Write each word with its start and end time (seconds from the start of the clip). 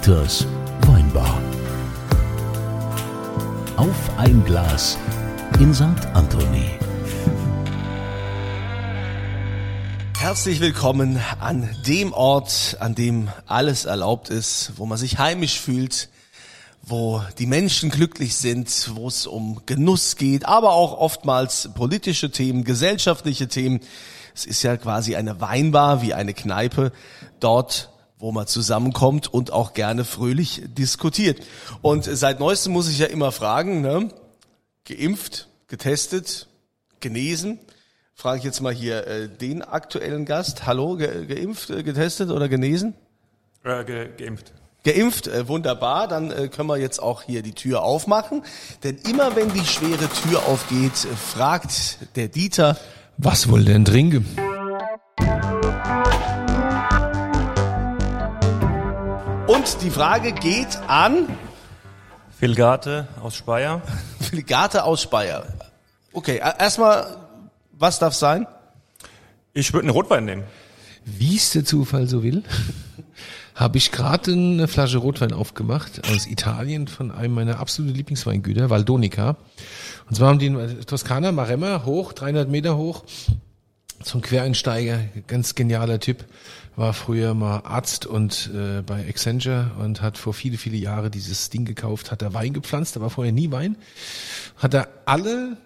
Dieters 0.00 0.46
Weinbar. 0.86 1.38
Auf 3.76 4.18
ein 4.18 4.42
Glas 4.46 4.96
in 5.58 5.74
St. 5.74 5.82
Anthony. 6.14 6.70
Herzlich 10.18 10.60
willkommen 10.60 11.20
an 11.38 11.68
dem 11.86 12.14
Ort, 12.14 12.78
an 12.80 12.94
dem 12.94 13.28
alles 13.46 13.84
erlaubt 13.84 14.30
ist, 14.30 14.72
wo 14.76 14.86
man 14.86 14.96
sich 14.96 15.18
heimisch 15.18 15.60
fühlt, 15.60 16.08
wo 16.82 17.22
die 17.38 17.46
Menschen 17.46 17.90
glücklich 17.90 18.36
sind, 18.36 18.92
wo 18.94 19.06
es 19.06 19.26
um 19.26 19.60
Genuss 19.66 20.16
geht, 20.16 20.46
aber 20.46 20.72
auch 20.72 20.96
oftmals 20.96 21.68
politische 21.74 22.30
Themen, 22.30 22.64
gesellschaftliche 22.64 23.48
Themen. 23.48 23.80
Es 24.34 24.46
ist 24.46 24.62
ja 24.62 24.78
quasi 24.78 25.16
eine 25.16 25.42
Weinbar 25.42 26.00
wie 26.00 26.14
eine 26.14 26.32
Kneipe. 26.32 26.90
Dort 27.38 27.90
wo 28.20 28.32
man 28.32 28.46
zusammenkommt 28.46 29.32
und 29.32 29.52
auch 29.52 29.72
gerne 29.72 30.04
fröhlich 30.04 30.62
diskutiert. 30.66 31.44
Und 31.82 32.04
seit 32.04 32.38
neuestem 32.38 32.72
muss 32.72 32.88
ich 32.88 32.98
ja 32.98 33.06
immer 33.06 33.32
fragen, 33.32 33.80
ne? 33.80 34.10
geimpft, 34.84 35.48
getestet, 35.68 36.48
genesen. 37.00 37.58
Frage 38.14 38.38
ich 38.38 38.44
jetzt 38.44 38.60
mal 38.60 38.74
hier 38.74 39.06
äh, 39.06 39.28
den 39.28 39.62
aktuellen 39.62 40.26
Gast. 40.26 40.66
Hallo, 40.66 40.96
ge 40.96 41.26
geimpft, 41.26 41.70
äh, 41.70 41.82
getestet 41.82 42.30
oder 42.30 42.48
genesen? 42.48 42.94
Äh, 43.64 43.84
ge 43.84 44.08
geimpft. 44.16 44.52
Geimpft, 44.84 45.26
äh, 45.26 45.48
wunderbar. 45.48 46.06
Dann 46.06 46.30
äh, 46.30 46.48
können 46.48 46.68
wir 46.68 46.76
jetzt 46.76 47.02
auch 47.02 47.22
hier 47.22 47.42
die 47.42 47.52
Tür 47.52 47.82
aufmachen. 47.82 48.42
Denn 48.84 48.98
immer 49.08 49.36
wenn 49.36 49.52
die 49.52 49.64
schwere 49.64 50.08
Tür 50.22 50.46
aufgeht, 50.46 50.92
äh, 51.04 51.16
fragt 51.16 51.98
der 52.16 52.28
Dieter, 52.28 52.76
was 53.16 53.48
wohl 53.50 53.64
denn 53.64 53.84
trinken? 53.84 54.26
Und 59.50 59.82
die 59.82 59.90
Frage 59.90 60.30
geht 60.30 60.78
an 60.86 61.26
Filgate 62.38 63.08
aus 63.20 63.34
Speyer. 63.34 63.82
Filgate 64.20 64.84
aus 64.84 65.02
Speyer. 65.02 65.44
Okay, 66.12 66.36
e- 66.36 66.62
erstmal, 66.62 67.16
was 67.72 67.98
darf 67.98 68.14
sein? 68.14 68.46
Ich 69.52 69.72
würde 69.72 69.88
einen 69.88 69.96
Rotwein 69.96 70.24
nehmen. 70.24 70.44
Wie 71.04 71.34
es 71.34 71.50
der 71.50 71.64
Zufall 71.64 72.06
so 72.06 72.22
will, 72.22 72.44
habe 73.56 73.76
ich 73.76 73.90
gerade 73.90 74.30
eine 74.30 74.68
Flasche 74.68 74.98
Rotwein 74.98 75.32
aufgemacht 75.32 76.00
aus 76.14 76.28
Italien 76.28 76.86
von 76.86 77.10
einem 77.10 77.34
meiner 77.34 77.58
absoluten 77.58 77.96
Lieblingsweingüter, 77.96 78.70
Valdonica. 78.70 79.36
Und 80.08 80.14
zwar 80.14 80.28
haben 80.28 80.38
die 80.38 80.46
in 80.46 80.80
Toskana, 80.86 81.32
Maremma, 81.32 81.82
hoch, 81.84 82.12
300 82.12 82.48
Meter 82.48 82.76
hoch, 82.76 83.02
zum 84.00 84.22
Quereinsteiger, 84.22 85.00
ganz 85.26 85.56
genialer 85.56 85.98
Typ 85.98 86.24
war 86.80 86.94
früher 86.94 87.34
mal 87.34 87.58
Arzt 87.64 88.06
und 88.06 88.50
äh, 88.54 88.80
bei 88.80 89.06
Accenture 89.06 89.70
und 89.78 90.00
hat 90.00 90.16
vor 90.16 90.32
viele, 90.32 90.56
viele 90.56 90.78
Jahre 90.78 91.10
dieses 91.10 91.50
Ding 91.50 91.66
gekauft, 91.66 92.10
hat 92.10 92.22
er 92.22 92.32
Wein 92.32 92.54
gepflanzt, 92.54 92.98
war 92.98 93.10
vorher 93.10 93.34
nie 93.34 93.50
Wein. 93.50 93.76
Hat 94.56 94.72
er 94.72 94.88
alle 95.04 95.58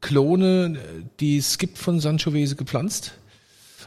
Klone, 0.00 0.78
die 1.18 1.38
es 1.38 1.58
gibt 1.58 1.76
von 1.76 1.98
Sanchovese 1.98 2.54
gepflanzt 2.54 3.14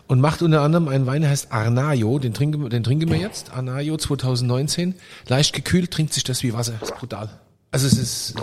und 0.08 0.20
macht 0.20 0.42
unter 0.42 0.61
anderem 0.61 0.89
einen 0.89 1.06
Wein, 1.06 1.22
der 1.22 1.31
heißt 1.31 1.54
Arnaio, 1.54 2.20
den 2.20 2.34
trinken, 2.34 2.70
den 2.70 2.84
trinken 2.84 3.09
wir 3.09 3.17
jetzt, 3.17 3.54
Arnaio 3.54 3.95
2019. 3.95 4.95
Leicht 5.30 5.54
gekühlt, 5.54 5.89
trinkt 5.89 6.14
sich 6.14 6.26
das 6.26 6.44
wie 6.44 6.52
Wasser, 6.52 6.73
ist 6.81 6.95
brutal. 6.98 7.30
Also 7.72 7.88
es 7.88 7.98
ist 7.98 8.36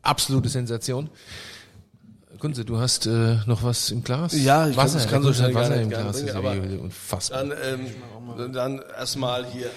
absolute 0.00 0.48
Sensation. 0.48 1.10
Kunze, 2.44 2.66
du 2.66 2.78
hast 2.78 3.06
äh, 3.06 3.38
noch 3.46 3.62
was 3.62 3.90
im 3.90 4.04
Glas? 4.04 4.34
Ja, 4.34 4.68
ich 4.68 4.76
Wasser, 4.76 4.98
kann, 4.98 5.08
kann 5.08 5.22
so 5.22 5.32
schnell 5.32 5.54
Wasser 5.54 5.80
im 5.80 5.88
Glas. 5.88 6.12
bringen, 6.12 6.28
ist 6.28 6.34
aber 6.34 6.52
unfassbar. 6.52 7.42
dann, 7.42 7.58
ähm, 8.38 8.52
dann 8.52 8.82
erstmal 8.98 9.46
hier, 9.46 9.70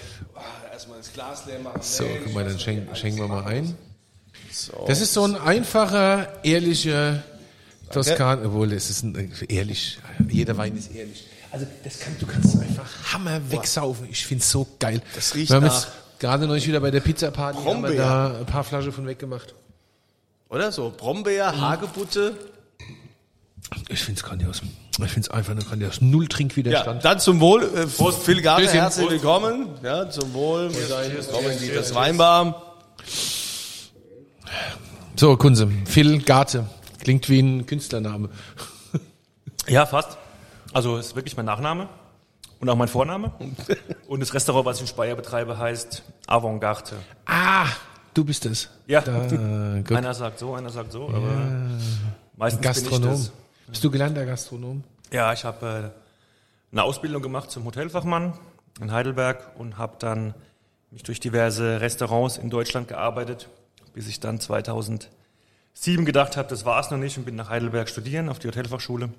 erstmal 0.69 0.97
das 0.97 1.13
Glas 1.13 1.45
leer 1.45 1.59
machen. 1.59 1.79
So, 1.81 2.03
Mensch, 2.03 2.19
guck 2.25 2.33
mal, 2.33 2.43
dann 2.43 2.59
schenken, 2.59 2.93
schenken 2.93 3.19
wir 3.19 3.29
mal 3.29 3.45
ein. 3.45 3.73
So. 4.51 4.83
Das 4.85 5.00
ist 5.00 5.13
so 5.13 5.23
ein 5.23 5.38
einfacher, 5.38 6.27
ehrlicher 6.44 7.23
Toskan, 7.89 8.45
obwohl 8.45 8.73
es 8.73 8.89
ist 8.89 9.03
ein, 9.03 9.16
äh, 9.16 9.29
ehrlich, 9.47 10.00
jeder 10.27 10.57
Wein 10.57 10.75
ist 10.75 10.94
ehrlich. 10.94 11.25
Also 11.53 11.66
das 11.85 12.00
kann, 12.00 12.17
du 12.19 12.25
kannst 12.25 12.53
es 12.53 12.59
einfach 12.59 13.13
Hammer 13.13 13.39
wegsaufen. 13.50 14.09
Ich 14.11 14.25
find's 14.25 14.51
so 14.51 14.67
geil. 14.77 15.01
Das 15.16 15.33
riecht 15.35 15.51
Wir 15.51 15.56
haben 15.56 15.67
nach 15.67 15.88
gerade 16.19 16.45
neulich 16.45 16.67
wieder 16.67 16.81
bei 16.81 16.91
der 16.91 17.00
Pizza 17.00 17.31
Party 17.31 17.63
haben 17.63 17.81
wir 17.81 17.95
da 17.95 18.39
ein 18.39 18.45
paar 18.45 18.66
Flaschen 18.66 18.91
von 18.91 19.07
weggemacht. 19.07 19.56
Oder 20.50 20.73
so, 20.73 20.94
Brombeer, 20.97 21.57
Hagebutte. 21.61 22.35
Ich 23.90 24.01
find's 24.03 24.23
grandios. 24.23 24.62
Ich 25.03 25.12
find's 25.12 25.29
einfach 25.29 25.53
nur 25.53 25.63
grandios. 25.63 26.00
Null 26.01 26.23
Ja, 26.23 26.29
Trinkwiderstand. 26.29 27.03
dann 27.06 27.19
zum 27.19 27.40
Wohl, 27.40 27.63
äh, 27.63 27.88
Phil 27.88 28.41
Garter, 28.41 28.63
Stößchen. 28.63 28.79
herzlich 28.81 29.09
willkommen. 29.09 29.69
Ja, 29.84 30.09
zum 30.09 30.34
Wohl, 30.34 30.73
willkommen 30.73 31.51
in 31.62 31.75
das 31.75 31.94
Weinbar. 31.94 32.78
So, 35.16 35.35
Kunze, 35.38 35.69
Phil 35.85 36.22
Garte. 36.22 36.66
Klingt 37.01 37.28
wie 37.29 37.40
ein 37.40 37.66
Künstlername. 37.66 38.29
Ja, 39.69 39.85
fast. 39.85 40.18
Also 40.72 40.95
ist 40.95 41.13
wirklich 41.18 41.35
mein 41.35 41.45
Nachname 41.45 41.89
und 42.62 42.69
auch 42.69 42.78
mein 42.78 42.88
Vorname. 42.88 43.34
Und 44.07 44.22
das 44.22 44.34
Restaurant, 44.34 44.66
was 44.66 44.78
ich 44.78 44.84
in 44.84 44.88
Speyer 44.88 45.13
betreibe, 45.13 45.57
heißt 45.57 46.03
Avantgarde. 46.25 46.94
Ah, 47.25 47.66
du 48.13 48.24
bist 48.24 48.45
es. 48.45 48.69
Ja. 48.88 49.01
Da, 49.01 49.25
gut. 49.85 49.91
Einer 49.91 50.13
sagt 50.13 50.39
so, 50.39 50.53
einer 50.56 50.69
sagt 50.69 50.94
so, 50.94 51.09
aber 51.09 51.68
meistens 52.38 52.62
Gastronom. 52.62 53.01
bin 53.01 53.12
ich 53.12 53.19
das. 53.25 53.31
Bist 53.67 53.83
du 53.83 53.91
gelernter 53.91 54.25
Gastronom? 54.25 54.83
Ja, 55.11 55.33
ich 55.33 55.44
habe 55.44 55.94
äh, 55.94 56.72
eine 56.72 56.83
Ausbildung 56.83 57.22
gemacht 57.22 57.51
zum 57.51 57.66
Hotelfachmann 57.66 58.33
in 58.79 58.91
Heidelberg 58.91 59.51
und 59.57 59.78
habe 59.78 59.97
dann 60.00 60.33
mich 60.89 61.03
durch 61.03 61.19
diverse 61.19 61.81
Restaurants 61.81 62.38
in 62.38 62.50
Deutschland 62.50 62.88
gearbeitet, 62.88 63.50
bis 63.94 64.07
ich 64.07 64.22
dann 64.22 64.39
2007 64.39 65.09
gedacht 66.06 66.38
habe, 66.38 66.47
das 66.47 66.63
war's 66.63 66.91
noch 66.91 66.97
nicht 66.97 67.17
und 67.17 67.25
bin 67.25 67.35
nach 67.35 67.50
Heidelberg 67.50 67.89
studieren 67.89 68.29
auf 68.29 68.39
die 68.39 68.47
Hotelfachschule 68.47 69.09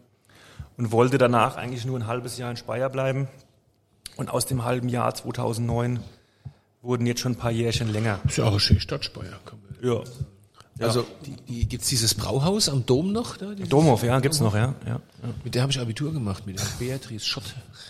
und 0.79 0.93
wollte 0.93 1.19
danach 1.19 1.57
eigentlich 1.57 1.85
nur 1.85 1.99
ein 1.99 2.07
halbes 2.07 2.39
Jahr 2.39 2.51
in 2.51 2.57
Speyer 2.57 2.89
bleiben. 2.89 3.29
Und 4.17 4.31
aus 4.31 4.47
dem 4.47 4.65
halben 4.65 4.89
Jahr 4.89 5.15
2009 5.15 6.03
wurden 6.81 7.07
jetzt 7.07 7.21
schon 7.21 7.33
ein 7.33 7.39
paar 7.39 7.51
Jährchen 7.51 7.93
länger. 7.93 8.19
Ist 8.25 8.39
ja 8.39 8.45
auch 8.45 8.53
eine 8.53 8.61
schöne 8.61 8.81
Stadt, 8.81 9.05
Speyer. 9.05 9.39
Ja. 9.83 10.03
Also, 10.81 11.05
die, 11.27 11.37
die, 11.49 11.67
gibt's 11.69 11.89
dieses 11.89 12.15
Brauhaus 12.15 12.69
am 12.69 12.87
Dom 12.87 13.13
noch? 13.13 13.37
Da, 13.37 13.47
Domhof, 13.69 14.03
ja, 14.05 14.21
gibt's 14.21 14.39
noch, 14.41 14.55
ja. 14.55 14.75
ja. 14.87 14.93
ja. 14.93 15.01
Mit 15.43 15.55
der 15.55 15.63
habe 15.63 15.73
ich 15.73 15.81
Abitur 15.81 16.13
gemacht, 16.13 16.47
mit 16.47 16.59
der 16.59 16.65
Beatrice 16.79 17.25
Schott. 17.27 17.43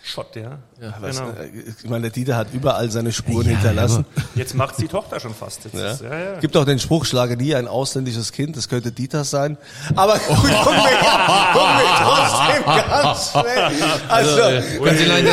Schott, 0.03 0.37
ja. 0.37 0.59
Was, 1.01 1.19
genau. 1.19 1.31
äh, 1.33 1.51
ich 1.83 1.89
meine, 1.89 2.03
der 2.03 2.11
Dieter 2.11 2.37
hat 2.37 2.49
überall 2.55 2.91
seine 2.91 3.13
Spuren 3.13 3.47
hinterlassen. 3.47 4.07
Jetzt 4.35 4.55
macht's 4.55 4.79
die 4.79 4.89
Tochter 4.89 5.21
schon 5.21 5.35
fast. 5.35 5.65
Jetzt 5.65 5.75
Ja. 5.75 5.91
ist- 5.93 6.01
ja, 6.01 6.19
ja. 6.19 6.41
Gibt 6.41 6.57
auch 6.57 6.65
den 6.65 6.79
Spruch, 6.79 7.05
schlage 7.05 7.37
nie 7.37 7.55
ein 7.55 7.69
ausländisches 7.69 8.33
Kind, 8.33 8.57
das 8.57 8.69
könnte 8.69 8.91
Dieter 8.91 9.25
sein. 9.25 9.59
Aber 9.95 10.15
gut, 10.15 10.37
gucken 10.37 10.47
wir, 10.47 10.99
gucken 11.53 11.77
wir 11.77 11.95
trotzdem 12.03 12.65
ganz 13.03 13.31
schnell. 13.31 14.09
Also, 14.09 14.83
Können 14.83 14.99
Sie 14.99 15.05
leiden, 15.05 15.29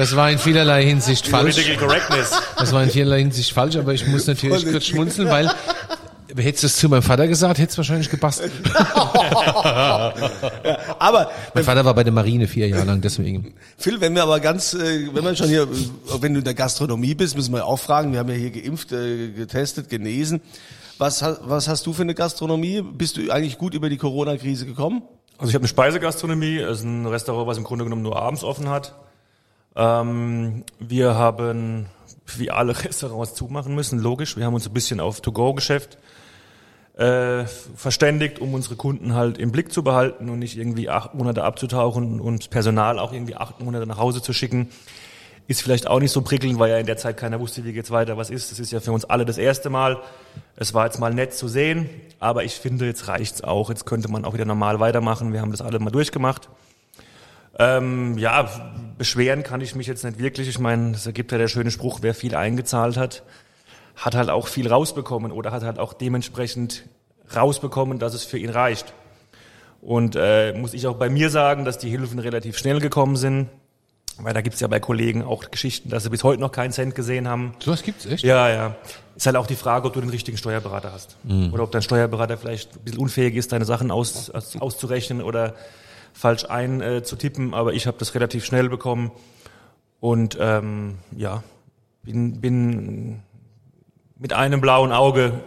das, 0.00 0.16
war 0.16 0.30
in 0.30 0.38
vielerlei 0.38 0.84
Hinsicht 0.84 1.26
falsch. 1.26 1.56
Political 1.56 1.86
Correctness. 1.86 2.32
Das 2.56 2.72
war 2.72 2.82
in 2.82 2.90
vielerlei 2.90 3.20
Hinsicht 3.20 3.52
falsch, 3.52 3.76
aber 3.76 3.94
ich 3.94 4.06
muss 4.06 4.26
natürlich 4.26 4.66
kurz 4.66 4.86
schmunzeln, 4.86 5.28
weil 5.28 5.50
hättest 6.36 6.62
du 6.62 6.66
es 6.68 6.76
zu 6.76 6.88
meinem 6.88 7.02
Vater 7.02 7.26
gesagt, 7.26 7.58
hätte 7.58 7.70
es 7.70 7.76
wahrscheinlich 7.76 8.08
gepasst. 8.10 8.42
aber 10.98 11.30
Mein 11.54 11.64
Vater 11.64 11.84
war 11.84 11.94
bei 11.94 12.04
der 12.04 12.12
Marine 12.12 12.46
vier 12.46 12.68
Jahre 12.68 12.84
lang, 12.84 13.00
deswegen. 13.00 13.54
Phil, 13.76 14.00
wenn 14.00 14.14
wir 14.14 14.22
aber 14.22 14.40
ganz, 14.40 14.74
äh, 14.74 15.08
wenn 15.12 15.24
wir 15.24 15.34
schon 15.34 15.48
hier, 15.48 15.66
wenn 16.20 16.34
du 16.34 16.38
in 16.38 16.44
der 16.44 16.54
Gastronomie 16.54 17.14
bist, 17.14 17.36
müssen 17.36 17.52
wir 17.52 17.66
auch 17.66 17.78
fragen, 17.78 18.12
wir 18.12 18.20
haben 18.20 18.28
ja 18.28 18.34
hier 18.34 18.50
geimpft, 18.50 18.92
äh, 18.92 19.28
getestet, 19.28 19.88
genesen. 19.88 20.40
Was, 20.98 21.24
was 21.42 21.66
hast 21.68 21.86
du 21.86 21.92
für 21.94 22.02
eine 22.02 22.14
Gastronomie? 22.14 22.82
Bist 22.82 23.16
du 23.16 23.30
eigentlich 23.30 23.56
gut 23.58 23.74
über 23.74 23.88
die 23.88 23.96
Corona-Krise 23.96 24.66
gekommen? 24.66 25.02
Also 25.38 25.48
ich 25.48 25.54
habe 25.54 25.62
eine 25.62 25.68
Speisegastronomie, 25.68 26.58
das 26.58 26.80
ist 26.80 26.84
ein 26.84 27.06
Restaurant, 27.06 27.46
was 27.46 27.56
im 27.56 27.64
Grunde 27.64 27.84
genommen 27.84 28.02
nur 28.02 28.20
abends 28.20 28.44
offen 28.44 28.68
hat. 28.68 28.94
Ähm, 29.76 30.64
wir 30.78 31.14
haben, 31.14 31.86
wie 32.36 32.50
alle 32.50 32.76
Restaurants, 32.84 33.34
zumachen 33.34 33.74
müssen, 33.74 33.98
logisch. 33.98 34.36
Wir 34.36 34.44
haben 34.46 34.54
uns 34.54 34.66
ein 34.66 34.72
bisschen 34.72 35.00
auf 35.00 35.20
To-Go-Geschäft 35.20 35.98
äh, 37.00 37.46
verständigt, 37.76 38.40
um 38.40 38.52
unsere 38.52 38.76
Kunden 38.76 39.14
halt 39.14 39.38
im 39.38 39.52
Blick 39.52 39.72
zu 39.72 39.82
behalten 39.82 40.28
und 40.28 40.38
nicht 40.38 40.58
irgendwie 40.58 40.90
acht 40.90 41.14
Monate 41.14 41.44
abzutauchen 41.44 42.20
und 42.20 42.50
Personal 42.50 42.98
auch 42.98 43.12
irgendwie 43.12 43.36
acht 43.36 43.60
Monate 43.60 43.86
nach 43.86 43.98
Hause 43.98 44.20
zu 44.20 44.32
schicken. 44.32 44.68
Ist 45.46 45.62
vielleicht 45.62 45.88
auch 45.88 45.98
nicht 45.98 46.12
so 46.12 46.20
prickelnd, 46.20 46.58
weil 46.58 46.70
ja 46.70 46.78
in 46.78 46.86
der 46.86 46.98
Zeit 46.98 47.16
keiner 47.16 47.40
wusste, 47.40 47.64
wie 47.64 47.72
geht's 47.72 47.90
weiter, 47.90 48.16
was 48.16 48.30
ist. 48.30 48.52
Das 48.52 48.60
ist 48.60 48.70
ja 48.70 48.80
für 48.80 48.92
uns 48.92 49.04
alle 49.06 49.24
das 49.24 49.38
erste 49.38 49.70
Mal. 49.70 49.98
Es 50.56 50.74
war 50.74 50.84
jetzt 50.84 51.00
mal 51.00 51.12
nett 51.12 51.32
zu 51.32 51.48
sehen, 51.48 51.88
aber 52.20 52.44
ich 52.44 52.54
finde, 52.54 52.84
jetzt 52.86 53.08
reicht's 53.08 53.42
auch. 53.42 53.70
Jetzt 53.70 53.86
könnte 53.86 54.08
man 54.08 54.24
auch 54.24 54.34
wieder 54.34 54.44
normal 54.44 54.78
weitermachen. 54.78 55.32
Wir 55.32 55.40
haben 55.40 55.50
das 55.50 55.62
alle 55.62 55.78
mal 55.78 55.90
durchgemacht. 55.90 56.50
Ähm, 57.58 58.16
ja, 58.18 58.48
beschweren 59.00 59.42
kann 59.42 59.62
ich 59.62 59.74
mich 59.74 59.86
jetzt 59.86 60.04
nicht 60.04 60.18
wirklich. 60.18 60.46
Ich 60.46 60.58
meine, 60.58 60.90
es 60.90 61.08
gibt 61.14 61.32
ja 61.32 61.38
der 61.38 61.48
schöne 61.48 61.70
Spruch, 61.70 62.00
wer 62.02 62.12
viel 62.12 62.34
eingezahlt 62.34 62.98
hat, 62.98 63.22
hat 63.96 64.14
halt 64.14 64.28
auch 64.28 64.46
viel 64.46 64.68
rausbekommen 64.68 65.32
oder 65.32 65.52
hat 65.52 65.62
halt 65.62 65.78
auch 65.78 65.94
dementsprechend 65.94 66.84
rausbekommen, 67.34 67.98
dass 67.98 68.12
es 68.12 68.24
für 68.24 68.36
ihn 68.36 68.50
reicht. 68.50 68.92
Und 69.80 70.16
äh, 70.20 70.52
muss 70.52 70.74
ich 70.74 70.86
auch 70.86 70.96
bei 70.96 71.08
mir 71.08 71.30
sagen, 71.30 71.64
dass 71.64 71.78
die 71.78 71.88
Hilfen 71.88 72.18
relativ 72.18 72.58
schnell 72.58 72.78
gekommen 72.78 73.16
sind. 73.16 73.48
Weil 74.18 74.34
da 74.34 74.42
gibt's 74.42 74.60
ja 74.60 74.66
bei 74.68 74.80
Kollegen 74.80 75.24
auch 75.24 75.50
Geschichten, 75.50 75.88
dass 75.88 76.02
sie 76.02 76.10
bis 76.10 76.22
heute 76.22 76.42
noch 76.42 76.52
keinen 76.52 76.72
Cent 76.72 76.94
gesehen 76.94 77.26
haben. 77.26 77.54
Sowas 77.58 77.82
gibt's 77.82 78.04
echt? 78.04 78.22
Ja, 78.22 78.50
ja. 78.50 78.76
Ist 79.16 79.24
halt 79.24 79.36
auch 79.36 79.46
die 79.46 79.56
Frage, 79.56 79.86
ob 79.86 79.94
du 79.94 80.02
den 80.02 80.10
richtigen 80.10 80.36
Steuerberater 80.36 80.92
hast. 80.92 81.16
Mhm. 81.24 81.54
Oder 81.54 81.62
ob 81.62 81.72
dein 81.72 81.80
Steuerberater 81.80 82.36
vielleicht 82.36 82.76
ein 82.76 82.80
bisschen 82.80 83.00
unfähig 83.00 83.34
ist, 83.34 83.50
deine 83.52 83.64
Sachen 83.64 83.90
aus, 83.90 84.28
aus, 84.28 84.60
auszurechnen 84.60 85.22
oder 85.22 85.54
falsch 86.12 86.44
einzutippen. 86.44 87.54
Aber 87.54 87.74
ich 87.74 87.86
habe 87.86 87.98
das 87.98 88.14
relativ 88.14 88.44
schnell 88.44 88.68
bekommen. 88.68 89.10
Und 90.00 90.38
ähm, 90.40 90.98
ja, 91.16 91.42
bin, 92.02 92.40
bin 92.40 93.22
mit 94.18 94.32
einem 94.32 94.60
blauen 94.60 94.92
Auge 94.92 95.40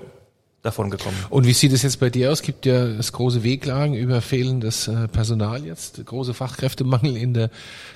davon 0.64 0.90
gekommen. 0.90 1.18
Und 1.30 1.46
wie 1.46 1.54
sieht 1.54 1.74
es 1.74 1.84
jetzt 1.84 2.00
bei 2.00 2.10
dir 2.10 2.32
aus? 2.32 2.42
Gibt 2.42 2.66
ja 2.66 2.88
das 2.88 3.12
große 3.12 3.44
Wehklagen 3.44 3.96
über 3.96 4.22
fehlendes 4.22 4.88
äh, 4.88 5.08
Personal 5.10 5.66
jetzt, 5.66 6.04
große 6.06 6.34
Fachkräftemangel 6.34 7.18
in 7.18 7.34
der 7.34 7.50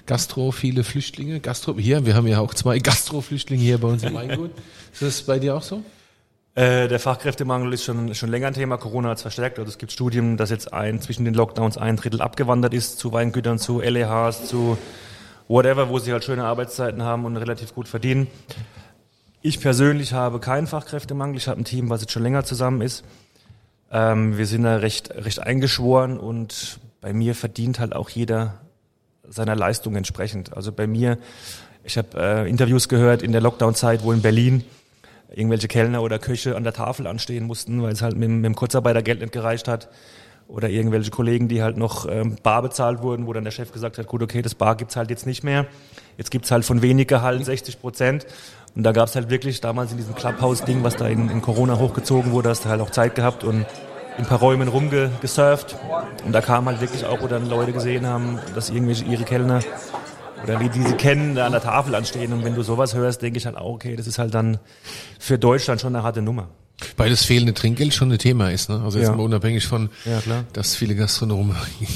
Gastro, 0.05 0.51
viele 0.51 0.83
Flüchtlinge. 0.83 1.39
Gastro, 1.39 1.75
hier, 1.77 2.05
wir 2.05 2.15
haben 2.15 2.27
ja 2.27 2.39
auch 2.39 2.53
zwei 2.53 2.79
Gastro-Flüchtlinge 2.79 3.63
hier 3.63 3.77
bei 3.77 3.87
uns 3.87 4.03
im 4.03 4.13
Weingut. 4.13 4.51
Ist 4.91 5.01
das 5.01 5.21
bei 5.21 5.39
dir 5.39 5.55
auch 5.55 5.63
so? 5.63 5.81
Äh, 6.57 6.87
der 6.87 6.99
Fachkräftemangel 6.99 7.71
ist 7.71 7.83
schon, 7.83 8.15
schon 8.15 8.29
länger 8.29 8.47
ein 8.47 8.55
Thema. 8.55 8.77
Corona 8.77 9.09
hat 9.09 9.17
es 9.17 9.21
verstärkt. 9.21 9.59
Also 9.59 9.69
es 9.69 9.77
gibt 9.77 9.91
Studien, 9.91 10.37
dass 10.37 10.49
jetzt 10.49 10.73
ein, 10.73 10.99
zwischen 10.99 11.23
den 11.23 11.35
Lockdowns 11.35 11.77
ein 11.77 11.97
Drittel 11.97 12.19
abgewandert 12.19 12.73
ist 12.73 12.97
zu 12.97 13.13
Weingütern, 13.13 13.59
zu 13.59 13.79
LEHs, 13.79 14.47
zu 14.47 14.75
whatever, 15.47 15.89
wo 15.89 15.99
sie 15.99 16.11
halt 16.11 16.23
schöne 16.23 16.45
Arbeitszeiten 16.45 17.03
haben 17.03 17.25
und 17.25 17.37
relativ 17.37 17.75
gut 17.75 17.87
verdienen. 17.87 18.25
Ich 19.43 19.61
persönlich 19.61 20.13
habe 20.13 20.39
keinen 20.39 20.65
Fachkräftemangel. 20.65 21.37
Ich 21.37 21.47
habe 21.47 21.61
ein 21.61 21.63
Team, 21.63 21.91
was 21.91 22.01
jetzt 22.01 22.11
schon 22.11 22.23
länger 22.23 22.43
zusammen 22.43 22.81
ist. 22.81 23.05
Ähm, 23.91 24.39
wir 24.39 24.47
sind 24.47 24.63
da 24.63 24.77
recht, 24.77 25.11
recht 25.13 25.39
eingeschworen 25.39 26.17
und 26.17 26.79
bei 27.01 27.13
mir 27.13 27.35
verdient 27.35 27.79
halt 27.79 27.95
auch 27.95 28.09
jeder 28.09 28.55
seiner 29.29 29.55
Leistung 29.55 29.95
entsprechend. 29.95 30.57
Also 30.57 30.71
bei 30.71 30.87
mir, 30.87 31.19
ich 31.83 31.99
habe 31.99 32.07
äh, 32.15 32.49
Interviews 32.49 32.89
gehört 32.89 33.21
in 33.21 33.31
der 33.31 33.41
Lockdown-Zeit, 33.41 34.03
wo 34.03 34.11
in 34.11 34.23
Berlin 34.23 34.63
irgendwelche 35.33 35.67
Kellner 35.67 36.01
oder 36.01 36.19
Köche 36.19 36.55
an 36.55 36.63
der 36.63 36.73
Tafel 36.73 37.07
anstehen 37.07 37.45
mussten, 37.45 37.81
weil 37.81 37.91
es 37.91 38.01
halt 38.01 38.15
mit, 38.15 38.29
mit 38.29 38.45
dem 38.45 38.55
Kurzarbeitergeld 38.55 39.21
nicht 39.21 39.33
gereicht 39.33 39.67
hat. 39.67 39.89
Oder 40.47 40.69
irgendwelche 40.69 41.11
Kollegen, 41.11 41.49
die 41.49 41.61
halt 41.61 41.75
noch 41.75 42.07
ähm, 42.09 42.37
bar 42.41 42.61
bezahlt 42.61 43.01
wurden, 43.01 43.27
wo 43.27 43.33
dann 43.33 43.43
der 43.43 43.51
Chef 43.51 43.73
gesagt 43.73 43.97
hat, 43.97 44.07
gut, 44.07 44.23
okay, 44.23 44.41
das 44.41 44.55
Bar 44.55 44.77
gibt's 44.77 44.95
halt 44.95 45.09
jetzt 45.09 45.25
nicht 45.25 45.43
mehr. 45.43 45.65
Jetzt 46.17 46.31
gibt's 46.31 46.51
halt 46.51 46.63
von 46.63 46.81
wenig 46.81 47.07
Gehalt 47.07 47.43
60 47.43 47.81
Prozent. 47.81 48.25
Und 48.73 48.83
da 48.83 48.93
gab's 48.93 49.15
halt 49.15 49.29
wirklich 49.29 49.59
damals 49.59 49.91
in 49.91 49.97
diesem 49.97 50.15
Clubhouse-Ding, 50.15 50.83
was 50.83 50.95
da 50.95 51.07
in, 51.07 51.29
in 51.29 51.41
Corona 51.41 51.77
hochgezogen 51.77 52.31
wurde, 52.31 52.49
hast 52.49 52.63
du 52.63 52.69
halt 52.69 52.79
auch 52.79 52.91
Zeit 52.91 53.15
gehabt 53.15 53.43
und 53.43 53.65
in 54.17 54.23
ein 54.23 54.25
paar 54.25 54.39
Räumen 54.39 54.69
rumgesurft. 54.69 55.75
Und 56.25 56.31
da 56.31 56.39
kamen 56.39 56.67
halt 56.67 56.79
wirklich 56.79 57.05
auch, 57.05 57.21
wo 57.21 57.27
dann 57.27 57.49
Leute 57.49 57.73
gesehen 57.73 58.05
haben, 58.05 58.39
dass 58.55 58.69
irgendwelche 58.69 59.03
ihre 59.03 59.23
Kellner 59.23 59.59
oder 60.43 60.59
wie 60.59 60.69
die 60.69 60.81
sie 60.83 60.93
kennen, 60.93 61.35
da 61.35 61.45
an 61.45 61.51
der 61.51 61.61
Tafel 61.61 61.95
anstehen. 61.95 62.33
Und 62.33 62.43
wenn 62.43 62.55
du 62.55 62.63
sowas 62.63 62.93
hörst, 62.93 63.21
denke 63.21 63.37
ich 63.37 63.45
halt 63.45 63.57
auch, 63.57 63.73
okay, 63.75 63.95
das 63.95 64.07
ist 64.07 64.19
halt 64.19 64.33
dann 64.33 64.59
für 65.19 65.37
Deutschland 65.37 65.81
schon 65.81 65.95
eine 65.95 66.03
harte 66.03 66.21
Nummer. 66.21 66.47
Weil 66.95 67.09
das 67.09 67.25
fehlende 67.25 67.55
Trinkgeld 67.55 67.91
schon 67.95 68.11
ein 68.11 68.19
Thema 68.19 68.51
ist, 68.51 68.69
ne? 68.69 68.79
Also 68.83 68.99
jetzt 68.99 69.07
Ja. 69.07 69.15
mal 69.15 69.23
unabhängig 69.23 69.65
von, 69.65 69.89
Ja, 70.05 70.19
klar. 70.19 70.43
dass 70.53 70.75
viele 70.75 70.93
Gastronomen 70.93 71.55
nicht 71.79 71.91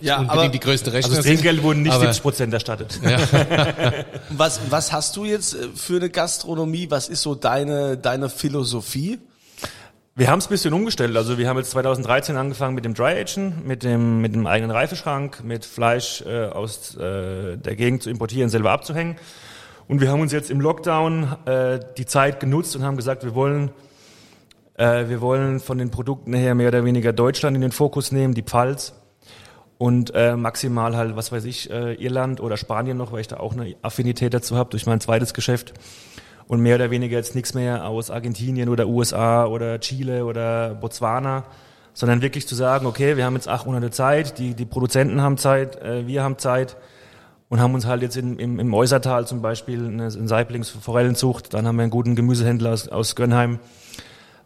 Ja, 0.00 0.16
unbedingt 0.20 0.30
aber- 0.30 0.48
die 0.48 0.60
größte 0.60 0.86
Also 0.86 0.96
Rechner 0.96 1.16
das. 1.16 1.26
Trinkgeld 1.26 1.62
wurden 1.62 1.82
nicht 1.82 1.92
aber- 1.92 2.04
70 2.04 2.22
Prozent 2.22 2.54
erstattet. 2.54 2.98
Was, 4.30 4.60
was 4.70 4.92
hast 4.92 5.14
du 5.16 5.24
jetzt 5.26 5.54
äh, 5.54 5.68
für 5.74 5.96
eine 5.96 6.08
Gastronomie? 6.10 6.86
Was 6.90 7.08
ist 7.08 7.20
so 7.22 7.34
deine, 7.34 7.96
deine 7.98 8.28
Philosophie? 8.30 9.18
Wir 10.18 10.32
haben 10.32 10.40
es 10.40 10.46
ein 10.46 10.50
bisschen 10.50 10.74
umgestellt. 10.74 11.16
Also 11.16 11.38
wir 11.38 11.48
haben 11.48 11.58
jetzt 11.58 11.70
2013 11.70 12.36
angefangen 12.36 12.74
mit 12.74 12.84
dem 12.84 12.92
Dry 12.92 13.20
Agen, 13.20 13.62
mit 13.64 13.84
dem, 13.84 14.20
mit 14.20 14.34
dem 14.34 14.48
eigenen 14.48 14.72
Reifeschrank, 14.72 15.44
mit 15.44 15.64
Fleisch 15.64 16.24
äh, 16.26 16.46
aus 16.46 16.96
äh, 16.96 17.56
der 17.56 17.76
Gegend 17.76 18.02
zu 18.02 18.10
importieren, 18.10 18.50
selber 18.50 18.72
abzuhängen. 18.72 19.14
Und 19.86 20.00
wir 20.00 20.10
haben 20.10 20.20
uns 20.20 20.32
jetzt 20.32 20.50
im 20.50 20.60
Lockdown 20.60 21.36
äh, 21.44 21.78
die 21.96 22.04
Zeit 22.04 22.40
genutzt 22.40 22.74
und 22.74 22.82
haben 22.82 22.96
gesagt, 22.96 23.22
wir 23.22 23.36
wollen, 23.36 23.70
äh, 24.74 25.08
wir 25.08 25.20
wollen 25.20 25.60
von 25.60 25.78
den 25.78 25.92
Produkten 25.92 26.34
her 26.34 26.56
mehr 26.56 26.66
oder 26.66 26.84
weniger 26.84 27.12
Deutschland 27.12 27.54
in 27.54 27.60
den 27.60 27.70
Fokus 27.70 28.10
nehmen, 28.10 28.34
die 28.34 28.42
Pfalz. 28.42 28.94
Und 29.78 30.12
äh, 30.16 30.34
maximal 30.34 30.96
halt, 30.96 31.14
was 31.14 31.30
weiß 31.30 31.44
ich, 31.44 31.70
äh, 31.70 31.94
Irland 31.94 32.40
oder 32.40 32.56
Spanien 32.56 32.96
noch, 32.96 33.12
weil 33.12 33.20
ich 33.20 33.28
da 33.28 33.36
auch 33.36 33.52
eine 33.52 33.76
Affinität 33.82 34.34
dazu 34.34 34.56
habe 34.56 34.70
durch 34.70 34.84
mein 34.84 35.00
zweites 35.00 35.32
Geschäft. 35.32 35.74
Und 36.48 36.60
mehr 36.60 36.74
oder 36.76 36.90
weniger 36.90 37.16
jetzt 37.16 37.34
nichts 37.34 37.54
mehr 37.54 37.86
aus 37.86 38.10
Argentinien 38.10 38.70
oder 38.70 38.88
USA 38.88 39.44
oder 39.44 39.78
Chile 39.80 40.24
oder 40.24 40.74
Botswana, 40.74 41.44
sondern 41.92 42.22
wirklich 42.22 42.48
zu 42.48 42.54
sagen, 42.54 42.86
okay, 42.86 43.16
wir 43.16 43.26
haben 43.26 43.34
jetzt 43.34 43.48
acht 43.48 43.66
Monate 43.66 43.90
Zeit, 43.90 44.38
die, 44.38 44.54
die 44.54 44.64
Produzenten 44.64 45.20
haben 45.20 45.36
Zeit, 45.36 45.80
äh, 45.82 46.06
wir 46.06 46.22
haben 46.22 46.38
Zeit 46.38 46.76
und 47.50 47.60
haben 47.60 47.74
uns 47.74 47.86
halt 47.86 48.02
jetzt 48.02 48.16
in, 48.16 48.38
im, 48.38 48.58
im 48.58 48.72
Äußertal 48.72 49.26
zum 49.26 49.42
Beispiel 49.42 49.84
eine, 49.84 50.04
eine 50.04 50.28
Saiblings 50.28 50.70
Forellenzucht, 50.70 51.52
dann 51.52 51.66
haben 51.66 51.76
wir 51.76 51.82
einen 51.82 51.90
guten 51.90 52.16
Gemüsehändler 52.16 52.72
aus, 52.72 52.88
aus 52.88 53.14
Gönnheim, 53.14 53.58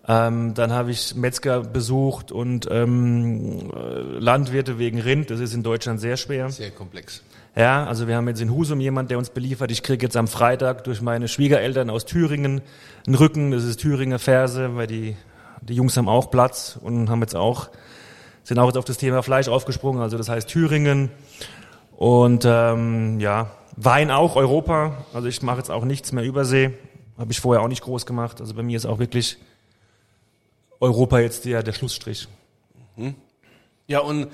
ähm, 0.08 0.54
dann 0.54 0.72
habe 0.72 0.90
ich 0.90 1.14
Metzger 1.14 1.60
besucht 1.60 2.32
und 2.32 2.66
ähm, 2.70 3.70
äh, 3.72 4.00
Landwirte 4.18 4.78
wegen 4.78 5.00
Rind, 5.00 5.30
das 5.30 5.38
ist 5.38 5.54
in 5.54 5.62
Deutschland 5.62 6.00
sehr 6.00 6.16
schwer. 6.16 6.50
Sehr 6.50 6.72
komplex. 6.72 7.22
Ja, 7.54 7.84
also 7.84 8.08
wir 8.08 8.16
haben 8.16 8.26
jetzt 8.28 8.40
in 8.40 8.50
Husum 8.50 8.80
jemand, 8.80 9.10
der 9.10 9.18
uns 9.18 9.28
beliefert. 9.28 9.70
Ich 9.70 9.82
kriege 9.82 10.06
jetzt 10.06 10.16
am 10.16 10.26
Freitag 10.26 10.84
durch 10.84 11.02
meine 11.02 11.28
Schwiegereltern 11.28 11.90
aus 11.90 12.06
Thüringen 12.06 12.62
einen 13.06 13.14
Rücken. 13.14 13.50
Das 13.50 13.64
ist 13.64 13.80
Thüringer 13.80 14.18
Ferse, 14.18 14.74
weil 14.74 14.86
die, 14.86 15.16
die 15.60 15.74
Jungs 15.74 15.96
haben 15.98 16.08
auch 16.08 16.30
Platz 16.30 16.78
und 16.80 17.10
haben 17.10 17.20
jetzt 17.20 17.36
auch, 17.36 17.68
sind 18.42 18.58
auch 18.58 18.68
jetzt 18.68 18.78
auf 18.78 18.86
das 18.86 18.96
Thema 18.96 19.22
Fleisch 19.22 19.48
aufgesprungen. 19.48 20.00
Also 20.00 20.16
das 20.16 20.30
heißt 20.30 20.48
Thüringen. 20.48 21.10
Und 21.94 22.44
ähm, 22.46 23.20
ja, 23.20 23.50
Wein 23.76 24.10
auch, 24.10 24.36
Europa. 24.36 25.04
Also 25.12 25.28
ich 25.28 25.42
mache 25.42 25.58
jetzt 25.58 25.70
auch 25.70 25.84
nichts 25.84 26.10
mehr 26.12 26.24
Übersee. 26.24 26.72
Habe 27.18 27.32
ich 27.32 27.40
vorher 27.40 27.62
auch 27.62 27.68
nicht 27.68 27.82
groß 27.82 28.06
gemacht. 28.06 28.40
Also 28.40 28.54
bei 28.54 28.62
mir 28.62 28.78
ist 28.78 28.86
auch 28.86 28.98
wirklich 28.98 29.36
Europa 30.80 31.18
jetzt 31.18 31.44
der, 31.44 31.62
der 31.62 31.74
Schlussstrich. 31.74 32.28
Ja, 33.86 34.00
und 34.00 34.28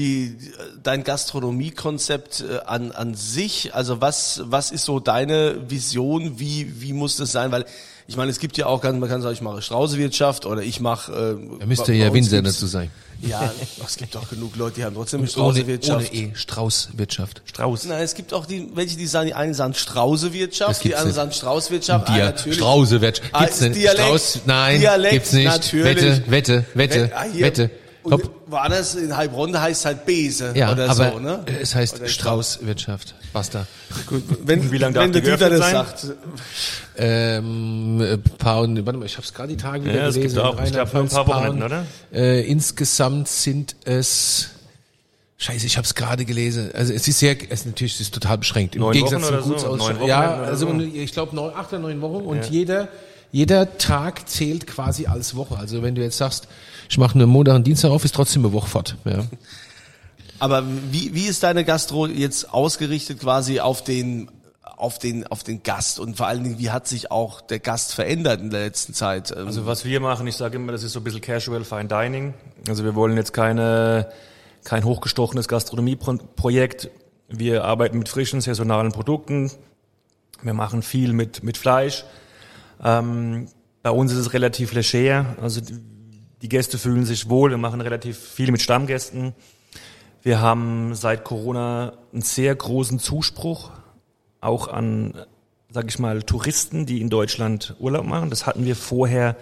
die, 0.00 0.36
dein 0.82 1.04
Gastronomiekonzept 1.04 2.40
äh, 2.48 2.58
an, 2.66 2.92
an 2.92 3.14
sich, 3.14 3.74
also 3.74 4.00
was, 4.00 4.40
was 4.44 4.70
ist 4.72 4.84
so 4.84 5.00
deine 5.00 5.70
Vision, 5.70 6.38
wie, 6.38 6.80
wie 6.80 6.92
muss 6.92 7.16
das 7.16 7.32
sein? 7.32 7.52
Weil 7.52 7.64
ich 8.08 8.16
meine, 8.16 8.30
es 8.32 8.40
gibt 8.40 8.56
ja 8.56 8.66
auch, 8.66 8.80
ganz- 8.80 8.98
man 8.98 9.08
kann 9.08 9.22
sagen, 9.22 9.34
ich 9.34 9.40
mache 9.42 9.62
Straußewirtschaft 9.62 10.44
oder 10.46 10.62
ich 10.62 10.80
mache... 10.80 11.38
Äh, 11.38 11.58
Da 11.60 11.66
müsste 11.66 11.92
ja 11.92 12.12
Winzer 12.12 12.38
gibt's- 12.42 12.54
dazu 12.56 12.66
sein. 12.66 12.90
Ja, 13.22 13.52
es 13.86 13.96
gibt 13.98 14.16
auch 14.16 14.26
genug 14.30 14.56
Leute, 14.56 14.76
die 14.76 14.84
haben 14.84 14.94
trotzdem 14.94 15.18
eine 15.20 15.24
Ohne, 15.24 15.30
Straußewirtschaft. 15.30 16.14
E, 16.14 16.30
Straußwirtschaft. 16.34 17.42
Strauß. 17.44 17.84
Nein, 17.84 18.02
es 18.02 18.14
gibt 18.14 18.32
auch 18.32 18.46
die, 18.46 18.70
welche, 18.74 18.96
die 18.96 19.06
sagen, 19.06 19.26
die 19.26 19.34
einen 19.34 19.52
sagen 19.52 19.74
Straußewirtschaft, 19.74 20.82
die 20.82 20.94
anderen 20.94 21.14
sagen 21.14 21.32
Straußwirtschaft. 21.32 22.08
Ah, 22.08 22.14
Dia, 22.14 22.24
natürlich. 22.24 22.56
Straußewirtschaft. 22.58 23.28
Ah, 23.32 23.40
Gibt's 23.44 23.58
denn 23.58 23.74
Dialekt. 23.74 24.00
Strauß? 24.06 24.38
Nein, 24.46 24.80
Dialekt, 24.80 25.12
gibt's 25.12 25.32
nicht. 25.34 25.44
natürlich. 25.44 25.84
Wette, 25.84 26.24
Wette, 26.30 26.64
Wette, 26.74 27.12
Ah. 27.14 27.24
Wette. 27.34 27.70
Und 28.02 28.12
Hopp. 28.14 28.30
woanders 28.46 28.94
in 28.94 29.14
Heilbronn 29.14 29.60
heißt 29.60 29.80
es 29.80 29.84
halt 29.84 30.06
Bese 30.06 30.52
Ja, 30.54 30.72
oder 30.72 30.88
aber 30.90 31.12
so, 31.12 31.18
ne? 31.18 31.44
es 31.60 31.74
heißt 31.74 32.00
Straußwirtschaft. 32.08 33.14
Basta. 33.32 33.66
Gut, 34.06 34.22
wenn, 34.44 34.72
Wie 34.72 34.78
lange 34.78 34.94
darf 34.94 35.04
wenn 35.04 35.12
die 35.12 35.20
der 35.20 35.36
Dieter 35.36 35.50
das 35.50 35.58
sein? 35.60 35.72
sagt. 35.74 36.06
Ähm, 36.96 38.00
äh, 38.00 38.16
paar, 38.18 38.62
warte 38.62 38.98
mal, 38.98 39.04
ich 39.04 39.16
habe 39.16 39.24
es 39.26 39.32
gerade 39.34 39.48
die 39.48 39.56
Tage 39.56 39.84
wieder 39.84 39.94
Ja, 39.94 40.08
es 40.08 40.14
gelesen. 40.14 40.36
gibt 40.36 40.46
auch, 40.46 40.62
ich 40.62 40.72
glaube, 40.72 40.98
ein 40.98 41.08
paar 41.08 41.26
Wochenenden, 41.26 41.62
oder? 41.62 41.86
Äh, 42.12 42.46
insgesamt 42.50 43.28
sind 43.28 43.76
es 43.84 44.50
Scheiße, 45.38 45.64
ich 45.66 45.76
habe 45.78 45.86
es 45.86 45.94
gerade 45.94 46.26
gelesen. 46.26 46.70
Also 46.74 46.92
es 46.92 47.08
ist 47.08 47.18
sehr, 47.18 47.34
es 47.50 47.64
natürlich 47.64 47.94
es 47.94 48.00
ist 48.00 48.12
total 48.14 48.36
beschränkt. 48.38 48.74
Im 48.76 48.82
Neun 48.82 48.92
Gegensatz 48.92 49.22
Wochen 49.22 49.32
oder 49.34 49.42
zum 49.42 49.58
so? 49.58 49.68
Gutsausschau. 49.68 49.92
Neun 49.94 50.06
Ja, 50.08 50.34
also 50.36 50.68
so? 50.68 50.80
ich 50.80 51.12
glaube 51.12 51.34
neun, 51.34 51.54
acht 51.54 51.70
oder 51.72 51.78
neun 51.80 52.00
Wochen 52.02 52.24
und 52.26 52.44
jeder 52.50 52.88
jeder 53.32 53.78
Tag 53.78 54.28
zählt 54.28 54.66
quasi 54.66 55.06
als 55.06 55.36
Woche. 55.36 55.56
Also 55.56 55.82
wenn 55.82 55.94
du 55.94 56.02
jetzt 56.02 56.18
sagst, 56.18 56.48
ich 56.88 56.98
mache 56.98 57.14
einen 57.14 57.28
Montag 57.28 57.54
und 57.56 57.66
Dienstag 57.66 57.90
auf, 57.90 58.04
ist 58.04 58.14
trotzdem 58.14 58.44
eine 58.44 58.52
Woche 58.52 58.68
fort. 58.68 58.96
Ja. 59.04 59.24
Aber 60.40 60.64
wie, 60.90 61.14
wie 61.14 61.26
ist 61.26 61.42
deine 61.42 61.64
Gastro 61.64 62.06
jetzt 62.06 62.52
ausgerichtet 62.52 63.20
quasi 63.20 63.60
auf 63.60 63.84
den, 63.84 64.30
auf 64.64 64.98
den, 64.98 65.26
auf 65.26 65.44
den 65.44 65.62
Gast? 65.62 66.00
Und 66.00 66.16
vor 66.16 66.26
allen 66.26 66.42
Dingen, 66.42 66.58
wie 66.58 66.70
hat 66.70 66.88
sich 66.88 67.10
auch 67.10 67.42
der 67.42 67.58
Gast 67.58 67.94
verändert 67.94 68.40
in 68.40 68.48
der 68.48 68.60
letzten 68.60 68.94
Zeit? 68.94 69.32
Ähm, 69.36 69.46
Also 69.46 69.66
was 69.66 69.84
wir 69.84 70.00
machen, 70.00 70.26
ich 70.26 70.36
sage 70.36 70.56
immer, 70.56 70.72
das 70.72 70.82
ist 70.82 70.92
so 70.92 71.00
ein 71.00 71.04
bisschen 71.04 71.20
Casual 71.20 71.62
Fine 71.62 71.86
Dining. 71.86 72.34
Also 72.68 72.84
wir 72.84 72.94
wollen 72.94 73.16
jetzt 73.18 73.34
keine, 73.34 74.08
kein 74.64 74.84
hochgestochenes 74.84 75.46
Gastronomieprojekt. 75.46 76.90
Wir 77.28 77.64
arbeiten 77.64 77.98
mit 77.98 78.08
frischen, 78.08 78.40
saisonalen 78.40 78.92
Produkten. 78.92 79.52
Wir 80.42 80.54
machen 80.54 80.82
viel 80.82 81.12
mit, 81.12 81.44
mit 81.44 81.58
Fleisch. 81.58 82.04
Ähm, 82.82 83.46
bei 83.82 83.90
uns 83.90 84.12
ist 84.12 84.18
es 84.18 84.32
relativ 84.32 84.72
leger. 84.72 85.36
Also 85.40 85.60
die, 85.60 85.78
die 86.42 86.48
Gäste 86.48 86.78
fühlen 86.78 87.04
sich 87.04 87.28
wohl. 87.28 87.50
Wir 87.50 87.58
machen 87.58 87.80
relativ 87.80 88.18
viel 88.18 88.50
mit 88.50 88.62
Stammgästen. 88.62 89.34
Wir 90.22 90.40
haben 90.40 90.94
seit 90.94 91.24
Corona 91.24 91.94
einen 92.12 92.22
sehr 92.22 92.54
großen 92.54 92.98
Zuspruch, 92.98 93.70
auch 94.42 94.68
an, 94.68 95.14
sag 95.70 95.88
ich 95.88 95.98
mal, 95.98 96.22
Touristen, 96.22 96.84
die 96.86 97.00
in 97.00 97.08
Deutschland 97.08 97.74
Urlaub 97.78 98.04
machen. 98.06 98.28
Das 98.30 98.46
hatten 98.46 98.64
wir 98.64 98.76
vorher 98.76 99.36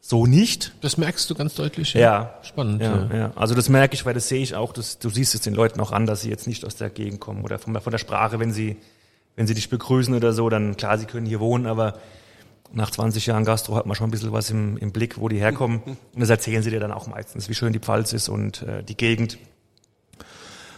so 0.00 0.26
nicht. 0.26 0.72
Das 0.80 0.96
merkst 0.96 1.28
du 1.28 1.34
ganz 1.34 1.54
deutlich. 1.56 1.94
Ja. 1.94 2.34
Spannend. 2.42 2.80
Ja, 2.80 3.08
Ja. 3.10 3.16
ja. 3.16 3.32
Also 3.34 3.54
das 3.54 3.68
merke 3.68 3.94
ich, 3.94 4.06
weil 4.06 4.14
das 4.14 4.28
sehe 4.28 4.40
ich 4.40 4.54
auch, 4.54 4.72
dass, 4.72 4.98
du 4.98 5.10
siehst 5.10 5.34
es 5.34 5.40
den 5.42 5.54
Leuten 5.54 5.80
auch 5.80 5.92
an, 5.92 6.06
dass 6.06 6.22
sie 6.22 6.30
jetzt 6.30 6.46
nicht 6.46 6.64
aus 6.64 6.76
der 6.76 6.90
Gegend 6.90 7.20
kommen 7.20 7.42
oder 7.44 7.58
von, 7.58 7.72
der- 7.74 7.82
von 7.82 7.90
der 7.90 7.98
Sprache, 7.98 8.38
wenn 8.40 8.52
sie, 8.52 8.76
wenn 9.36 9.46
sie 9.46 9.54
dich 9.54 9.68
begrüßen 9.68 10.14
oder 10.14 10.32
so, 10.32 10.48
dann 10.48 10.76
klar, 10.76 10.96
sie 10.96 11.06
können 11.06 11.26
hier 11.26 11.40
wohnen, 11.40 11.66
aber 11.66 11.98
nach 12.72 12.90
20 12.90 13.26
Jahren 13.26 13.44
Gastro 13.44 13.76
hat 13.76 13.86
man 13.86 13.96
schon 13.96 14.08
ein 14.08 14.10
bisschen 14.10 14.32
was 14.32 14.50
im, 14.50 14.76
im 14.76 14.92
Blick, 14.92 15.18
wo 15.18 15.28
die 15.28 15.38
herkommen. 15.38 15.82
Und 15.84 15.98
das 16.20 16.30
erzählen 16.30 16.62
sie 16.62 16.70
dir 16.70 16.80
dann 16.80 16.92
auch 16.92 17.06
meistens, 17.06 17.48
wie 17.48 17.54
schön 17.54 17.72
die 17.72 17.78
Pfalz 17.78 18.12
ist 18.12 18.28
und 18.28 18.62
äh, 18.62 18.82
die 18.82 18.96
Gegend. 18.96 19.38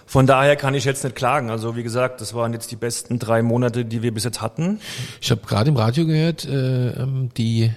Von 0.07 0.27
daher 0.27 0.57
kann 0.57 0.75
ich 0.75 0.85
jetzt 0.85 1.05
nicht 1.05 1.17
klagen. 1.17 1.49
Also 1.49 1.75
wie 1.75 1.83
gesagt, 1.83 2.21
das 2.21 2.35
waren 2.35 2.53
jetzt 2.53 2.71
die 2.71 2.77
besten 2.77 3.19
drei 3.19 3.43
Monate, 3.43 3.85
die 3.85 4.03
wir 4.03 4.13
bis 4.13 4.25
jetzt 4.25 4.43
hatten. 4.43 4.79
Ich 5.21 5.31
habe 5.31 5.41
gerade 5.47 5.71
im 5.71 5.77
Radio 5.77 6.05
gehört, 6.05 6.45
äh, 6.45 6.91
ähm, 6.91 7.31
die 7.37 7.73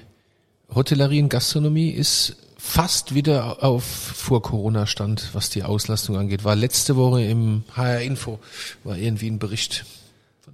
Hotellerie 0.73 1.21
und 1.21 1.29
Gastronomie 1.29 1.91
ist 1.91 2.35
fast 2.57 3.13
wieder 3.13 3.63
auf 3.63 3.85
vor 3.85 4.41
Corona 4.41 4.87
Stand, 4.87 5.29
was 5.33 5.49
die 5.49 5.63
Auslastung 5.63 6.17
angeht. 6.17 6.43
War 6.43 6.55
letzte 6.55 6.95
Woche 6.95 7.23
im 7.23 7.63
HR 7.75 8.01
Info 8.01 8.39
war 8.83 8.97
irgendwie 8.97 9.29
ein 9.29 9.39
Bericht. 9.39 9.85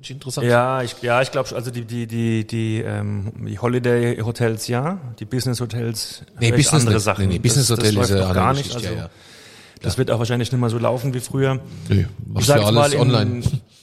Interessant. 0.09 0.47
Ja, 0.47 0.81
ich, 0.81 0.95
ja, 1.01 1.21
ich 1.21 1.31
glaube, 1.31 1.53
also 1.55 1.69
die, 1.71 1.85
die, 1.85 2.07
die, 2.07 2.45
die, 2.47 2.81
ähm, 2.81 3.31
die 3.47 3.59
Holiday 3.59 4.17
Hotels 4.21 4.67
ja, 4.67 4.99
die 5.19 5.25
Business 5.25 5.61
Hotels 5.61 6.23
Nee, 6.39 6.51
Business 6.51 6.81
andere 6.81 6.95
nicht. 6.95 7.03
Sachen. 7.03 7.27
Nee, 7.27 7.33
nee, 7.35 7.39
Business 7.39 7.67
das, 7.67 7.77
Hotel 7.77 7.95
das 7.95 8.09
ist 8.09 8.15
läuft 8.17 8.33
gar 8.33 8.47
andere 8.47 8.63
nicht. 8.63 8.75
Also, 8.75 8.87
ja, 8.87 8.93
ja. 8.93 9.09
Das 9.81 9.97
wird 9.97 10.11
auch 10.11 10.19
wahrscheinlich 10.19 10.51
nicht 10.51 10.59
mehr 10.59 10.69
so 10.69 10.77
laufen 10.77 11.13
wie 11.13 11.19
früher. 11.19 11.59
Nö, 11.89 12.01
Ich 12.01 12.05
machst 12.27 12.47
sag 12.47 12.59
ja 12.59 12.65
jetzt 12.65 12.73
mal, 12.73 12.93
in, 12.93 12.99
online. 12.99 13.41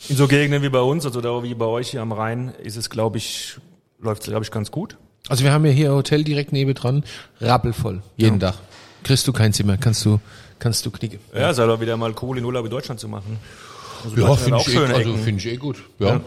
in 0.09 0.17
so 0.17 0.29
Gegenden 0.29 0.63
wie 0.63 0.69
bei 0.69 0.81
uns, 0.81 1.05
also 1.05 1.21
da 1.21 1.43
wie 1.43 1.55
bei 1.55 1.67
euch 1.67 1.91
hier 1.91 2.03
am 2.03 2.13
Rhein, 2.13 2.53
ist 2.63 2.77
es, 2.77 2.89
glaube 2.91 3.19
ich, 3.19 3.57
läuft 4.01 4.23
es, 4.23 4.29
glaube 4.29 4.45
ich, 4.45 4.51
ganz 4.51 4.71
gut. 4.71 4.97
Also 5.29 5.45
wir 5.45 5.53
haben 5.53 5.65
ja 5.67 5.73
hier 5.73 5.91
ein 5.91 5.97
Hotel 5.97 6.23
direkt 6.25 6.53
nebendran, 6.53 7.05
rappelvoll, 7.41 8.03
jeden 8.17 8.39
Tag. 8.41 8.55
Kriegst 9.03 9.27
du 9.27 9.33
kein 9.33 9.53
Zimmer, 9.53 9.77
kannst 9.77 10.05
du, 10.05 10.21
kannst 10.59 10.87
du 10.87 10.91
knicken. 10.91 11.19
Ja, 11.35 11.53
sei 11.53 11.67
doch 11.67 11.81
wieder 11.81 11.97
mal 11.97 12.15
cool 12.23 12.39
in 12.39 12.45
Urlaub 12.45 12.65
in 12.65 12.71
Deutschland 12.71 13.01
zu 13.01 13.09
machen. 13.09 13.39
Also 14.05 14.17
Ja, 14.17 14.35
finde 14.37 14.59
ich, 14.67 14.75
eh, 14.75 14.79
also 14.79 15.17
finde 15.17 15.41
ich 15.41 15.47
eh 15.47 15.57
gut. 15.57 15.77
Ja. 15.99 16.21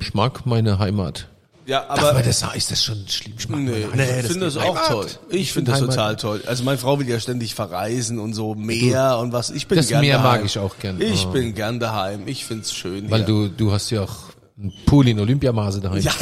Ich 0.00 0.14
mag 0.14 0.44
meine 0.46 0.78
Heimat. 0.78 1.28
Ja, 1.66 1.84
Aber, 1.88 2.10
aber 2.12 2.22
das 2.22 2.42
ist 2.54 2.70
das 2.70 2.82
schon 2.82 3.04
schlimm. 3.08 3.34
Ich 3.38 3.48
mag 3.50 3.60
Nee, 3.60 3.86
meine 3.90 4.20
ich 4.20 4.26
finde 4.26 4.46
das 4.46 4.56
auch 4.56 4.62
Heimat. 4.74 4.86
toll. 4.88 5.06
Ich 5.28 5.52
finde 5.52 5.70
das 5.70 5.80
Heimat. 5.82 5.94
total 5.94 6.16
toll. 6.16 6.42
Also 6.46 6.64
meine 6.64 6.78
Frau 6.78 6.98
will 6.98 7.06
ja 7.06 7.20
ständig 7.20 7.54
verreisen 7.54 8.18
und 8.18 8.32
so 8.32 8.54
Meer 8.54 9.18
und 9.18 9.32
was. 9.32 9.50
Ich 9.50 9.66
bin 9.66 9.76
Das 9.76 9.88
gern 9.88 10.00
Meer 10.00 10.16
daheim. 10.16 10.38
mag 10.40 10.46
ich 10.46 10.58
auch 10.58 10.78
gern. 10.78 10.98
Ich 11.00 11.26
Oh. 11.26 11.30
bin 11.30 11.54
gern 11.54 11.78
daheim. 11.78 12.22
Ich 12.26 12.46
find's 12.46 12.72
schön. 12.72 13.10
Weil 13.10 13.18
hier. 13.18 13.26
du, 13.26 13.48
du 13.48 13.70
hast 13.72 13.90
ja 13.90 14.02
auch 14.02 14.16
einen 14.60 14.72
Pool 14.86 15.06
in 15.06 15.20
Olympiamaße 15.20 15.80
daheim. 15.80 16.02
Ja, 16.02 16.12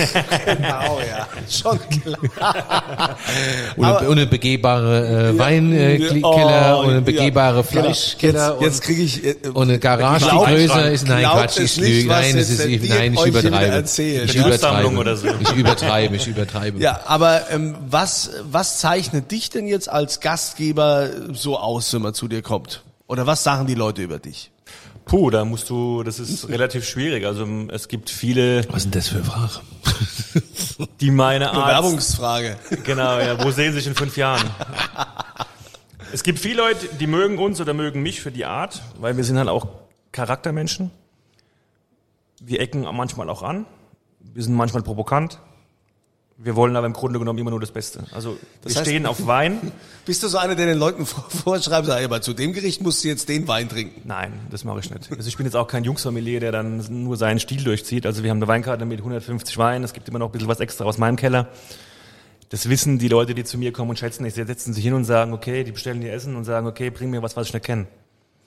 genau, 0.55 0.99
ja. 1.01 1.27
Schon 1.49 1.79
klar. 1.89 3.17
Und 3.77 3.85
eine, 3.85 4.09
und 4.09 4.19
eine 4.19 4.27
begehbare 4.27 5.31
äh, 5.31 5.39
Weinkeller 5.39 6.79
Oh, 6.79 6.83
und 6.83 6.91
eine 6.91 7.01
begehbare 7.03 7.57
ja. 7.59 7.63
Fleischkeller 7.63 8.53
Jetzt, 8.61 8.63
jetzt 8.63 8.83
kriege 8.83 9.03
ich. 9.03 9.25
äh, 9.25 9.37
und, 9.45 9.57
und 9.57 9.69
eine 9.69 9.79
Garage, 9.79 10.27
die 10.27 10.37
größer 10.37 10.91
ist. 10.91 11.09
Nein, 11.09 11.25
Quatsch, 11.25 11.59
es 11.59 11.77
ich 11.77 11.77
lüge. 11.79 12.09
Nein, 12.09 12.37
jetzt 12.37 12.51
ist, 12.51 12.65
ich, 12.65 12.89
nein, 12.89 13.15
ich 13.15 13.27
übertreibe. 13.27 13.85
Ich 13.87 14.35
übertreibe. 14.37 14.97
oder 14.97 15.17
so. 15.17 15.29
Ich 15.41 15.53
übertreibe, 15.53 16.17
ich 16.17 16.27
übertreibe. 16.27 16.79
Ja, 16.79 17.01
aber 17.07 17.51
ähm, 17.51 17.75
was, 17.89 18.31
was 18.51 18.79
zeichnet 18.79 19.31
dich 19.31 19.51
denn 19.51 19.67
jetzt 19.67 19.89
als 19.89 20.21
Gastgeber 20.21 21.09
so 21.33 21.59
aus, 21.59 21.93
wenn 21.95 22.03
man 22.03 22.15
zu 22.15 22.29
dir 22.29 22.43
kommt? 22.43 22.83
Oder 23.07 23.27
was 23.27 23.43
sagen 23.45 23.67
die 23.67 23.75
Leute 23.75 24.03
über 24.03 24.19
dich? 24.19 24.51
Puh, 25.07 25.31
da 25.31 25.45
musst 25.45 25.71
du, 25.71 26.03
das 26.03 26.19
ist 26.19 26.49
relativ 26.49 26.85
schwierig. 26.85 27.25
Also 27.25 27.47
es 27.69 27.87
gibt 27.87 28.11
viele, 28.11 28.67
Was 28.73 28.83
sind 28.83 28.97
das 28.97 29.07
für 29.07 29.23
Fragen? 29.23 29.61
die 31.01 31.13
meine 31.13 31.53
Art 31.53 31.65
Bewerbungsfrage. 31.65 32.57
Genau, 32.83 33.21
ja. 33.21 33.43
Wo 33.43 33.53
sehen 33.53 33.73
Sie 33.73 33.79
sich 33.79 33.87
in 33.87 33.95
fünf 33.95 34.17
Jahren? 34.17 34.51
Es 36.13 36.25
gibt 36.25 36.41
viele 36.41 36.57
Leute, 36.57 36.89
die 36.99 37.07
mögen 37.07 37.39
uns 37.39 37.61
oder 37.61 37.73
mögen 37.73 38.03
mich 38.03 38.21
für 38.21 38.33
die 38.33 38.47
Art, 38.47 38.83
weil 38.99 39.17
wir 39.17 39.23
sind 39.23 39.39
halt 39.39 39.49
auch 39.49 39.69
Charaktermenschen. 40.11 40.91
Wir 42.41 42.59
ecken 42.59 42.83
manchmal 42.93 43.31
auch 43.31 43.45
an. 43.45 43.65
Wir 44.19 44.43
sind 44.43 44.57
manchmal 44.57 44.83
provokant. 44.83 45.39
Wir 46.39 46.55
wollen 46.55 46.77
aber 46.77 46.87
im 46.87 46.93
Grunde 46.93 47.19
genommen 47.19 47.39
immer 47.39 47.51
nur 47.51 47.61
das 47.61 47.71
Beste. 47.71 48.05
Also 48.13 48.37
wir 48.63 48.71
heißt- 48.75 48.81
stehen 48.83 49.07
auf 49.07 49.27
Wein. 49.27 49.73
Bist 50.05 50.23
du 50.23 50.29
so 50.29 50.37
einer, 50.37 50.55
der 50.55 50.67
den 50.67 50.79
Leuten 50.79 51.07
vor- 51.07 51.25
vorschreibt, 51.31 51.87
sag, 51.87 52.05
aber 52.05 52.21
zu 52.21 52.35
dem 52.35 52.53
Gericht 52.53 52.83
musst 52.83 53.03
du 53.03 53.09
jetzt 53.09 53.29
den 53.31 53.49
Wein 53.49 53.71
trinken? 53.71 54.03
Nein, 54.05 54.35
das 54.51 54.63
mache 54.63 54.81
ich 54.81 54.91
nicht. 54.91 55.11
Also 55.11 55.27
ich 55.29 55.37
bin 55.39 55.47
jetzt 55.47 55.57
auch 55.57 55.67
kein 55.67 55.83
Jungsfamilier, 55.85 56.41
der 56.41 56.53
dann 56.53 56.85
nur 57.05 57.17
seinen 57.17 57.41
Stil 57.41 57.65
durchzieht. 57.65 58.05
Also 58.05 58.23
wir 58.23 58.29
haben 58.31 58.37
eine 58.39 58.49
Weinkarte 58.49 58.85
mit 58.85 58.99
150 58.99 59.57
Weinen. 59.57 59.83
Es 59.83 59.95
gibt 59.95 60.09
immer 60.11 60.19
noch 60.19 60.27
ein 60.29 60.33
bisschen 60.33 60.49
was 60.49 60.61
extra 60.61 60.85
aus 60.85 60.99
meinem 60.99 61.17
Keller. 61.17 61.49
Das 62.51 62.69
wissen 62.69 62.99
die 62.99 63.09
Leute, 63.09 63.35
die 63.35 63.43
zu 63.45 63.57
mir 63.57 63.73
kommen 63.73 63.91
und 63.91 63.99
schätzen. 63.99 64.25
Sie 64.29 64.31
setzen 64.45 64.75
sich 64.75 64.85
hin 64.85 64.93
und 64.93 65.05
sagen, 65.05 65.33
okay, 65.33 65.65
die 65.65 65.73
bestellen 65.73 66.03
ihr 66.03 66.13
Essen 66.13 66.37
und 66.37 66.45
sagen, 66.45 66.67
okay, 66.67 66.91
bring 66.91 67.11
mir 67.11 67.23
was, 67.23 67.35
was 67.37 67.49
ich 67.49 67.55
nicht 67.55 67.65
kenne. 67.65 67.87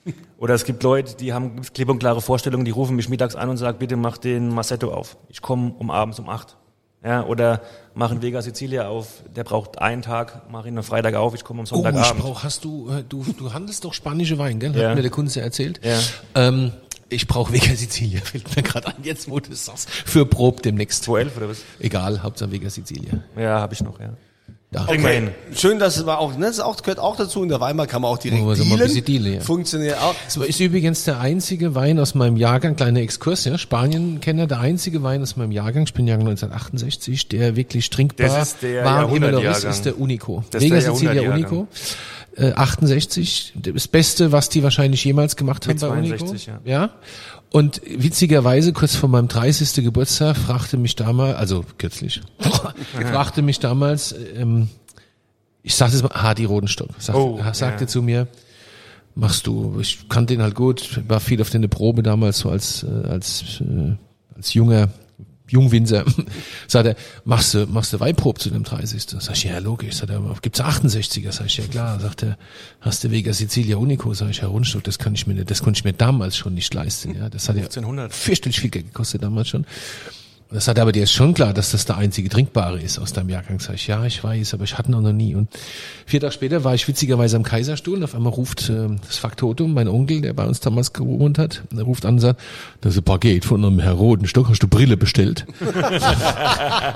Oder 0.37 0.53
es 0.53 0.63
gibt 0.63 0.83
Leute, 0.83 1.17
die 1.17 1.33
haben 1.33 1.59
klipp 1.73 1.89
und 1.89 1.97
klare 1.99 2.21
Vorstellungen, 2.21 2.63
die 2.65 2.71
rufen 2.71 2.95
mich 2.95 3.09
mittags 3.09 3.35
an 3.35 3.49
und 3.49 3.57
sagen, 3.57 3.79
bitte 3.79 3.97
mach 3.97 4.17
den 4.19 4.49
Massetto 4.53 4.93
auf. 4.93 5.17
Ich 5.27 5.41
komme 5.41 5.73
um 5.77 5.89
abends 5.91 6.19
um 6.19 6.29
acht. 6.29 6.55
Ja, 7.03 7.23
oder 7.25 7.61
machen 7.93 8.21
Vega 8.21 8.41
Sicilia 8.41 8.89
auf, 8.89 9.07
der 9.35 9.45
braucht 9.45 9.79
einen 9.79 10.01
Tag, 10.01 10.49
mach 10.51 10.65
ihn 10.65 10.77
am 10.77 10.83
Freitag 10.83 11.15
auf, 11.15 11.33
ich 11.33 11.43
komme 11.45 11.59
am 11.61 11.63
Oh, 11.71 11.77
ich 11.79 11.83
Sonntagabend. 11.83 12.21
brauch, 12.21 12.43
hast 12.43 12.65
du, 12.65 12.89
äh, 12.89 13.03
du, 13.07 13.23
du 13.37 13.53
handelst 13.53 13.85
doch 13.85 13.93
spanische 13.93 14.37
Wein, 14.37 14.59
gell? 14.59 14.75
Ja. 14.75 14.89
Hat 14.89 14.95
mir 14.95 15.01
der 15.01 15.11
Kunze 15.11 15.39
erzählt. 15.39 15.79
Ja. 15.83 15.97
Ähm, 16.35 16.73
ich 17.07 17.25
brauche 17.25 17.53
Vega 17.53 17.73
Sicilia, 17.73 18.19
fällt 18.23 18.53
mir 18.55 18.63
gerade 18.63 18.87
an, 18.87 18.95
jetzt 19.03 19.29
wo 19.29 19.39
du 19.39 19.51
es 19.53 19.63
sagst. 19.65 19.89
Für 19.89 20.25
Prob 20.25 20.61
demnächst. 20.61 21.03
211 21.05 21.37
oder 21.37 21.49
was? 21.49 21.61
Egal, 21.79 22.21
Hauptsache 22.21 22.51
Vega 22.51 22.69
Sicilia. 22.69 23.13
Ja, 23.37 23.61
habe 23.61 23.73
ich 23.73 23.81
noch, 23.81 23.99
ja. 23.99 24.09
Da. 24.71 24.85
Kriegen 24.85 25.01
wir 25.01 25.09
hin. 25.09 25.29
Schön, 25.55 25.79
dass 25.79 25.97
es 25.97 26.05
war 26.05 26.19
auch, 26.19 26.37
ne, 26.37 26.45
das 26.45 26.59
auch, 26.59 26.77
gehört 26.83 26.99
auch 26.99 27.15
dazu. 27.15 27.41
In 27.41 27.49
der 27.49 27.59
Weimar 27.59 27.87
kann 27.87 28.03
man 28.03 28.11
auch 28.11 28.19
direkt 28.19 28.43
also 28.43 28.61
ein 28.61 28.69
dealen. 28.69 28.83
bisschen 28.83 29.05
dealen, 29.05 29.33
ja. 29.33 29.39
Funktioniert 29.39 29.97
auch. 29.99 30.13
Das 30.25 30.37
ist 30.37 30.59
übrigens 30.59 31.05
der 31.05 31.19
einzige 31.19 31.73
Wein 31.73 31.97
aus 31.97 32.13
meinem 32.13 32.37
Jahrgang, 32.37 32.75
kleiner 32.75 32.99
Exkurs, 32.99 33.45
ja, 33.45 33.57
Spanien-Kenner, 33.57 34.45
der 34.45 34.59
einzige 34.59 35.01
Wein 35.01 35.23
aus 35.23 35.37
meinem 35.37 35.51
Jahrgang, 35.51 35.83
ich 35.83 35.93
bin 35.95 36.05
Jahrgang 36.05 36.27
1968, 36.27 37.29
der 37.29 37.55
wirklich 37.55 37.89
trinkbar 37.89 38.27
Das 38.27 38.49
ist 38.49 38.61
der 38.61 38.85
war 38.85 39.11
immer 39.11 39.31
noch 39.31 39.43
ist, 39.43 39.85
der 39.85 39.99
Unico. 39.99 40.43
Das 40.51 40.61
ist 40.61 40.69
Vega 40.69 40.81
der 40.81 40.93
Sicilia. 40.93 41.33
Unico. 41.33 41.67
Äh, 42.35 42.51
68, 42.51 43.53
das 43.55 43.87
Beste, 43.87 44.31
was 44.31 44.49
die 44.49 44.61
wahrscheinlich 44.61 45.03
jemals 45.03 45.35
gemacht 45.35 45.65
haben 45.65 45.73
Mit 45.73 45.81
bei 45.81 45.87
62, 45.87 46.47
Unico. 46.47 46.69
ja. 46.69 46.71
ja. 46.71 46.89
Und 47.51 47.81
witzigerweise, 47.85 48.73
kurz 48.73 48.95
vor 48.95 49.09
meinem 49.09 49.27
30. 49.27 49.83
Geburtstag, 49.83 50.37
fragte 50.37 50.77
mich 50.77 50.95
damals, 50.95 51.35
also 51.35 51.65
kürzlich, 51.77 52.21
fragte 52.93 53.41
mich 53.41 53.59
damals, 53.59 54.13
ähm, 54.35 54.69
ich 55.63 55.75
sagte 55.75 55.95
es 55.95 56.03
mal, 56.03 56.11
Hardy 56.11 56.45
Rodenstock, 56.45 56.89
sagte, 56.99 57.19
Oh, 57.19 57.39
sagte 57.53 57.85
ja. 57.85 57.87
zu 57.87 58.03
mir, 58.03 58.27
machst 59.15 59.47
du, 59.47 59.79
ich 59.79 60.07
kannte 60.09 60.35
ihn 60.35 60.41
halt 60.43 60.53
gut, 60.55 61.01
war 61.07 61.19
viel 61.19 61.41
auf 61.41 61.49
der 61.49 61.67
Probe 61.67 62.03
damals 62.03 62.39
so 62.39 62.49
als, 62.49 62.83
äh, 62.83 63.07
als, 63.07 63.61
äh, 63.61 63.95
als 64.35 64.53
junger 64.53 64.89
Jungwinzer, 65.49 66.05
sagt 66.67 66.87
er, 66.87 66.95
machst 67.25 67.53
du, 67.53 67.65
machst 67.67 67.93
du 67.93 67.99
Weinprobe 67.99 68.39
zu 68.39 68.49
dem 68.49 68.63
30. 68.63 69.03
Sag 69.19 69.35
ich, 69.35 69.43
ja, 69.43 69.59
logisch. 69.59 69.95
Sagt 69.95 70.11
er, 70.11 70.21
gibt's 70.41 70.61
68er? 70.61 71.31
Sag 71.31 71.45
ich, 71.47 71.57
ja 71.57 71.65
klar. 71.65 71.99
Sagt 71.99 72.23
er, 72.23 72.37
hast 72.81 73.03
du 73.03 73.11
Vega 73.11 73.33
Sicilia 73.33 73.77
Unico? 73.77 74.13
Sag 74.13 74.29
ich, 74.29 74.41
Herr 74.41 74.49
Rundstock, 74.49 74.83
das 74.83 74.99
kann 74.99 75.15
ich 75.15 75.27
mir 75.27 75.33
nicht, 75.33 75.49
das 75.51 75.63
konnte 75.63 75.79
ich 75.79 75.83
mir 75.83 75.93
damals 75.93 76.37
schon 76.37 76.53
nicht 76.53 76.73
leisten, 76.73 77.15
ja. 77.15 77.29
Das 77.29 77.49
hat 77.49 77.55
ja 77.55 77.63
1500. 77.63 78.13
fürchterlich 78.13 78.59
viel 78.59 78.69
Geld 78.69 78.87
gekostet 78.87 79.23
damals 79.23 79.49
schon. 79.49 79.65
Und 80.49 80.55
das 80.55 80.67
hat 80.67 80.79
aber 80.79 80.91
dir 80.91 81.03
ist 81.03 81.11
schon 81.11 81.35
klar, 81.35 81.53
dass 81.53 81.71
das 81.71 81.85
der 81.85 81.97
einzige 81.97 82.27
Trinkbare 82.27 82.79
ist 82.81 82.97
aus 82.97 83.13
deinem 83.13 83.29
Jahrgang. 83.29 83.59
Sag 83.59 83.75
ich, 83.75 83.85
ja, 83.85 84.03
ich 84.05 84.23
weiß, 84.23 84.55
aber 84.55 84.63
ich 84.63 84.79
hatte 84.79 84.89
noch 84.89 84.99
nie. 85.11 85.35
Und 85.35 85.47
vier 86.07 86.19
Tage 86.19 86.33
später 86.33 86.63
war 86.63 86.73
ich 86.73 86.87
witzigerweise 86.87 87.35
am 87.37 87.43
Kaiserstuhl 87.43 87.97
und 87.97 88.03
auf 88.03 88.15
einmal 88.15 88.33
ruft 88.33 88.67
äh, 88.69 88.87
das 89.05 89.19
Faktotum, 89.19 89.75
mein 89.75 89.87
Onkel, 89.87 90.21
der 90.21 90.33
bei 90.33 90.45
uns 90.45 90.59
damals 90.59 90.91
gewohnt 90.91 91.37
hat, 91.37 91.61
der 91.71 91.83
ruft 91.83 92.03
an 92.03 92.15
und 92.15 92.19
sagt, 92.19 92.41
das 92.81 92.93
ist 92.93 93.01
ein 93.01 93.03
Paket 93.03 93.45
von 93.45 93.63
einem 93.63 93.79
Herr 93.79 93.93
Rodenstock, 93.93 94.49
hast 94.49 94.63
du 94.63 94.67
Brille 94.67 94.97
bestellt? 94.97 95.45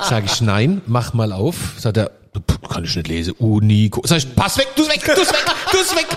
Sag 0.02 0.26
ich, 0.26 0.42
nein, 0.42 0.82
mach 0.88 1.14
mal 1.14 1.32
auf. 1.32 1.76
Sagt 1.78 1.98
er, 1.98 2.06
"Puh, 2.06 2.23
kann 2.70 2.84
ich 2.86 2.96
nicht 2.96 3.08
lesen. 3.08 3.34
Unico. 3.40 4.02
Sag 4.06 4.18
ich, 4.18 4.36
pass 4.36 4.58
weg, 4.58 4.68
du's 4.75 4.90
weg, 4.90 5.02
du's 5.06 5.30
weg, 5.30 5.46
du's 5.72 5.96
weg. 5.96 6.08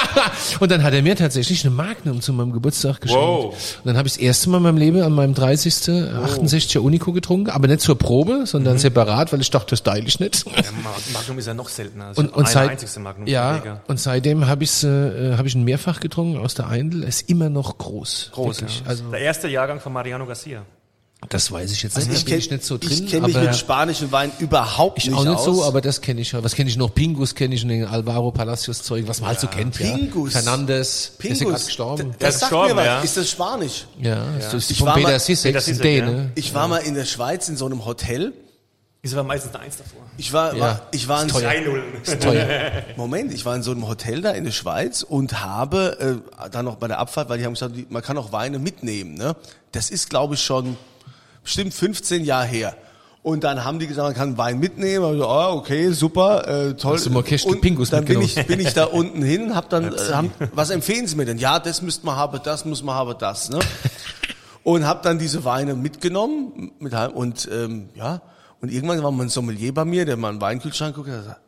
und 0.60 0.70
dann 0.70 0.82
hat 0.82 0.94
er 0.94 1.02
mir 1.02 1.16
tatsächlich 1.16 1.64
eine 1.64 1.74
Magnum 1.74 2.20
zu 2.20 2.32
meinem 2.32 2.52
Geburtstag 2.52 3.00
geschenkt. 3.00 3.22
Wow. 3.22 3.46
Und 3.82 3.86
dann 3.86 3.96
habe 3.96 4.08
ich 4.08 4.14
das 4.14 4.22
erste 4.22 4.48
Mal 4.50 4.58
in 4.58 4.62
meinem 4.62 4.78
Leben 4.78 5.02
an 5.02 5.12
meinem 5.12 5.34
30. 5.34 5.74
68er 5.74 6.78
Unico 6.78 7.12
getrunken, 7.12 7.50
aber 7.50 7.68
nicht 7.68 7.80
zur 7.80 7.98
Probe, 7.98 8.46
sondern 8.46 8.78
separat, 8.78 9.32
weil 9.32 9.40
ich 9.40 9.50
dachte, 9.50 9.70
das 9.70 9.82
teile 9.82 10.06
ich 10.06 10.18
nicht. 10.20 10.46
Ma- 10.46 10.90
Magnum 11.12 11.38
ist 11.38 11.46
ja 11.46 11.54
noch 11.54 11.68
seltener. 11.68 12.06
Also 12.06 12.22
Und, 12.22 12.28
und 12.34 12.48
seit, 12.48 12.70
einzigste 12.70 13.00
Magnum. 13.00 13.26
ja, 13.26 13.80
und 13.86 14.00
seitdem 14.00 14.46
habe 14.46 14.64
ich 14.64 14.82
äh, 14.84 15.34
habe 15.36 15.48
ich 15.48 15.54
ihn 15.54 15.64
mehrfach 15.64 16.00
getrunken 16.00 16.38
aus 16.38 16.54
der 16.54 16.68
Eindel. 16.68 17.02
Er 17.02 17.08
ist 17.08 17.28
immer 17.28 17.48
noch 17.50 17.76
groß. 17.78 18.30
Groß, 18.32 18.60
wirklich. 18.60 18.80
ja. 18.80 18.86
Also 18.86 19.10
Der 19.10 19.20
erste 19.20 19.48
Jahrgang 19.48 19.80
von 19.80 19.92
Mariano 19.92 20.26
Garcia. 20.26 20.62
Das 21.28 21.50
weiß 21.50 21.72
ich 21.72 21.82
jetzt 21.82 21.96
Also 21.96 22.08
nicht. 22.08 22.26
ich 22.26 22.32
kenn- 22.32 22.38
ich 22.38 22.50
nicht 22.50 22.64
so 22.64 22.78
drin. 22.78 22.90
Ich 22.92 23.06
kenne 23.10 23.26
mich 23.26 23.36
mit 23.36 23.54
spanischen 23.56 24.10
Wein 24.12 24.30
überhaupt 24.38 24.98
ich 24.98 25.06
nicht 25.06 25.14
auch 25.16 25.24
nicht 25.24 25.36
aus. 25.36 25.44
so, 25.44 25.64
aber 25.64 25.80
das 25.80 26.00
kenne 26.00 26.20
ich 26.20 26.32
ja. 26.32 26.42
Was 26.44 26.54
kenne 26.54 26.70
ich 26.70 26.76
noch? 26.76 26.94
Pingus 26.94 27.34
kenne 27.34 27.54
ich, 27.54 27.62
und 27.62 27.68
den 27.70 27.84
Alvaro 27.86 28.30
Palacios 28.32 28.82
Zeug, 28.82 29.04
was 29.06 29.20
man 29.20 29.28
halt 29.30 29.40
so 29.40 29.46
kennt. 29.46 29.74
Pingus. 29.76 30.34
Ja. 30.34 30.40
Fernandes, 30.40 31.12
der 31.22 31.30
ist 31.30 31.40
ja 31.40 31.48
gerade 31.48 31.64
gestorben. 31.64 32.02
d- 32.12 32.16
Der 32.18 32.28
Das 32.28 32.34
ist 32.34 32.40
sagt 32.40 32.52
mir 32.52 32.58
gestorben, 32.58 32.76
was. 32.78 32.86
ja. 32.86 33.00
Ist 33.00 33.16
das 33.16 33.30
Spanisch? 33.30 33.86
ja, 34.00 34.24
das 34.38 34.54
ist 34.54 34.70
Ich 34.70 34.78
von 34.78 34.86
war 34.88 34.94
Peter 34.94 35.08
mal- 35.08 35.20
Sissek, 35.20 35.52
Peter 35.54 35.58
ein 35.58 35.64
Sissek, 35.64 35.82
Däne. 35.82 36.16
ja. 36.18 36.24
Ich 36.34 36.54
war 36.54 36.68
mal 36.68 36.78
in 36.78 36.94
der 36.94 37.04
Schweiz 37.04 37.48
in 37.48 37.56
so 37.56 37.66
einem 37.66 37.84
Hotel 37.84 38.32
Ist 39.02 39.12
aber 39.12 39.22
meistens 39.22 39.54
eine 39.54 39.64
Eins 39.64 39.76
davor. 39.76 40.00
Ich 40.18 40.32
war, 40.32 40.54
Ja, 40.54 40.60
war 40.60 40.88
ich 40.90 41.06
war 41.06 41.22
in, 41.22 41.28
3-0. 41.28 42.18
Teuer. 42.18 42.72
Moment, 42.96 43.32
ich 43.32 43.44
war 43.44 43.54
in 43.54 43.62
so 43.62 43.70
einem 43.70 43.86
Hotel 43.86 44.20
da 44.22 44.30
in 44.32 44.42
der 44.44 44.50
Schweiz 44.50 45.02
und 45.02 45.42
habe 45.44 46.22
äh, 46.42 46.48
dann 46.50 46.64
noch 46.64 46.76
bei 46.76 46.88
der 46.88 46.98
Abfahrt, 46.98 47.28
weil 47.28 47.38
die 47.38 47.44
haben 47.44 47.52
gesagt, 47.54 47.74
man 47.90 48.02
kann 48.02 48.18
auch 48.18 48.32
Weine 48.32 48.58
mitnehmen. 48.58 49.14
Ne? 49.14 49.36
Das 49.72 49.90
ist, 49.90 50.10
glaube 50.10 50.34
ich, 50.34 50.42
schon 50.42 50.76
bestimmt 51.46 51.72
15 51.72 52.24
Jahre 52.24 52.46
her. 52.46 52.76
Und 53.22 53.42
dann 53.42 53.64
haben 53.64 53.78
die 53.78 53.86
gesagt, 53.86 54.06
man 54.06 54.14
kann 54.14 54.38
Wein 54.38 54.60
mitnehmen. 54.60 55.04
Also, 55.04 55.26
ah, 55.26 55.52
okay, 55.52 55.90
super, 55.90 56.46
äh, 56.46 56.74
toll. 56.74 56.94
Hast 56.94 57.06
du 57.06 57.10
mal 57.10 57.22
Kästchen 57.24 57.54
und 57.54 57.60
Pingus 57.60 57.90
dann 57.90 58.04
bin 58.04 58.20
ich, 58.20 58.34
bin 58.46 58.60
ich 58.60 58.72
da 58.72 58.84
unten 58.84 59.22
hin, 59.22 59.54
hab 59.54 59.68
dann, 59.68 59.92
äh, 59.92 60.12
haben, 60.12 60.32
was 60.52 60.70
empfehlen 60.70 61.06
Sie 61.06 61.16
mir 61.16 61.24
denn? 61.24 61.38
Ja, 61.38 61.58
das 61.58 61.82
müsste 61.82 62.06
man 62.06 62.14
haben, 62.14 62.38
das 62.44 62.64
muss 62.64 62.82
man 62.84 62.94
haben, 62.94 63.14
das. 63.18 63.48
Ne? 63.48 63.58
Und 64.62 64.86
hab 64.86 65.02
dann 65.02 65.18
diese 65.18 65.44
Weine 65.44 65.74
mitgenommen 65.74 66.72
mit, 66.78 66.92
und 66.92 67.48
ähm, 67.52 67.88
ja. 67.94 68.22
Und 68.60 68.72
irgendwann 68.72 69.02
war 69.02 69.10
mein 69.10 69.28
Sommelier 69.28 69.72
bei 69.74 69.84
mir, 69.84 70.04
der 70.04 70.16
mal 70.16 70.30
einen 70.30 70.40
Weinkühlschrank 70.40 70.94
guckt, 70.94 71.08
der 71.08 71.22
sagt, 71.22 71.40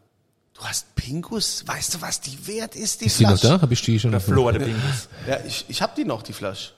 du 0.55 0.63
hast 0.63 0.95
Pingus? 0.95 1.65
Weißt 1.67 1.95
du, 1.95 2.01
was 2.01 2.21
die 2.21 2.47
wert 2.47 2.77
ist, 2.77 3.01
die 3.01 3.07
Ist 3.07 3.19
die 3.19 3.25
noch 3.25 3.39
Flasche? 3.39 3.55
da? 3.55 3.63
Habe 3.63 3.73
ich 3.73 3.83
die 3.83 3.99
schon? 3.99 4.11
Der 4.11 4.21
Flo 4.21 4.51
der 4.51 4.61
Pingus. 4.61 5.09
Ja, 5.29 5.39
ich, 5.47 5.65
ich 5.69 5.81
hab 5.81 5.95
die 5.95 6.05
noch, 6.05 6.23
die 6.23 6.33
Flasche. 6.33 6.71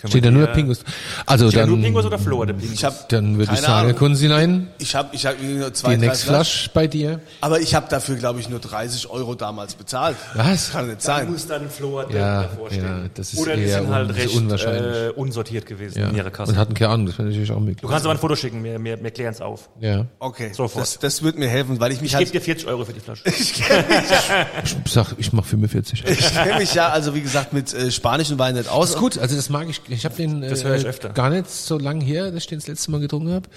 Können 0.00 0.10
Steht 0.10 0.24
da 0.24 0.30
nur 0.30 0.48
äh, 0.48 0.52
Pingus? 0.54 0.80
Also 1.26 1.48
Steht 1.50 1.60
da 1.62 1.66
nur 1.66 1.76
dann, 1.76 1.84
Pingus 1.84 2.04
oder 2.06 2.18
Flo 2.18 2.44
der 2.44 2.54
Pingus? 2.54 2.72
Ich 2.72 2.84
hab, 2.84 3.08
dann 3.10 3.32
würde 3.34 3.42
ich 3.44 3.48
keine 3.48 3.60
sagen, 3.60 3.88
Ahnung. 3.88 3.96
Kunzilein, 3.98 4.68
Ich 4.78 4.94
habe 4.94 5.08
ich 5.14 5.26
hab 5.26 5.40
nur 5.42 5.72
zwei, 5.74 5.94
die 5.94 6.00
drei 6.00 6.06
Next 6.06 6.22
Flaschen. 6.24 6.34
Flash 6.34 6.70
bei 6.72 6.86
dir. 6.86 7.20
Aber 7.42 7.60
ich 7.60 7.74
habe 7.74 7.86
dafür, 7.90 8.16
glaube 8.16 8.40
ich, 8.40 8.48
nur 8.48 8.60
30 8.60 9.10
Euro 9.10 9.34
damals 9.34 9.74
bezahlt. 9.74 10.16
Was? 10.34 10.72
Kann 10.72 10.86
nicht 10.88 11.00
da 11.00 11.18
sein. 11.18 11.30
muss 11.30 11.46
dann 11.46 11.68
Flo 11.68 12.02
der 12.04 12.18
Ja, 12.20 12.42
davor 12.44 12.68
stehen. 12.70 12.84
ja, 12.84 12.98
das 13.14 13.32
ist 13.34 13.38
Oder 13.40 13.56
die 13.56 13.62
eher 13.64 13.80
sind 13.82 13.90
halt 13.92 14.08
un- 14.08 14.14
recht 14.14 14.34
unwahrscheinlich. 14.34 14.96
äh, 14.96 15.08
unsortiert 15.10 15.66
gewesen 15.66 15.98
Ja. 16.00 16.08
in 16.08 16.16
ihrer 16.16 16.30
Kasse. 16.30 16.52
Und 16.52 16.58
hatten 16.58 16.74
keine 16.74 16.90
Ahnung, 16.92 17.06
das 17.06 17.18
wäre 17.18 17.28
natürlich 17.28 17.50
auch 17.52 17.60
möglich. 17.60 17.80
du 17.82 17.88
kannst 17.88 18.04
aber 18.06 18.14
ein 18.14 18.18
Foto 18.20 18.36
schicken, 18.36 18.64
wir, 18.64 18.82
wir, 18.82 19.02
wir 19.02 19.10
klären 19.10 19.34
es 19.34 19.40
auf. 19.40 19.68
Ja. 19.80 20.06
Okay, 20.18 20.52
Sofort. 20.54 20.82
das, 20.82 20.98
das 20.98 21.22
wird 21.22 21.38
mir 21.38 21.48
helfen, 21.48 21.78
weil 21.78 21.92
ich 21.92 22.00
mich 22.00 22.12
Ich 22.12 22.18
gebe 22.18 22.24
halt, 22.26 22.34
dir 22.34 22.40
40 22.40 22.66
Euro 22.68 22.84
für 22.84 22.92
die 22.94 23.00
Flasche. 23.00 23.24
Ich 24.86 24.92
sag, 24.92 25.14
ich 25.18 25.32
mach 25.32 25.44
45. 25.44 26.04
ich 26.06 26.32
kenne 26.34 26.58
mich 26.58 26.74
ja, 26.74 26.88
also 26.88 27.14
wie 27.14 27.20
gesagt, 27.20 27.52
mit 27.52 27.72
äh, 27.74 27.90
spanischen 27.90 28.38
Wein 28.38 28.54
nicht 28.54 28.68
aus. 28.68 28.90
ist 28.90 28.96
gut, 28.98 29.18
also 29.18 29.36
das 29.36 29.48
mag 29.50 29.68
ich. 29.68 29.80
Ich 29.90 30.04
habe 30.04 30.14
den 30.14 30.40
Das 30.40 30.62
äh, 30.62 30.68
höre 30.68 30.76
ich 30.76 30.86
öfter. 30.86 31.08
gar 31.10 31.30
nicht 31.30 31.50
so 31.50 31.76
lang 31.78 32.00
her, 32.00 32.26
dass 32.30 32.42
ich 32.44 32.46
den 32.46 32.58
das 32.58 32.68
letzte 32.68 32.90
Mal 32.90 33.00
getrunken 33.00 33.32
habe. 33.32 33.48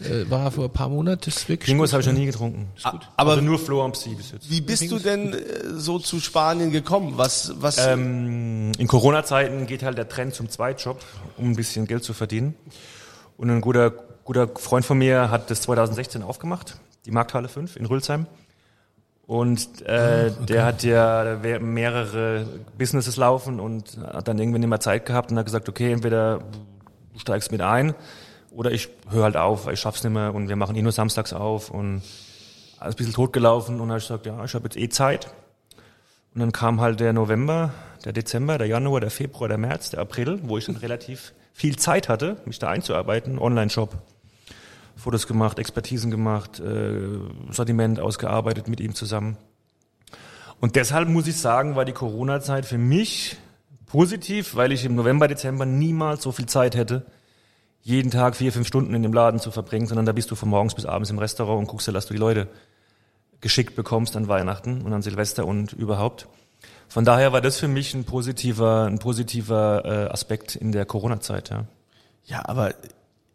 Äh, 0.00 0.28
war 0.30 0.50
vor 0.50 0.64
ein 0.64 0.72
paar 0.72 0.88
Monaten, 0.88 1.22
das 1.24 1.36
ist 1.36 1.48
wirklich 1.48 1.66
Pingus 1.66 1.90
gut. 1.90 1.92
habe 1.94 2.00
ich 2.02 2.06
noch 2.08 2.14
nie 2.14 2.26
getrunken. 2.26 2.68
Ist 2.76 2.84
gut. 2.84 3.08
aber- 3.16 3.30
also 3.30 3.42
nur 3.42 3.58
Flo 3.58 3.84
am 3.84 3.92
Psi 3.92 4.10
bis 4.16 4.32
jetzt. 4.32 4.50
Wie 4.50 4.60
bist 4.60 4.90
du 4.90 4.98
denn 4.98 5.32
äh, 5.32 5.38
so 5.76 5.98
zu 5.98 6.20
Spanien 6.20 6.70
gekommen? 6.72 7.12
Was, 7.16 7.52
was? 7.60 7.78
Ähm, 7.78 8.72
in 8.78 8.86
Corona-Zeiten 8.88 9.66
geht 9.66 9.82
halt 9.82 9.96
der 9.98 10.08
Trend 10.08 10.34
zum 10.34 10.48
Zweitjob, 10.50 11.00
um 11.36 11.50
ein 11.52 11.56
bisschen 11.56 11.86
Geld 11.86 12.04
zu 12.04 12.12
verdienen. 12.12 12.54
Und 13.36 13.50
ein 13.50 13.60
guter, 13.60 13.90
guter 14.24 14.48
Freund 14.56 14.84
von 14.84 14.98
mir 14.98 15.30
hat 15.30 15.50
das 15.50 15.60
2016 15.62 16.22
aufgemacht, 16.22 16.76
die 17.06 17.12
Markthalle 17.12 17.48
5 17.48 17.76
in 17.76 17.86
Rülsheim. 17.86 18.26
Und 19.28 19.82
äh, 19.82 20.30
der 20.30 20.64
hat 20.64 20.82
ja 20.82 21.36
mehrere 21.60 22.46
Businesses 22.78 23.18
laufen 23.18 23.60
und 23.60 23.98
hat 24.02 24.26
dann 24.26 24.38
irgendwann 24.38 24.62
immer 24.62 24.80
Zeit 24.80 25.04
gehabt 25.04 25.30
und 25.30 25.36
hat 25.36 25.44
gesagt, 25.44 25.68
okay, 25.68 25.92
entweder 25.92 26.38
du 27.12 27.18
steigst 27.18 27.52
mit 27.52 27.60
ein 27.60 27.94
oder 28.50 28.70
ich 28.70 28.88
höre 29.10 29.24
halt 29.24 29.36
auf, 29.36 29.66
weil 29.66 29.74
ich 29.74 29.80
schaff's 29.80 30.02
nicht 30.02 30.14
mehr 30.14 30.34
und 30.34 30.48
wir 30.48 30.56
machen 30.56 30.74
eh 30.76 30.80
nur 30.80 30.92
samstags 30.92 31.34
auf 31.34 31.70
und 31.70 32.00
alles 32.78 32.94
ein 32.94 32.96
bisschen 32.96 33.12
totgelaufen 33.12 33.74
und 33.74 33.80
dann 33.80 33.90
habe 33.90 33.98
ich 33.98 34.08
gesagt, 34.08 34.24
ja, 34.24 34.42
ich 34.42 34.54
habe 34.54 34.64
jetzt 34.64 34.78
eh 34.78 34.88
Zeit. 34.88 35.30
Und 36.34 36.40
dann 36.40 36.52
kam 36.52 36.80
halt 36.80 36.98
der 36.98 37.12
November, 37.12 37.74
der 38.06 38.14
Dezember, 38.14 38.56
der 38.56 38.66
Januar, 38.66 39.02
der 39.02 39.10
Februar, 39.10 39.48
der 39.48 39.58
März, 39.58 39.90
der 39.90 40.00
April, 40.00 40.40
wo 40.44 40.56
ich 40.56 40.64
dann 40.64 40.76
relativ 40.78 41.34
viel 41.52 41.76
Zeit 41.76 42.08
hatte, 42.08 42.38
mich 42.46 42.60
da 42.60 42.70
einzuarbeiten, 42.70 43.38
Online-Shop, 43.38 43.94
Fotos 44.98 45.26
gemacht, 45.26 45.58
Expertisen 45.58 46.10
gemacht, 46.10 46.60
äh, 46.60 47.18
Sortiment 47.50 48.00
ausgearbeitet 48.00 48.68
mit 48.68 48.80
ihm 48.80 48.94
zusammen. 48.94 49.36
Und 50.60 50.74
deshalb 50.74 51.08
muss 51.08 51.28
ich 51.28 51.36
sagen, 51.36 51.76
war 51.76 51.84
die 51.84 51.92
Corona-Zeit 51.92 52.66
für 52.66 52.78
mich 52.78 53.36
positiv, 53.86 54.56
weil 54.56 54.72
ich 54.72 54.84
im 54.84 54.96
November, 54.96 55.28
Dezember 55.28 55.66
niemals 55.66 56.22
so 56.22 56.32
viel 56.32 56.46
Zeit 56.46 56.74
hätte, 56.74 57.06
jeden 57.80 58.10
Tag 58.10 58.34
vier, 58.36 58.52
fünf 58.52 58.66
Stunden 58.66 58.92
in 58.92 59.02
dem 59.02 59.12
Laden 59.12 59.38
zu 59.38 59.50
verbringen, 59.50 59.86
sondern 59.86 60.04
da 60.04 60.12
bist 60.12 60.30
du 60.30 60.34
von 60.34 60.48
morgens 60.48 60.74
bis 60.74 60.84
abends 60.84 61.10
im 61.10 61.18
Restaurant 61.18 61.60
und 61.60 61.68
guckst 61.68 61.86
dir, 61.86 61.92
dass 61.92 62.06
du 62.06 62.14
die 62.14 62.18
Leute 62.18 62.48
geschickt 63.40 63.76
bekommst 63.76 64.16
an 64.16 64.26
Weihnachten 64.26 64.82
und 64.82 64.92
an 64.92 65.02
Silvester 65.02 65.46
und 65.46 65.72
überhaupt. 65.72 66.26
Von 66.88 67.04
daher 67.04 67.32
war 67.32 67.40
das 67.40 67.58
für 67.58 67.68
mich 67.68 67.94
ein 67.94 68.04
positiver, 68.04 68.86
ein 68.86 68.98
positiver 68.98 69.84
äh, 69.84 70.10
Aspekt 70.10 70.56
in 70.56 70.72
der 70.72 70.86
Corona-Zeit. 70.86 71.50
Ja. 71.50 71.66
ja, 72.24 72.42
aber 72.48 72.74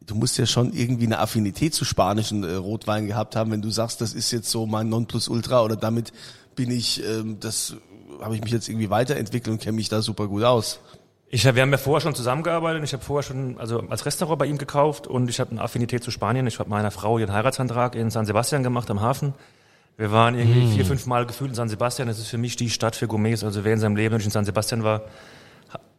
du 0.05 0.15
musst 0.15 0.37
ja 0.37 0.45
schon 0.45 0.73
irgendwie 0.73 1.05
eine 1.05 1.19
Affinität 1.19 1.73
zu 1.73 1.85
spanischen 1.85 2.43
äh, 2.43 2.55
Rotwein 2.55 3.07
gehabt 3.07 3.35
haben, 3.35 3.51
wenn 3.51 3.61
du 3.61 3.69
sagst, 3.69 4.01
das 4.01 4.13
ist 4.13 4.31
jetzt 4.31 4.49
so 4.49 4.65
mein 4.65 4.89
Nonplusultra 4.89 5.63
oder 5.63 5.75
damit 5.75 6.11
bin 6.55 6.71
ich, 6.71 7.03
ähm, 7.03 7.39
das 7.39 7.75
habe 8.21 8.35
ich 8.35 8.41
mich 8.41 8.51
jetzt 8.51 8.69
irgendwie 8.69 8.89
weiterentwickelt 8.89 9.53
und 9.53 9.61
kenne 9.61 9.75
mich 9.75 9.89
da 9.89 10.01
super 10.01 10.27
gut 10.27 10.43
aus. 10.43 10.79
Ich 11.29 11.47
hab, 11.47 11.55
wir 11.55 11.63
haben 11.63 11.71
ja 11.71 11.79
vorher 11.79 12.01
schon 12.01 12.13
zusammengearbeitet. 12.13 12.83
Ich 12.83 12.93
habe 12.93 13.03
vorher 13.03 13.23
schon 13.23 13.57
also 13.57 13.79
als 13.89 14.05
Restaurant 14.05 14.37
bei 14.37 14.45
ihm 14.45 14.59
gekauft 14.59 15.07
und 15.07 15.29
ich 15.29 15.39
habe 15.39 15.49
eine 15.49 15.61
Affinität 15.61 16.03
zu 16.03 16.11
Spanien. 16.11 16.45
Ich 16.45 16.59
habe 16.59 16.69
meiner 16.69 16.91
Frau 16.91 17.17
ihren 17.17 17.33
Heiratsantrag 17.33 17.95
in 17.95 18.11
San 18.11 18.27
Sebastian 18.27 18.61
gemacht 18.61 18.91
am 18.91 19.01
Hafen. 19.01 19.33
Wir 19.97 20.11
waren 20.11 20.37
irgendwie 20.37 20.75
vier, 20.75 20.85
fünf 20.85 21.05
Mal 21.07 21.25
gefühlt 21.25 21.49
in 21.49 21.55
San 21.55 21.69
Sebastian. 21.69 22.07
Das 22.07 22.19
ist 22.19 22.27
für 22.27 22.37
mich 22.37 22.55
die 22.55 22.69
Stadt 22.69 22.95
für 22.95 23.07
Gourmets. 23.07 23.43
Also 23.43 23.63
wer 23.63 23.73
in 23.73 23.79
seinem 23.79 23.95
Leben 23.95 24.15
nicht 24.15 24.25
in 24.25 24.31
San 24.31 24.45
Sebastian 24.45 24.83
war, 24.83 25.01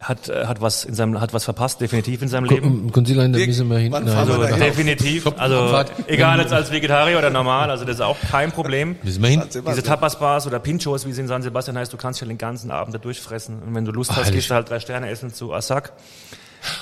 hat, 0.08 0.28
äh, 0.28 0.46
hat 0.46 0.60
was 0.60 0.84
in 0.84 0.94
seinem, 0.94 1.20
hat 1.20 1.32
was 1.32 1.44
verpasst, 1.44 1.80
definitiv 1.80 2.22
in 2.22 2.28
seinem 2.28 2.44
Leben. 2.44 2.92
Kunzilein, 2.92 3.32
da 3.32 3.38
Dick, 3.38 3.48
müssen 3.48 3.68
wir 3.68 3.78
hinten. 3.78 3.92
wann 3.92 4.08
fahren 4.08 4.30
Also 4.30 4.56
definitiv. 4.56 5.26
Also 5.36 5.84
egal 6.06 6.38
jetzt 6.40 6.52
als 6.52 6.70
Vegetarier 6.70 7.18
oder 7.18 7.30
normal, 7.30 7.70
also 7.70 7.84
das 7.84 7.96
ist 7.96 8.00
auch 8.02 8.16
kein 8.30 8.52
Problem. 8.52 8.96
Müssen 9.02 9.22
wir 9.22 9.30
hin? 9.30 9.42
Diese 9.52 9.82
Tapas-Bars 9.82 10.46
oder 10.46 10.58
Pinchos, 10.58 11.06
wie 11.06 11.12
sie 11.12 11.22
in 11.22 11.28
San 11.28 11.42
Sebastian 11.42 11.76
heißt, 11.78 11.92
du 11.92 11.96
kannst 11.96 12.20
ja 12.20 12.26
den 12.26 12.38
ganzen 12.38 12.70
Abend 12.70 12.94
da 12.94 12.98
durchfressen. 12.98 13.62
Und 13.62 13.74
wenn 13.74 13.84
du 13.84 13.92
Lust 13.92 14.14
hast, 14.14 14.32
gehst 14.32 14.50
du 14.50 14.54
halt 14.54 14.70
drei 14.70 14.80
Sterne 14.80 15.08
essen 15.08 15.32
zu 15.32 15.52
Asak. 15.52 15.92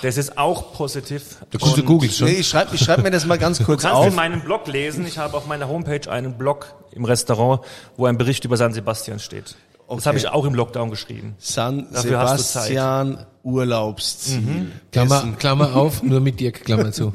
Das 0.02 0.16
ist 0.16 0.38
auch 0.38 0.74
positiv. 0.74 1.38
Du, 1.50 1.58
du 1.58 1.82
googelst 1.82 2.18
schon. 2.18 2.28
Nee, 2.28 2.34
ich 2.34 2.48
schreibe 2.48 2.74
ich 2.74 2.80
schreib 2.80 3.02
mir 3.02 3.10
das 3.10 3.26
mal 3.26 3.38
ganz 3.38 3.58
kurz 3.62 3.82
Du 3.82 3.88
kannst 3.88 4.00
auf. 4.00 4.06
in 4.06 4.14
meinem 4.14 4.40
Blog 4.42 4.66
lesen. 4.68 5.04
Ich 5.06 5.18
habe 5.18 5.36
auf 5.36 5.46
meiner 5.46 5.68
Homepage 5.68 6.08
einen 6.10 6.38
Blog 6.38 6.74
im 6.92 7.04
Restaurant, 7.04 7.62
wo 7.96 8.06
ein 8.06 8.16
Bericht 8.16 8.44
über 8.44 8.56
San 8.56 8.72
Sebastian 8.72 9.18
steht. 9.18 9.56
Okay. 9.92 9.98
Das 9.98 10.06
habe 10.06 10.16
ich 10.16 10.28
auch 10.28 10.46
im 10.46 10.54
Lockdown 10.54 10.88
geschrieben. 10.88 11.34
San 11.38 11.86
Dafür 11.92 12.18
hast 12.20 12.38
du 12.38 12.58
Zeit. 12.60 12.68
Sebastian 12.68 13.26
Urlaubsziel. 13.42 14.72
Klammer, 14.90 15.18
Essen. 15.18 15.36
Klammer 15.36 15.76
auf, 15.76 16.02
nur 16.02 16.20
mit 16.20 16.40
Dirk, 16.40 16.64
Klammer 16.64 16.92
zu. 16.92 17.12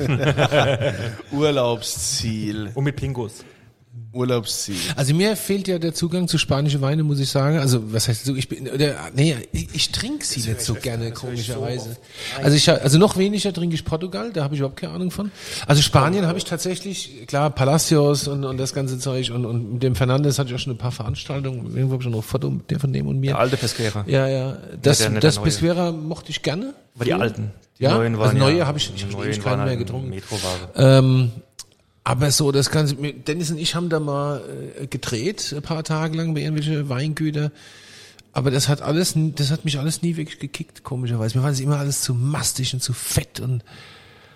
Urlaubsziel. 1.31 2.69
Und 2.75 2.83
mit 2.83 2.95
Pingos. 2.95 3.43
Urlaubsziel. 4.13 4.75
Also 4.95 5.13
mir 5.13 5.35
fehlt 5.35 5.67
ja 5.67 5.79
der 5.79 5.93
Zugang 5.93 6.27
zu 6.27 6.37
spanischen 6.37 6.81
Weine, 6.81 7.03
muss 7.03 7.19
ich 7.19 7.29
sagen. 7.29 7.57
Also 7.59 7.93
was 7.93 8.07
heißt 8.07 8.25
so? 8.25 8.35
Ich 8.35 8.47
bin, 8.49 8.67
oder, 8.69 8.95
nee, 9.13 9.35
ich, 9.51 9.67
ich 9.73 9.91
trinke 9.91 10.25
sie 10.25 10.39
nicht 10.47 10.61
so 10.61 10.73
gerne, 10.75 11.11
komischerweise. 11.11 11.97
Also 12.41 12.55
ich, 12.55 12.69
also 12.69 12.97
noch 12.97 13.17
weniger 13.17 13.53
trinke 13.53 13.75
ich 13.75 13.85
Portugal, 13.85 14.31
da 14.33 14.43
habe 14.43 14.55
ich 14.55 14.59
überhaupt 14.59 14.79
keine 14.79 14.93
Ahnung 14.93 15.11
von. 15.11 15.31
Also 15.67 15.81
Spanien 15.81 16.25
habe 16.25 16.37
ich 16.37 16.45
tatsächlich, 16.45 17.27
klar, 17.27 17.49
Palacios 17.49 18.27
und, 18.27 18.43
und 18.45 18.57
das 18.57 18.73
ganze 18.73 18.97
Zeug 18.99 19.31
und, 19.31 19.45
und 19.45 19.73
mit 19.73 19.83
dem 19.83 19.95
Fernandes 19.95 20.39
hatte 20.39 20.49
ich 20.49 20.55
auch 20.55 20.59
schon 20.59 20.73
ein 20.73 20.77
paar 20.77 20.91
Veranstaltungen. 20.91 21.65
Irgendwo 21.75 21.93
habe 21.93 21.97
ich 21.97 22.03
schon 22.03 22.11
noch 22.13 22.19
ein 22.19 22.23
Foto 22.23 22.49
mit 22.49 22.69
der 22.71 22.79
von 22.79 22.93
dem 22.93 23.07
und 23.07 23.19
mir. 23.19 23.27
Der 23.31 23.39
alte 23.39 23.57
Pesquera. 23.57 24.03
Ja, 24.07 24.27
ja. 24.27 24.57
Das, 24.81 24.99
der 24.99 25.11
das. 25.19 25.39
Pesquera 25.39 25.91
mochte 25.91 26.31
ich 26.31 26.41
gerne. 26.41 26.73
Aber 26.95 27.05
die 27.05 27.13
alten. 27.13 27.51
Die 27.79 27.83
Ja? 27.83 27.93
neuen 27.95 28.17
waren 28.17 28.29
Also 28.29 28.37
neue 28.39 28.57
ja, 28.57 28.65
habe 28.67 28.79
ich- 28.79 28.91
ich 28.95 29.03
ewig 29.03 29.43
waren 29.45 29.57
keinen 29.57 29.65
mehr 29.65 29.77
getrunken. 29.77 30.09
Metroware. 30.09 30.69
Ähm, 30.75 31.31
aber 32.07 32.31
so, 32.31 32.53
das 32.53 32.71
Ganze, 32.71 32.95
Dennis 32.95 33.51
und 33.51 33.57
ich 33.57 33.75
haben 33.75 33.89
da 33.89 33.99
mal 33.99 34.41
äh, 34.79 34.87
gedreht, 34.87 35.53
ein 35.53 35.61
paar 35.61 35.83
Tage 35.83 36.15
lang 36.15 36.33
bei 36.33 36.39
irgendwelche 36.39 36.87
Weingüter. 36.87 37.51
Aber 38.31 38.49
das 38.49 38.69
hat 38.69 38.81
alles, 38.81 39.13
das 39.35 39.51
hat 39.51 39.65
mich 39.65 39.77
alles 39.77 40.03
nie 40.03 40.15
wirklich 40.15 40.39
gekickt, 40.39 40.85
komischerweise. 40.85 41.37
Mir 41.37 41.43
war 41.43 41.49
das 41.49 41.59
immer 41.59 41.79
alles 41.79 42.03
zu 42.03 42.13
mastig 42.13 42.73
und 42.73 42.79
zu 42.79 42.93
fett 42.93 43.41
und 43.41 43.61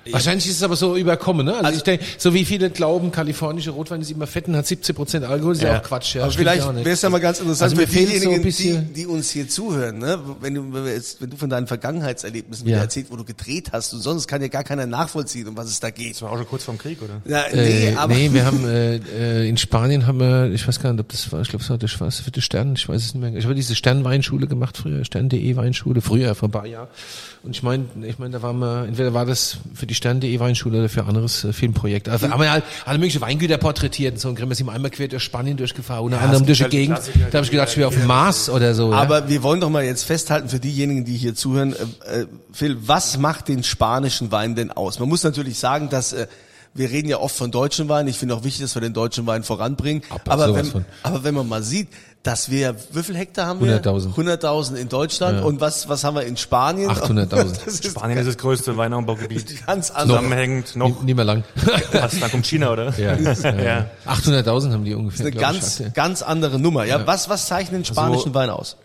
wahrscheinlich 0.09 0.47
ist 0.47 0.55
es 0.57 0.63
aber 0.63 0.75
so 0.75 0.95
überkommen, 0.95 1.45
ne? 1.45 1.55
Also, 1.55 1.77
ich 1.77 1.83
denke, 1.83 2.03
so 2.17 2.33
wie 2.33 2.45
viele 2.45 2.69
glauben, 2.69 3.11
kalifornische 3.11 3.71
Rotwein 3.71 4.01
ist 4.01 4.09
immer 4.11 4.25
fett 4.27 4.47
und 4.47 4.55
hat 4.55 4.65
17 4.65 4.95
Prozent 4.95 5.25
Alkohol, 5.25 5.53
ist 5.53 5.61
ja, 5.61 5.73
Ja. 5.73 5.79
auch 5.79 5.83
Quatsch, 5.83 6.15
ja. 6.15 6.23
Aber 6.23 6.31
vielleicht 6.31 6.67
wäre 6.75 6.89
es 6.89 7.01
ja 7.01 7.09
mal 7.09 7.19
ganz 7.19 7.39
interessant 7.39 7.71
Also 7.71 7.75
mir 7.75 7.87
für 7.87 7.93
fehlt 7.93 8.07
so 8.09 8.13
diejenigen, 8.19 8.41
bisschen- 8.43 8.87
die, 8.87 8.93
die 9.01 9.05
uns 9.07 9.29
hier 9.31 9.47
zuhören, 9.47 9.99
ne? 9.99 10.19
wenn, 10.41 10.53
du, 10.55 10.73
wenn, 10.73 10.85
jetzt, 10.87 11.21
wenn 11.21 11.29
du 11.29 11.37
von 11.37 11.49
deinen 11.49 11.67
Vergangenheitserlebnissen 11.67 12.65
Ja. 12.67 12.73
wieder 12.75 12.81
erzählst, 12.83 13.11
wo 13.11 13.15
du 13.15 13.23
gedreht 13.23 13.69
hast 13.71 13.93
und 13.93 14.01
sonst 14.01 14.27
kann 14.27 14.41
ja 14.41 14.47
gar 14.47 14.63
keiner 14.63 14.85
nachvollziehen, 14.85 15.47
um 15.47 15.57
was 15.57 15.67
es 15.67 15.79
da 15.79 15.89
geht. 15.89 16.15
Das 16.15 16.21
war 16.21 16.31
auch 16.31 16.37
schon 16.37 16.47
kurz 16.47 16.63
vorm 16.63 16.77
Krieg, 16.77 16.99
oder? 17.01 17.21
Ja, 17.25 17.45
nee, 17.53 17.89
Äh, 17.89 17.95
aber 17.95 18.13
nee, 18.13 18.29
wir 18.33 18.45
haben 18.45 18.65
äh, 18.67 18.95
äh, 18.97 19.47
in 19.49 19.57
Spanien 19.57 20.07
haben 20.07 20.19
wir, 20.19 20.51
ich 20.51 20.67
weiß 20.67 20.79
gar 20.79 20.91
nicht, 20.93 21.01
ob 21.01 21.09
das 21.09 21.31
war, 21.31 21.41
ich 21.41 21.49
glaube, 21.49 21.63
es 21.63 21.69
war 21.69 21.77
der 21.77 21.87
Schwarze 21.87 22.23
für 22.23 22.31
die 22.31 22.41
Stern, 22.41 22.73
ich 22.75 22.87
weiß 22.89 23.01
es 23.03 23.13
nicht 23.13 23.21
mehr. 23.21 23.35
Ich 23.35 23.45
habe 23.45 23.55
diese 23.55 23.75
Sternweinschule 23.75 24.47
gemacht 24.47 24.77
früher, 24.77 25.05
Stern.de 25.05 25.55
Weinschule, 25.55 26.01
früher, 26.01 26.35
vor 26.35 26.49
ein 26.49 26.51
paar 26.51 26.65
Jahren. 26.65 26.87
Und 27.43 27.55
ich 27.55 27.63
meine, 27.63 27.85
ich 28.03 28.19
meine, 28.19 28.31
da 28.33 28.41
waren 28.41 28.59
wir, 28.59 28.85
entweder 28.87 29.13
war 29.13 29.25
das 29.25 29.57
für 29.73 29.87
die 29.87 29.90
Stern.de 29.93 30.39
Weinschule 30.39 30.79
oder 30.79 30.89
für 30.89 31.05
anderes 31.05 31.43
äh, 31.43 31.53
Filmprojekt. 31.53 32.09
Also 32.09 32.29
haben 32.29 32.41
wir 32.41 32.51
halt 32.51 32.63
alle 32.85 32.97
möglichen 32.97 33.21
Weingüter 33.21 33.57
porträtiert 33.57 34.13
und 34.13 34.19
so, 34.19 34.29
und 34.29 34.39
wir 34.39 34.55
sind 34.55 34.69
einmal 34.69 34.91
quer 34.91 35.07
durch 35.07 35.23
Spanien 35.23 35.57
durchgefahren, 35.57 36.05
unter 36.05 36.21
anderem 36.21 36.41
es 36.43 36.47
durch 36.47 36.57
die 36.59 36.63
halt 36.63 36.73
die 36.73 36.77
Gegend. 36.77 36.95
Klassiker, 36.95 37.19
Da 37.19 37.37
habe 37.37 37.43
ich 37.43 37.49
die 37.49 37.55
gedacht, 37.55 37.69
ich 37.71 37.77
wäre 37.77 37.87
auf 37.87 37.95
dem 37.95 38.07
Mars 38.07 38.49
oder 38.49 38.73
so. 38.73 38.91
ja. 38.91 38.97
Aber 38.97 39.29
wir 39.29 39.43
wollen 39.43 39.61
doch 39.61 39.69
mal 39.69 39.83
jetzt 39.83 40.03
festhalten 40.03 40.49
für 40.49 40.59
diejenigen, 40.59 41.05
die 41.05 41.15
hier 41.15 41.35
zuhören, 41.35 41.73
äh, 41.73 42.21
äh, 42.21 42.25
Phil, 42.51 42.77
was 42.81 43.17
macht 43.17 43.47
den 43.47 43.63
spanischen 43.63 44.31
Wein 44.31 44.55
denn 44.55 44.71
aus? 44.71 44.99
Man 44.99 45.09
muss 45.09 45.23
natürlich 45.23 45.59
sagen, 45.59 45.89
dass 45.89 46.13
äh, 46.13 46.27
wir 46.73 46.89
reden 46.89 47.09
ja 47.09 47.19
oft 47.19 47.35
von 47.35 47.51
deutschen 47.51 47.89
Wein. 47.89 48.07
Ich 48.07 48.17
finde 48.17 48.35
auch 48.35 48.43
wichtig, 48.43 48.61
dass 48.61 48.75
wir 48.75 48.81
den 48.81 48.93
deutschen 48.93 49.25
Wein 49.27 49.43
voranbringen. 49.43 50.03
Aber 50.09 50.31
aber, 50.31 50.55
wenn, 50.55 50.65
von. 50.65 50.85
aber 51.03 51.23
wenn 51.23 51.33
man 51.33 51.47
mal 51.47 51.63
sieht, 51.63 51.89
dass 52.23 52.51
wir, 52.51 52.75
wie 52.91 53.03
viel 53.03 53.15
Hektar 53.15 53.47
haben 53.47 53.61
wir? 53.61 53.81
100.000. 53.81 54.13
100.000 54.15 54.75
in 54.75 54.87
Deutschland. 54.87 55.43
Und 55.43 55.59
was, 55.59 55.89
was 55.89 56.03
haben 56.03 56.15
wir 56.15 56.23
in 56.23 56.37
Spanien? 56.37 56.89
800.000. 56.91 57.27
Das 57.65 57.73
ist 57.73 57.85
Spanien 57.85 58.17
ist 58.19 58.27
das 58.27 58.37
größte 58.37 58.77
Weinanbaugebiet. 58.77 59.65
ganz 59.67 59.91
anders. 59.91 60.17
Zusammenhängend 60.17 60.75
noch. 60.75 60.99
Nie, 61.01 61.05
nie 61.07 61.13
mehr 61.13 61.25
lang. 61.25 61.43
Was, 61.91 62.19
dann 62.19 62.31
kommt 62.31 62.45
China, 62.45 62.71
oder? 62.71 62.97
Ja. 62.97 63.15
ja. 63.15 63.89
800.000 64.05 64.71
haben 64.71 64.85
die 64.85 64.93
ungefähr. 64.93 65.25
Eine 65.25 65.31
glaub 65.31 65.53
ich, 65.53 65.59
ganz, 65.59 65.71
aktuell. 65.71 65.91
ganz 65.91 66.21
andere 66.21 66.59
Nummer. 66.59 66.85
Ja, 66.85 67.05
was, 67.05 67.27
was 67.27 67.47
zeichnet 67.47 67.81
den 67.81 67.85
spanischen 67.85 68.33
Wein 68.33 68.49
aus? 68.49 68.77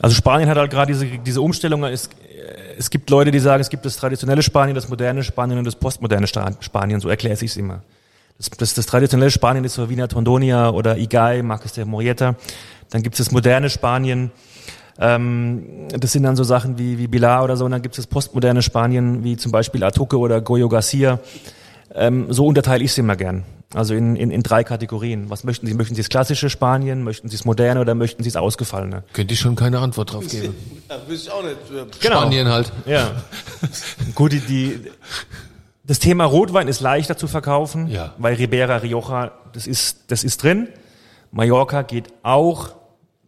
Also 0.00 0.16
Spanien 0.16 0.48
hat 0.48 0.56
halt 0.56 0.70
gerade 0.70 0.92
diese, 0.92 1.06
diese 1.06 1.40
Umstellung. 1.40 1.84
Es, 1.84 2.08
es 2.78 2.88
gibt 2.90 3.10
Leute, 3.10 3.30
die 3.30 3.38
sagen, 3.38 3.60
es 3.60 3.68
gibt 3.68 3.84
das 3.84 3.96
traditionelle 3.96 4.42
Spanien, 4.42 4.74
das 4.74 4.88
moderne 4.88 5.22
Spanien 5.22 5.58
und 5.58 5.64
das 5.66 5.76
postmoderne 5.76 6.26
Spanien. 6.26 7.00
So 7.00 7.08
erkläre 7.08 7.34
ich 7.34 7.42
es 7.42 7.56
immer. 7.56 7.82
Das, 8.38 8.48
das, 8.50 8.74
das 8.74 8.86
traditionelle 8.86 9.30
Spanien 9.30 9.64
ist 9.64 9.74
so 9.74 9.90
Wiener 9.90 10.08
Tondonia 10.08 10.70
oder 10.70 10.96
Igay, 10.96 11.42
Marques 11.42 11.72
de 11.74 11.84
Morieta. 11.84 12.36
Dann 12.88 13.02
gibt 13.02 13.18
es 13.18 13.26
das 13.26 13.32
moderne 13.32 13.68
Spanien. 13.68 14.30
Ähm, 14.98 15.88
das 15.90 16.12
sind 16.12 16.22
dann 16.22 16.36
so 16.36 16.44
Sachen 16.44 16.78
wie, 16.78 16.98
wie 16.98 17.06
Bilar 17.06 17.44
oder 17.44 17.58
so. 17.58 17.66
Und 17.66 17.72
dann 17.72 17.82
gibt 17.82 17.98
es 17.98 18.04
das 18.04 18.06
postmoderne 18.06 18.62
Spanien, 18.62 19.22
wie 19.22 19.36
zum 19.36 19.52
Beispiel 19.52 19.84
Atuque 19.84 20.14
oder 20.18 20.40
Goyo 20.40 20.70
Garcia. 20.70 21.18
Ähm, 21.94 22.26
so 22.32 22.46
unterteile 22.46 22.84
ich 22.84 22.92
es 22.92 22.98
immer 22.98 23.16
gern. 23.16 23.44
Also 23.74 23.94
in, 23.94 24.16
in, 24.16 24.30
in 24.32 24.42
drei 24.42 24.64
Kategorien. 24.64 25.30
Was 25.30 25.44
möchten 25.44 25.66
Sie? 25.66 25.74
Möchten 25.74 25.94
Sie 25.94 26.00
das 26.02 26.08
klassische 26.08 26.50
Spanien? 26.50 27.04
Möchten 27.04 27.28
Sie 27.28 27.36
das 27.36 27.44
moderne 27.44 27.80
oder 27.80 27.94
möchten 27.94 28.22
Sie 28.24 28.30
das 28.30 28.36
ausgefallene? 28.40 29.04
Könnte 29.12 29.34
ich 29.34 29.40
schon 29.40 29.54
keine 29.56 29.78
Antwort 29.78 30.12
drauf 30.12 30.26
geben. 30.28 30.54
Ja, 30.90 30.96
wüsste 31.06 31.28
ich 31.28 31.32
auch 31.32 31.44
nicht. 31.44 32.00
Genau. 32.00 32.16
Spanien 32.20 32.48
halt. 32.48 32.72
Ja. 32.84 33.12
Gut, 34.16 34.32
die, 34.32 34.40
die, 34.40 34.80
das 35.84 36.00
Thema 36.00 36.24
Rotwein 36.24 36.66
ist 36.66 36.80
leichter 36.80 37.16
zu 37.16 37.28
verkaufen, 37.28 37.86
Ja. 37.86 38.12
weil 38.18 38.34
Ribera 38.34 38.78
Rioja, 38.78 39.30
das 39.52 39.68
ist, 39.68 40.10
das 40.10 40.24
ist 40.24 40.42
drin. 40.42 40.68
Mallorca 41.30 41.82
geht 41.82 42.12
auch. 42.24 42.70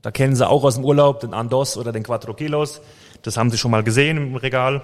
Da 0.03 0.11
kennen 0.11 0.35
Sie 0.35 0.45
auch 0.49 0.65
aus 0.65 0.75
dem 0.75 0.85
Urlaub 0.85 1.21
den 1.21 1.35
Andos 1.35 1.77
oder 1.77 1.93
den 1.93 2.03
Quattro 2.03 2.35
Kilos. 2.35 2.81
Das 3.23 3.37
haben 3.37 3.51
Sie 3.53 3.59
schon 3.59 3.71
mal 3.71 3.85
gesehen 3.85 4.17
im 4.17 4.35
Regal. 4.35 4.83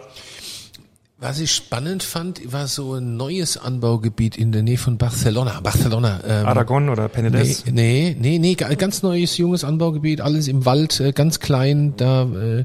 Was 1.21 1.41
ich 1.41 1.51
spannend 1.51 2.05
fand, 2.05 2.53
war 2.53 2.69
so 2.69 2.95
ein 2.95 3.17
neues 3.17 3.57
Anbaugebiet 3.57 4.37
in 4.39 4.53
der 4.53 4.63
Nähe 4.63 4.79
von 4.79 4.99
Barcelona. 4.99 5.59
Barcelona. 5.61 6.21
Ähm, 6.25 6.47
Aragon 6.47 6.89
oder 6.91 7.07
Penedès. 7.07 7.65
Nee, 7.67 7.73
nee, 7.73 8.17
nee, 8.21 8.39
nee, 8.39 8.55
ga- 8.55 8.73
ganz 8.75 9.03
neues, 9.03 9.37
junges 9.37 9.65
Anbaugebiet, 9.65 10.21
alles 10.21 10.47
im 10.47 10.65
Wald, 10.65 11.01
äh, 11.01 11.11
ganz 11.11 11.41
klein. 11.41 11.95
Da 11.97 12.23
äh, 12.23 12.65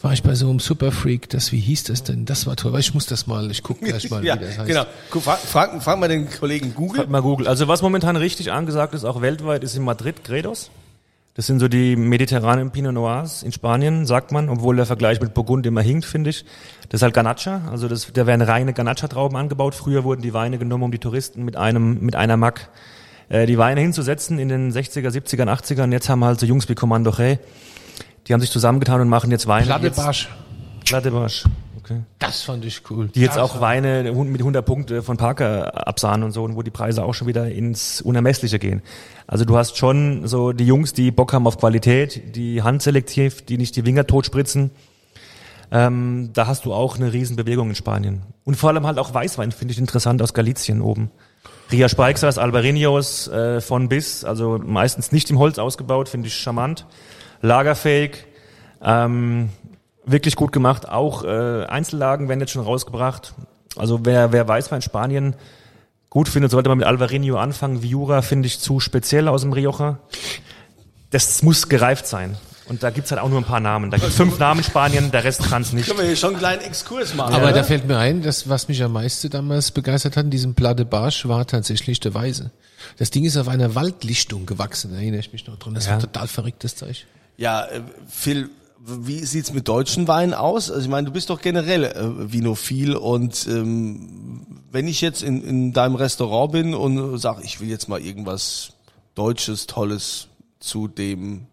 war 0.00 0.12
ich 0.12 0.22
bei 0.22 0.36
so 0.36 0.48
einem 0.48 0.60
Superfreak, 0.60 1.28
das, 1.30 1.50
wie 1.50 1.58
hieß 1.58 1.82
das 1.84 2.04
denn? 2.04 2.24
Das 2.24 2.46
war 2.46 2.54
toll. 2.54 2.72
Weil 2.72 2.78
Ich 2.80 2.94
muss 2.94 3.06
das 3.06 3.26
mal, 3.26 3.50
ich 3.50 3.64
gucke 3.64 3.84
gleich 3.84 4.08
mal, 4.10 4.24
Ja, 4.24 4.36
wie 4.36 4.44
das 4.44 4.58
heißt. 4.58 4.68
genau. 4.68 4.84
Guck, 5.10 5.24
Frag, 5.24 5.40
frag, 5.40 5.82
frag 5.82 5.98
mal 5.98 6.06
den 6.08 6.30
Kollegen 6.30 6.74
Google. 6.76 7.00
Frag 7.00 7.10
mal 7.10 7.20
Google. 7.22 7.48
Also 7.48 7.66
was 7.66 7.82
momentan 7.82 8.14
richtig 8.14 8.52
angesagt 8.52 8.94
ist, 8.94 9.04
auch 9.04 9.22
weltweit, 9.22 9.64
ist 9.64 9.74
in 9.74 9.82
Madrid 9.82 10.22
Gredos. 10.22 10.70
Das 11.38 11.46
sind 11.46 11.60
so 11.60 11.68
die 11.68 11.94
mediterranen 11.94 12.72
Pinot 12.72 12.94
Noirs 12.94 13.44
in 13.44 13.52
Spanien, 13.52 14.06
sagt 14.06 14.32
man, 14.32 14.48
obwohl 14.48 14.74
der 14.74 14.86
Vergleich 14.86 15.20
mit 15.20 15.34
Burgund 15.34 15.64
immer 15.66 15.82
hinkt, 15.82 16.04
finde 16.04 16.30
ich. 16.30 16.44
Das 16.88 16.98
ist 16.98 17.02
halt 17.02 17.14
Ganacha, 17.14 17.62
also 17.70 17.86
das, 17.86 18.12
da 18.12 18.26
werden 18.26 18.42
reine 18.42 18.72
Ganacha-Trauben 18.72 19.36
angebaut. 19.36 19.76
Früher 19.76 20.02
wurden 20.02 20.20
die 20.20 20.34
Weine 20.34 20.58
genommen, 20.58 20.82
um 20.82 20.90
die 20.90 20.98
Touristen 20.98 21.44
mit 21.44 21.54
einem, 21.54 22.00
mit 22.00 22.16
einer 22.16 22.36
Mack 22.36 22.70
äh, 23.28 23.46
die 23.46 23.56
Weine 23.56 23.80
hinzusetzen 23.80 24.40
in 24.40 24.48
den 24.48 24.72
60er, 24.72 25.10
70er, 25.10 25.44
80ern. 25.44 25.92
Jetzt 25.92 26.08
haben 26.08 26.24
halt 26.24 26.40
so 26.40 26.46
Jungs 26.46 26.68
wie 26.68 26.74
Commando 26.74 27.16
Hey, 27.16 27.38
die 28.26 28.32
haben 28.32 28.40
sich 28.40 28.50
zusammengetan 28.50 29.00
und 29.00 29.08
machen 29.08 29.30
jetzt 29.30 29.46
Weine. 29.46 29.66
Platte 29.66 29.86
jetzt, 29.86 29.96
Barsch. 29.96 30.28
Platte 30.86 31.12
Barsch. 31.12 31.44
Okay. 31.88 32.02
Das 32.18 32.42
fand 32.42 32.66
ich 32.66 32.82
cool. 32.90 33.08
Die 33.14 33.20
jetzt 33.20 33.36
Das 33.36 33.42
auch 33.42 33.60
Weine 33.62 34.12
mit 34.12 34.40
100 34.40 34.64
Punkte 34.64 35.02
von 35.02 35.16
Parker 35.16 35.88
absahen 35.88 36.22
und 36.22 36.32
so, 36.32 36.44
und 36.44 36.54
wo 36.54 36.62
die 36.62 36.70
Preise 36.70 37.02
auch 37.02 37.14
schon 37.14 37.28
wieder 37.28 37.50
ins 37.50 38.02
Unermessliche 38.02 38.58
gehen. 38.58 38.82
Also 39.26 39.46
du 39.46 39.56
hast 39.56 39.78
schon 39.78 40.26
so 40.26 40.52
die 40.52 40.66
Jungs, 40.66 40.92
die 40.92 41.10
Bock 41.10 41.32
haben 41.32 41.46
auf 41.46 41.56
Qualität, 41.56 42.36
die 42.36 42.62
handselektiv, 42.62 43.42
die 43.42 43.56
nicht 43.56 43.74
die 43.74 43.82
Finger 43.82 44.06
totspritzen. 44.06 44.70
Ähm, 45.70 46.30
da 46.34 46.46
hast 46.46 46.66
du 46.66 46.74
auch 46.74 46.96
eine 46.96 47.12
Riesenbewegung 47.12 47.70
in 47.70 47.74
Spanien. 47.74 48.22
Und 48.44 48.56
vor 48.56 48.70
allem 48.70 48.86
halt 48.86 48.98
auch 48.98 49.14
Weißwein, 49.14 49.52
finde 49.52 49.72
ich 49.72 49.78
interessant 49.78 50.20
aus 50.20 50.34
Galizien 50.34 50.82
oben. 50.82 51.10
Ria 51.70 51.88
Speixers, 51.88 52.38
Albariños 52.38 53.30
äh, 53.30 53.60
von 53.60 53.88
bis, 53.88 54.24
also 54.24 54.58
meistens 54.62 55.12
nicht 55.12 55.30
im 55.30 55.38
Holz 55.38 55.58
ausgebaut, 55.58 56.08
finde 56.08 56.28
ich 56.28 56.34
charmant. 56.34 56.86
Lagerfähig, 57.40 58.26
ähm, 58.82 59.50
wirklich 60.10 60.36
gut 60.36 60.52
gemacht. 60.52 60.88
Auch 60.88 61.24
äh, 61.24 61.64
Einzellagen 61.66 62.28
werden 62.28 62.40
jetzt 62.40 62.52
schon 62.52 62.64
rausgebracht. 62.64 63.34
Also 63.76 64.00
wer, 64.04 64.32
wer 64.32 64.46
Weißwein 64.48 64.82
Spanien 64.82 65.36
gut 66.10 66.28
findet, 66.28 66.50
sollte 66.50 66.68
man 66.68 66.78
mit 66.78 66.86
Alvarinho 66.86 67.36
anfangen. 67.38 67.82
Viura 67.82 68.22
finde 68.22 68.46
ich 68.46 68.58
zu 68.60 68.80
speziell 68.80 69.28
aus 69.28 69.42
dem 69.42 69.52
Rioja. 69.52 69.98
Das 71.10 71.42
muss 71.42 71.68
gereift 71.68 72.06
sein. 72.06 72.36
Und 72.68 72.82
da 72.82 72.90
gibt's 72.90 73.10
halt 73.10 73.20
auch 73.22 73.30
nur 73.30 73.38
ein 73.40 73.44
paar 73.44 73.60
Namen. 73.60 73.90
Da 73.90 73.96
gibt's 73.96 74.16
fünf 74.16 74.38
Namen 74.38 74.60
in 74.60 74.64
Spanien, 74.64 75.10
der 75.10 75.24
Rest 75.24 75.42
kann's 75.48 75.72
nicht. 75.72 75.86
Können 75.86 76.00
wir 76.00 76.06
hier 76.06 76.16
schon 76.16 76.30
einen 76.30 76.38
kleinen 76.38 76.60
Exkurs 76.62 77.14
machen? 77.14 77.32
Aber 77.32 77.44
oder? 77.44 77.54
da 77.54 77.62
fällt 77.64 77.86
mir 77.88 77.96
ein, 77.96 78.20
das, 78.20 78.46
was 78.50 78.68
mich 78.68 78.82
am 78.82 78.92
meisten 78.92 79.30
damals 79.30 79.70
begeistert 79.70 80.18
hat, 80.18 80.24
in 80.24 80.30
diesem 80.30 80.54
Plat 80.54 80.78
de 80.78 80.84
Barsch, 80.84 81.26
war 81.26 81.46
tatsächlich 81.46 81.98
der 82.00 82.12
Weise. 82.12 82.50
Das 82.98 83.10
Ding 83.10 83.24
ist 83.24 83.38
auf 83.38 83.48
einer 83.48 83.74
Waldlichtung 83.74 84.44
gewachsen, 84.44 84.90
da 84.92 84.98
erinnere 84.98 85.20
ich 85.20 85.32
mich 85.32 85.46
noch 85.46 85.56
dran. 85.58 85.72
Das 85.72 85.86
Ja. 85.86 85.92
war 85.92 86.00
total 86.00 86.28
verrücktes 86.28 86.76
Zeug. 86.76 87.06
Ja, 87.38 87.64
äh, 87.64 87.80
Phil, 88.06 88.50
wie 88.80 89.24
sieht's 89.24 89.52
mit 89.52 89.68
deutschen 89.68 90.08
Weinen 90.08 90.34
aus? 90.34 90.70
Also 90.70 90.82
ich 90.82 90.88
meine, 90.88 91.06
du 91.06 91.12
bist 91.12 91.30
doch 91.30 91.40
generell 91.40 91.84
äh, 91.84 92.32
vinophil 92.32 92.96
und 92.96 93.46
ähm, 93.48 94.46
wenn 94.70 94.86
ich 94.86 95.00
jetzt 95.00 95.22
in, 95.22 95.42
in 95.42 95.72
deinem 95.72 95.94
Restaurant 95.94 96.52
bin 96.52 96.74
und 96.74 97.18
sag, 97.18 97.42
ich 97.42 97.60
will 97.60 97.68
jetzt 97.68 97.88
mal 97.88 98.00
irgendwas 98.00 98.72
Deutsches, 99.14 99.66
Tolles 99.66 100.28
zu 100.60 100.88
dem, 100.88 101.46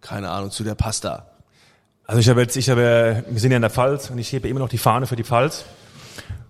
keine 0.00 0.30
Ahnung, 0.30 0.50
zu 0.50 0.64
der 0.64 0.74
Pasta. 0.74 1.26
Also 2.06 2.20
ich 2.20 2.28
habe 2.28 2.40
jetzt, 2.40 2.56
ich 2.56 2.70
habe, 2.70 3.24
wir 3.28 3.40
sind 3.40 3.50
ja 3.50 3.56
in 3.56 3.62
der 3.62 3.70
Pfalz 3.70 4.10
und 4.10 4.18
ich 4.18 4.32
hebe 4.32 4.48
immer 4.48 4.60
noch 4.60 4.70
die 4.70 4.78
Fahne 4.78 5.06
für 5.06 5.16
die 5.16 5.24
Pfalz. 5.24 5.64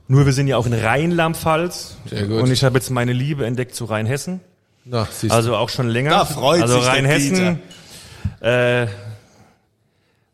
Nur 0.07 0.25
wir 0.25 0.33
sind 0.33 0.47
ja 0.47 0.57
auch 0.57 0.67
in 0.67 0.73
Rheinland-Pfalz. 0.73 1.97
Sehr 2.07 2.27
gut. 2.27 2.43
Und 2.43 2.51
ich 2.51 2.65
habe 2.65 2.79
jetzt 2.79 2.91
meine 2.91 3.13
Liebe 3.13 3.45
entdeckt 3.45 3.75
zu 3.75 3.85
Rheinhessen. 3.85 4.41
Na, 4.85 5.07
siehst 5.11 5.35
Also 5.35 5.57
auch 5.57 5.69
schon 5.69 5.89
länger. 5.89 6.11
Da 6.11 6.25
freut 6.25 6.63
also 6.63 6.75
sich 6.75 6.85
der 6.85 6.93
Rheinhessen 6.93 7.61
äh, 8.41 8.87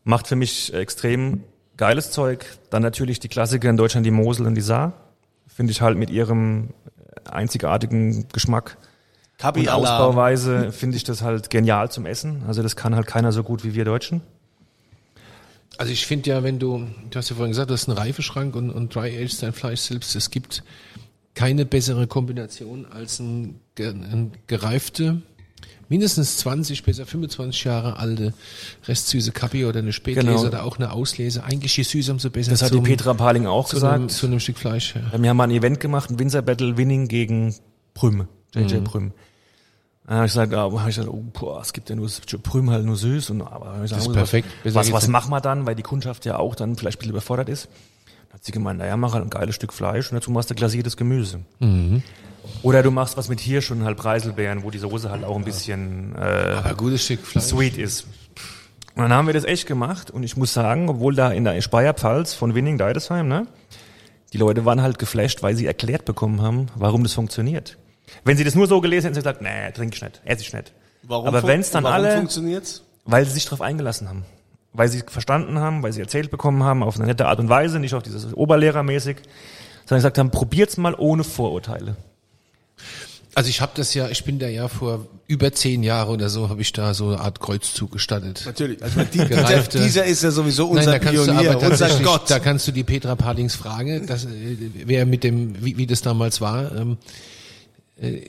macht 0.05 0.27
für 0.27 0.37
mich 0.37 0.73
extrem 0.73 1.43
geiles 1.75 2.11
Zeug. 2.11 2.45
Dann 2.69 2.81
natürlich 2.81 3.19
die 3.19 3.27
Klassiker 3.27 3.69
in 3.69 3.75
Deutschland, 3.75 4.05
die 4.05 4.11
Mosel 4.11 4.45
und 4.47 4.55
die 4.55 4.61
Saar. 4.61 4.93
Finde 5.47 5.71
ich 5.71 5.81
halt 5.81 5.97
mit 5.97 6.09
ihrem 6.09 6.69
einzigartigen 7.25 8.27
Geschmack 8.31 8.77
und 9.35 9.41
Kabi-Alarm. 9.41 9.83
Ausbauweise 9.83 10.71
finde 10.71 10.95
ich 10.95 11.03
das 11.03 11.21
halt 11.21 11.49
genial 11.49 11.91
zum 11.91 12.05
Essen. 12.05 12.43
Also 12.47 12.63
das 12.63 12.75
kann 12.75 12.95
halt 12.95 13.07
keiner 13.07 13.31
so 13.31 13.43
gut 13.43 13.63
wie 13.63 13.73
wir 13.73 13.83
Deutschen. 13.83 14.21
Also 15.77 15.91
ich 15.91 16.05
finde 16.05 16.29
ja, 16.29 16.43
wenn 16.43 16.57
du, 16.57 16.87
du 17.09 17.17
hast 17.17 17.29
ja 17.29 17.35
vorhin 17.35 17.51
gesagt, 17.51 17.69
du 17.69 17.73
hast 17.73 17.89
einen 17.89 17.97
Reifeschrank 17.97 18.55
und, 18.55 18.69
und 18.69 18.95
Dry 18.95 19.21
Age 19.21 19.37
dein 19.41 19.51
Fleisch 19.51 19.81
selbst. 19.81 20.15
Es 20.15 20.31
gibt 20.31 20.63
keine 21.33 21.65
bessere 21.65 22.07
Kombination 22.07 22.85
als 22.85 23.19
ein, 23.19 23.59
ein 23.77 24.31
gereifte, 24.47 25.21
mindestens 25.89 26.37
20, 26.37 26.83
besser 26.83 27.05
25 27.05 27.63
Jahre 27.63 27.97
alte 27.97 28.33
restsüße 28.87 29.31
Kapi 29.31 29.65
oder 29.65 29.79
eine 29.79 29.93
Spätlese 29.93 30.27
Genau. 30.27 30.45
oder 30.47 30.63
auch 30.63 30.77
eine 30.77 30.91
Auslese. 30.91 31.43
Eigentlich 31.43 31.75
je 31.77 31.83
süßer, 31.83 32.11
umso 32.13 32.29
besser. 32.29 32.51
Das 32.51 32.61
hat 32.61 32.71
die 32.71 32.75
zum- 32.75 32.83
Petra 32.83 33.13
Paling 33.13 33.45
auch 33.47 33.67
zu 33.67 33.77
einem, 33.77 34.07
gesagt. 34.07 34.11
zu 34.19 34.25
einem 34.27 34.39
Stück 34.39 34.57
Fleisch. 34.57 34.95
Ja. 34.95 35.21
Wir 35.21 35.29
haben 35.29 35.37
mal 35.37 35.43
ein 35.45 35.51
Event 35.51 35.79
gemacht, 35.79 36.09
ein 36.09 36.19
Winzer 36.19 36.41
Battle 36.41 36.77
Winning 36.77 37.07
gegen 37.07 37.55
Prüm, 37.93 38.27
JJ 38.53 38.77
Prüm. 38.83 39.11
Dann 40.07 40.17
habe 40.17 40.27
ich 40.27 40.33
gesagt, 40.33 40.53
ah, 40.53 40.71
hab 40.71 40.87
ich 40.87 40.95
gesagt 40.95 41.09
oh, 41.09 41.23
boah, 41.33 41.61
es 41.61 41.73
gibt 41.73 41.89
ja 41.89 41.95
nur 41.95 42.07
Prüm 42.43 42.69
halt 42.69 42.85
nur 42.85 42.95
süß 42.95 43.31
und 43.31 43.41
aber 43.41 43.73
ich 43.77 43.81
gesagt, 43.83 44.01
ist 44.03 44.07
was- 44.09 44.13
perfekt. 44.15 44.47
Was, 44.63 44.91
was 44.91 45.03
nicht. 45.03 45.11
machen 45.11 45.31
wir 45.31 45.41
dann, 45.41 45.65
weil 45.65 45.73
die 45.75 45.81
Kundschaft 45.83 46.25
ja 46.25 46.37
auch 46.37 46.53
dann 46.55 46.75
vielleicht 46.75 46.97
ein 46.97 46.99
bisschen 46.99 47.11
überfordert 47.11 47.49
ist. 47.49 47.69
Dann 48.29 48.33
hat 48.35 48.45
sie 48.45 48.51
gemeint, 48.51 48.77
naja, 48.79 48.97
mach 48.97 49.13
halt 49.13 49.23
ein 49.23 49.29
geiles 49.31 49.55
Stück 49.55 49.73
Fleisch 49.73 50.11
und 50.11 50.15
dazu 50.17 50.29
machst 50.29 50.51
du 50.51 50.55
glasiertes 50.55 50.95
Gemüse. 50.97 51.39
Oder 52.61 52.83
du 52.83 52.91
machst 52.91 53.17
was 53.17 53.29
mit 53.29 53.39
Hirsch 53.39 53.71
und 53.71 53.83
halt 53.83 53.97
Preiselbeeren, 53.97 54.63
wo 54.63 54.71
die 54.71 54.79
Soße 54.79 55.09
halt 55.09 55.23
auch 55.23 55.35
ein 55.35 55.43
bisschen 55.43 56.15
äh, 56.15 56.61
sweet 57.39 57.77
ist. 57.77 58.07
Und 58.95 59.03
dann 59.03 59.13
haben 59.13 59.27
wir 59.27 59.33
das 59.33 59.43
echt 59.43 59.67
gemacht 59.67 60.09
und 60.09 60.23
ich 60.23 60.37
muss 60.37 60.53
sagen, 60.53 60.87
obwohl 60.87 61.15
da 61.15 61.31
in 61.31 61.43
der 61.43 61.59
Speyer-Pfalz 61.61 62.33
von 62.33 62.55
Winning 62.55 62.77
Deidesheim, 62.77 63.27
ne, 63.27 63.45
die 64.31 64.37
Leute 64.37 64.63
waren 64.63 64.81
halt 64.81 64.99
geflasht, 64.99 65.43
weil 65.43 65.55
sie 65.55 65.65
erklärt 65.65 66.05
bekommen 66.05 66.41
haben, 66.41 66.67
warum 66.75 67.03
das 67.03 67.13
funktioniert. 67.13 67.77
Wenn 68.23 68.37
sie 68.37 68.43
das 68.43 68.55
nur 68.55 68.67
so 68.67 68.81
gelesen 68.81 69.05
hätten, 69.07 69.15
sie 69.15 69.19
gesagt, 69.19 69.41
nee, 69.41 69.71
trink 69.73 69.95
ich 69.95 70.01
nicht, 70.01 70.21
ess 70.23 70.41
ich 70.41 70.53
nicht. 70.53 70.71
Warum 71.03 71.27
Aber 71.27 71.43
wenn 71.43 71.59
es 71.59 71.71
dann 71.71 71.83
warum 71.83 71.95
alle, 71.95 72.17
funktioniert's? 72.17 72.83
weil 73.05 73.25
sie 73.25 73.31
sich 73.31 73.45
darauf 73.45 73.61
eingelassen 73.61 74.07
haben. 74.07 74.25
Weil 74.73 74.87
sie 74.89 75.03
verstanden 75.05 75.59
haben, 75.59 75.83
weil 75.83 75.93
sie 75.93 76.01
erzählt 76.01 76.31
bekommen 76.31 76.63
haben, 76.63 76.83
auf 76.83 76.95
eine 76.97 77.05
nette 77.05 77.27
Art 77.27 77.39
und 77.39 77.49
Weise, 77.49 77.79
nicht 77.79 77.93
auf 77.93 78.03
dieses 78.03 78.33
Oberlehrermäßig, 78.33 79.17
sondern 79.85 79.99
gesagt 79.99 80.17
haben, 80.17 80.31
probiert's 80.31 80.77
mal 80.77 80.95
ohne 80.95 81.23
Vorurteile. 81.23 81.95
Also 83.35 83.49
ich 83.49 83.59
habe 83.59 83.73
das 83.75 83.93
ja, 83.93 84.07
ich 84.09 84.23
bin 84.23 84.39
da 84.39 84.47
ja 84.47 84.69
vor 84.69 85.07
über 85.27 85.51
zehn 85.51 85.83
Jahren 85.83 86.09
oder 86.09 86.29
so, 86.29 86.47
habe 86.49 86.61
ich 86.61 86.71
da 86.71 86.93
so 86.93 87.09
eine 87.09 87.19
Art 87.19 87.41
Kreuzzug 87.41 87.91
gestattet. 87.91 88.43
Natürlich. 88.45 88.81
Also 88.81 89.01
die, 89.03 89.09
dieser, 89.19 89.25
Gereifte- 89.25 89.83
dieser 89.83 90.05
ist 90.05 90.23
ja 90.23 90.31
sowieso 90.31 90.67
Nein, 90.73 90.77
unser 90.85 90.99
kannst 90.99 91.25
Pionier, 91.25 91.57
unser 91.61 91.89
Gott. 91.99 92.29
da 92.31 92.39
kannst 92.39 92.65
du 92.67 92.71
die 92.71 92.83
Petra 92.85 93.15
Pardings 93.15 93.53
fragen, 93.55 94.07
das, 94.07 94.23
äh, 94.25 94.29
wer 94.85 95.05
mit 95.05 95.23
dem, 95.25 95.63
wie, 95.65 95.75
wie 95.77 95.85
das 95.85 96.01
damals 96.01 96.39
war. 96.39 96.73
Ähm, 96.75 96.97
äh, 98.01 98.21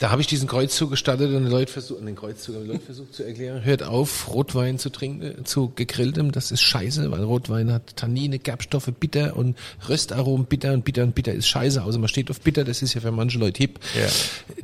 da 0.00 0.10
habe 0.10 0.20
ich 0.22 0.26
diesen 0.26 0.48
Kreuzzug 0.48 0.90
gestattet 0.90 1.32
und 1.32 1.44
die 1.44 1.50
Leute 1.50 1.70
versuchen, 1.70 2.06
den 2.06 2.16
Kreuzzug, 2.16 2.56
haben 2.56 2.64
die 2.64 2.72
Leute 2.72 2.84
versucht 2.84 3.14
zu 3.14 3.22
erklären, 3.22 3.64
hört 3.64 3.82
auf, 3.82 4.32
Rotwein 4.32 4.78
zu 4.78 4.90
trinken, 4.90 5.22
äh, 5.22 5.44
zu 5.44 5.70
gegrilltem, 5.76 6.32
das 6.32 6.50
ist 6.50 6.62
scheiße, 6.62 7.10
weil 7.10 7.22
Rotwein 7.22 7.72
hat 7.72 7.96
Tannine, 7.96 8.38
Gerbstoffe, 8.38 8.90
bitter 8.98 9.36
und 9.36 9.56
Röstaromen, 9.88 10.46
bitter 10.46 10.72
und 10.72 10.84
bitter 10.84 11.02
und 11.04 11.14
bitter 11.14 11.32
ist 11.32 11.46
scheiße, 11.46 11.84
außer 11.84 11.98
man 11.98 12.08
steht 12.08 12.30
auf 12.30 12.40
bitter, 12.40 12.64
das 12.64 12.82
ist 12.82 12.94
ja 12.94 13.00
für 13.00 13.12
manche 13.12 13.38
Leute 13.38 13.58
hip. 13.58 13.78
Ja. 13.94 14.08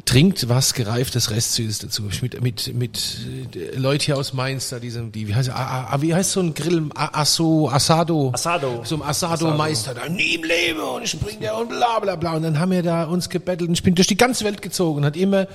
Trinkt 0.04 0.48
was 0.48 0.74
gereiftes 0.74 1.30
Restsüßes 1.30 1.78
dazu. 1.78 2.04
Ich 2.10 2.22
Mit, 2.22 2.40
mit, 2.42 2.74
mit 2.74 3.18
äh, 3.54 3.76
Leute 3.76 4.06
hier 4.06 4.16
aus 4.16 4.32
Mainz, 4.32 4.70
da 4.70 4.78
diesem, 4.78 5.12
die, 5.12 5.28
wie 5.28 5.34
heißt, 5.34 5.50
ah, 5.50 5.88
ah, 5.90 6.00
wie 6.00 6.14
heißt 6.14 6.32
so 6.32 6.40
ein 6.40 6.54
Grill, 6.54 6.88
Ah, 6.94 7.20
Asso, 7.20 7.68
Asado. 7.70 8.30
Asado. 8.32 8.82
So 8.84 8.96
ein 8.96 9.02
Asado-Meister, 9.02 9.92
da 9.94 10.08
nie 10.08 10.36
im 10.36 10.44
Leben 10.44 10.80
und 10.80 11.02
ich 11.04 11.18
bring 11.20 11.40
der 11.40 11.56
und 11.56 11.68
bla 11.68 11.98
bla 12.00 12.16
bla. 12.16 12.36
Und 12.36 12.42
dann 12.42 12.58
haben 12.58 12.70
wir 12.70 12.82
da 12.82 13.04
uns 13.04 13.28
gebettelt 13.28 13.68
und 13.68 13.74
ich 13.74 13.82
bin 13.82 13.94
durch 13.94 14.06
die 14.08 14.16
ganze 14.16 14.44
Welt 14.44 14.62
gezogen 14.62 14.98
und 14.98 15.04
hat 15.04 15.16
immer 15.26 15.46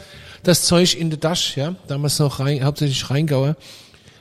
das 0.44 0.66
Zeug 0.66 0.96
in 0.96 1.10
der 1.10 1.20
Tasche, 1.20 1.60
ja, 1.60 1.76
damals 1.88 2.20
noch 2.20 2.40
rein, 2.40 2.64
hauptsächlich 2.64 3.10
Rheingauer. 3.10 3.56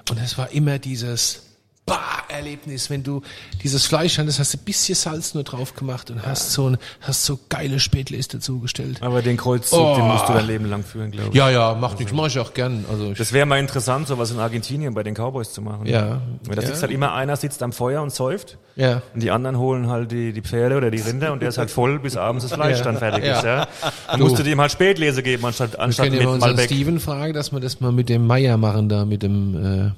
Und 0.08 0.18
es 0.18 0.36
war 0.38 0.50
immer 0.50 0.78
dieses 0.78 1.42
Bah-Erlebnis, 1.90 2.90
wenn 2.90 3.02
du 3.02 3.22
dieses 3.62 3.86
Fleisch 3.86 4.18
hattest, 4.18 4.38
hast 4.38 4.54
du 4.54 4.58
ein 4.58 4.64
bisschen 4.64 4.94
Salz 4.94 5.34
nur 5.34 5.44
drauf 5.44 5.74
gemacht 5.74 6.10
und 6.10 6.24
hast 6.26 6.52
so 6.52 6.68
ein, 6.70 6.78
hast 7.00 7.24
so 7.24 7.38
geile 7.48 7.80
Spätles 7.80 8.28
dazugestellt. 8.28 9.02
Aber 9.02 9.22
den 9.22 9.36
Kreuzzug, 9.36 9.78
Oh. 9.80 9.94
den 9.96 10.06
musst 10.06 10.28
du 10.28 10.32
dein 10.32 10.46
Leben 10.46 10.66
lang 10.70 10.82
führen, 10.84 11.10
glaube 11.10 11.28
ich. 11.30 11.34
Ja, 11.34 11.50
ja, 11.50 11.74
macht 11.74 11.98
nichts, 11.98 12.12
mach 12.14 12.26
ich 12.26 12.38
auch 12.38 12.54
gern. 12.54 12.84
Also 12.90 13.12
Das 13.14 13.32
wäre 13.32 13.46
mal 13.46 13.58
interessant, 13.58 14.06
sowas 14.08 14.30
in 14.30 14.38
Argentinien 14.38 14.94
bei 14.94 15.02
den 15.02 15.14
Cowboys 15.14 15.52
zu 15.52 15.62
machen. 15.62 15.86
Ja. 15.86 16.20
Weil 16.44 16.56
da 16.56 16.62
Ja. 16.62 16.68
sitzt 16.68 16.82
halt 16.82 16.92
immer 16.92 17.12
einer 17.14 17.36
sitzt 17.36 17.62
am 17.62 17.72
Feuer 17.72 18.02
und 18.02 18.12
säuft. 18.12 18.58
ja. 18.76 19.02
Und 19.14 19.22
die 19.22 19.30
anderen 19.30 19.58
holen 19.58 19.88
halt 19.88 20.10
die, 20.12 20.32
die 20.32 20.42
Pferde 20.42 20.76
oder 20.76 20.90
die 20.90 21.00
Rinder 21.00 21.32
und 21.32 21.40
der 21.42 21.48
ist 21.50 21.58
halt 21.58 21.70
voll, 21.70 21.98
bis 21.98 22.16
abends 22.16 22.44
das 22.44 22.52
Fleisch 22.54 22.78
Ja. 22.78 22.84
dann 22.84 22.96
fertig 22.98 23.24
Ja. 23.24 23.36
ist, 23.38 23.44
ja. 23.44 23.68
Dann 24.08 24.20
Du. 24.20 24.26
musst 24.26 24.38
du 24.38 24.42
dem 24.42 24.60
halt 24.60 24.72
Spätlese 24.72 25.22
geben, 25.22 25.44
anstatt, 25.44 25.78
anstatt 25.78 26.10
mit 26.10 26.20
wir 26.20 26.30
unseren 26.30 26.50
Malbec. 26.56 26.66
Steven 26.66 27.00
fragen, 27.00 27.32
dass 27.34 27.52
wir 27.52 27.60
das 27.60 27.80
mal 27.80 27.92
mit 27.92 28.08
dem 28.08 28.26
Meier 28.26 28.56
machen 28.56 28.88
da, 28.88 29.04
mit 29.04 29.22
dem, 29.22 29.88
äh, 29.88 29.90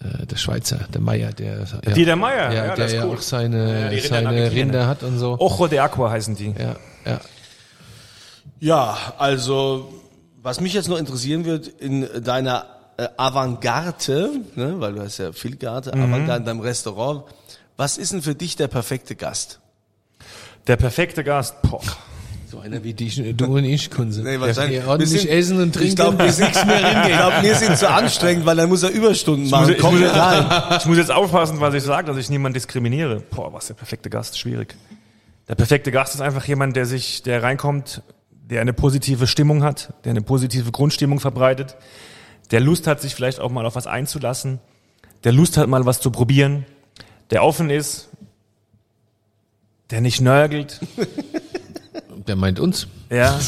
der 0.00 0.36
Schweizer, 0.36 0.86
der 0.92 1.00
Meier, 1.00 1.32
der, 1.32 1.64
ja, 1.84 1.92
Dieter 1.92 2.16
Meier, 2.16 2.52
ja, 2.52 2.52
ja, 2.52 2.66
der 2.66 2.76
das 2.76 2.86
ist 2.86 2.92
ja 2.98 3.04
cool. 3.04 3.16
auch 3.16 3.20
seine, 3.20 3.80
Ja, 3.80 3.88
die 3.88 3.96
Rinder 3.96 4.04
in 4.04 4.08
seine 4.08 4.28
Argentinien. 4.28 4.70
Rinder 4.70 4.86
hat 4.86 5.02
und 5.02 5.18
so. 5.18 5.36
Ojo 5.40 5.66
de 5.66 5.78
Aqua 5.80 6.10
heißen 6.10 6.36
die. 6.36 6.54
Ja, 6.58 6.76
ja. 7.04 7.20
Ja, 8.60 8.98
also 9.18 9.92
was 10.42 10.60
mich 10.60 10.72
jetzt 10.72 10.88
noch 10.88 10.98
interessieren 10.98 11.44
wird 11.44 11.66
in 11.68 12.08
deiner 12.22 12.66
äh, 12.96 13.08
Avantgarde, 13.16 14.30
ne, 14.56 14.74
weil 14.80 14.94
du 14.94 15.00
hast 15.02 15.18
ja 15.18 15.32
viel 15.32 15.56
Garde, 15.56 15.92
Mhm. 15.94 16.02
Avantgarde 16.04 16.40
in 16.40 16.46
deinem 16.46 16.60
Restaurant. 16.60 17.24
Was 17.76 17.98
ist 17.98 18.12
denn 18.12 18.22
für 18.22 18.34
dich 18.34 18.56
der 18.56 18.66
perfekte 18.68 19.14
Gast? 19.14 19.60
Der 20.66 20.76
perfekte 20.76 21.22
Gast. 21.24 21.60
Boah. 21.62 21.80
So 22.50 22.60
einer 22.60 22.82
wie 22.82 22.94
dich, 22.94 23.22
du 23.36 23.44
und 23.44 23.64
ich, 23.64 23.90
Kunze. 23.90 24.22
Nee, 24.22 24.40
wahrscheinlich. 24.40 24.78
Der 24.80 24.88
ordentlich 24.88 25.12
Wir 25.12 25.20
sind- 25.20 25.30
essen 25.30 25.60
und 25.60 25.72
trinken. 25.74 25.88
Ich 25.90 25.96
glaube, 25.96 26.18
wir 26.18 26.32
sind 26.32 26.54
mehr 26.66 27.02
Ich 27.08 27.16
glaube, 27.16 27.42
wir 27.42 27.54
sind 27.54 27.76
zu 27.76 27.90
anstrengend, 27.90 28.46
weil 28.46 28.56
dann 28.56 28.70
muss 28.70 28.82
er 28.82 28.88
Überstunden 28.90 29.50
machen. 29.50 29.74
ich, 29.74 29.78
Komm 29.78 30.00
muss, 30.00 30.08
rein. 30.14 30.76
ich 30.80 30.86
muss 30.86 30.96
jetzt 30.96 31.10
aufpassen, 31.10 31.60
was 31.60 31.74
ich 31.74 31.82
sage, 31.82 32.06
dass 32.06 32.16
ich 32.16 32.30
niemanden 32.30 32.54
diskriminiere. 32.54 33.20
Boah, 33.30 33.52
was 33.52 33.64
ist 33.64 33.68
der 33.68 33.74
perfekte 33.74 34.08
Gast? 34.08 34.38
Schwierig. 34.38 34.74
Der 35.46 35.56
perfekte 35.56 35.90
Gast 35.90 36.14
ist 36.14 36.22
einfach 36.22 36.44
jemand, 36.46 36.74
der 36.74 36.86
sich, 36.86 37.22
der 37.22 37.42
reinkommt, 37.42 38.02
der 38.32 38.62
eine 38.62 38.72
positive 38.72 39.26
Stimmung 39.26 39.62
hat, 39.62 39.92
der 40.04 40.10
eine 40.10 40.22
positive 40.22 40.70
Grundstimmung 40.72 41.20
verbreitet, 41.20 41.76
der 42.50 42.60
Lust 42.60 42.86
hat, 42.86 43.02
sich 43.02 43.14
vielleicht 43.14 43.40
auch 43.40 43.50
mal 43.50 43.66
auf 43.66 43.74
was 43.76 43.86
einzulassen, 43.86 44.58
der 45.24 45.32
Lust 45.32 45.58
hat, 45.58 45.68
mal 45.68 45.84
was 45.84 46.00
zu 46.00 46.10
probieren, 46.10 46.64
der 47.30 47.44
offen 47.44 47.68
ist, 47.68 48.08
der 49.90 50.00
nicht 50.00 50.22
nörgelt, 50.22 50.80
Der 52.28 52.36
meint 52.36 52.60
uns. 52.60 52.86
ja, 53.10 53.38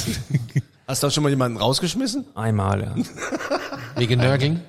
Hast 0.88 1.02
du 1.04 1.06
auch 1.06 1.10
schon 1.12 1.22
mal 1.22 1.28
jemanden 1.28 1.56
rausgeschmissen? 1.58 2.24
einmal, 2.34 2.82
ja. 2.82 2.94
Wegen 3.96 4.18
Nörgeln. 4.18 4.60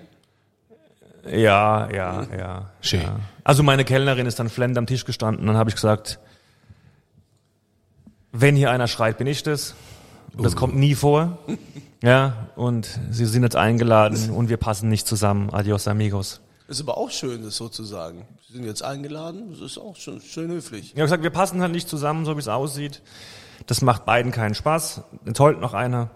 Ja, 1.26 1.90
ja, 1.92 2.28
ja. 2.38 2.72
Schön. 2.82 3.02
Ja. 3.02 3.20
Also 3.44 3.64
meine 3.64 3.86
Kellnerin 3.86 4.28
ist 4.28 4.38
dann 4.38 4.50
flend 4.50 4.78
am 4.78 4.86
Tisch 4.86 5.06
gestanden, 5.06 5.48
dann 5.48 5.58
habe 5.58 5.70
ich 5.72 5.76
gesagt, 5.76 6.20
wenn 8.32 8.56
hier 8.56 8.70
einer 8.70 8.88
schreit, 8.88 9.18
bin 9.18 9.26
ich 9.28 9.42
das. 9.42 9.74
Und 10.36 10.44
das 10.44 10.56
kommt 10.56 10.76
nie 10.76 10.94
vor. 10.96 11.40
Ja, 12.04 12.48
und 12.56 13.00
sie 13.12 13.28
sind 13.28 13.44
jetzt 13.44 13.56
eingeladen 13.56 14.32
und 14.32 14.50
wir 14.50 14.58
passen 14.58 14.90
nicht 14.90 15.06
zusammen. 15.06 15.52
Adios 15.52 15.88
amigos. 15.88 16.42
Ist 16.68 16.82
aber 16.82 16.98
auch 16.98 17.12
schön, 17.12 17.44
das 17.44 17.58
so 17.58 17.70
zu 17.70 17.84
sagen. 17.84 18.26
Sie 18.48 18.54
sind 18.54 18.66
jetzt 18.66 18.82
eingeladen, 18.82 19.52
das 19.52 19.62
ist 19.62 19.78
auch 19.78 19.96
schon 19.98 20.20
schön 20.20 20.50
höflich. 20.50 20.86
Ich 20.86 20.92
habe 20.94 21.04
gesagt, 21.04 21.22
wir 21.22 21.30
passen 21.30 21.62
halt 21.62 21.74
nicht 21.74 21.88
zusammen, 21.88 22.26
so 22.26 22.36
wie 22.38 22.40
es 22.40 22.48
aussieht. 22.48 23.04
Das 23.68 23.82
macht 23.82 24.06
beiden 24.06 24.32
keinen 24.32 24.56
Spaß. 24.56 25.02
Jetzt 25.26 25.40
heult 25.40 25.60
noch 25.62 25.74
einer. 25.74 26.10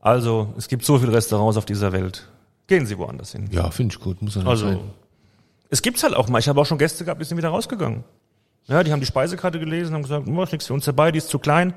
Also, 0.00 0.52
es 0.56 0.68
gibt 0.68 0.84
so 0.84 0.98
viele 0.98 1.12
Restaurants 1.12 1.56
auf 1.56 1.64
dieser 1.66 1.92
Welt. 1.92 2.28
Gehen 2.66 2.86
Sie 2.86 2.98
woanders 2.98 3.32
hin. 3.32 3.48
Ja, 3.50 3.70
finde 3.70 3.94
ich 3.94 4.00
gut, 4.00 4.22
muss 4.22 4.36
er 4.36 4.42
nicht 4.42 4.48
Also, 4.50 4.66
sein. 4.68 4.80
es 5.70 5.82
gibt's 5.82 6.02
halt 6.02 6.14
auch 6.14 6.28
mal. 6.28 6.38
Ich 6.38 6.48
habe 6.48 6.60
auch 6.60 6.66
schon 6.66 6.78
Gäste 6.78 7.04
gehabt, 7.04 7.20
die 7.20 7.24
sind 7.24 7.36
wieder 7.38 7.48
rausgegangen. 7.48 8.04
Ja, 8.66 8.82
die 8.82 8.92
haben 8.92 9.00
die 9.00 9.06
Speisekarte 9.06 9.58
gelesen, 9.58 9.94
haben 9.94 10.02
gesagt, 10.02 10.28
ist 10.28 10.52
nichts 10.52 10.66
für 10.66 10.74
uns 10.74 10.84
dabei, 10.84 11.10
die 11.10 11.18
ist 11.18 11.30
zu 11.30 11.38
klein. 11.38 11.70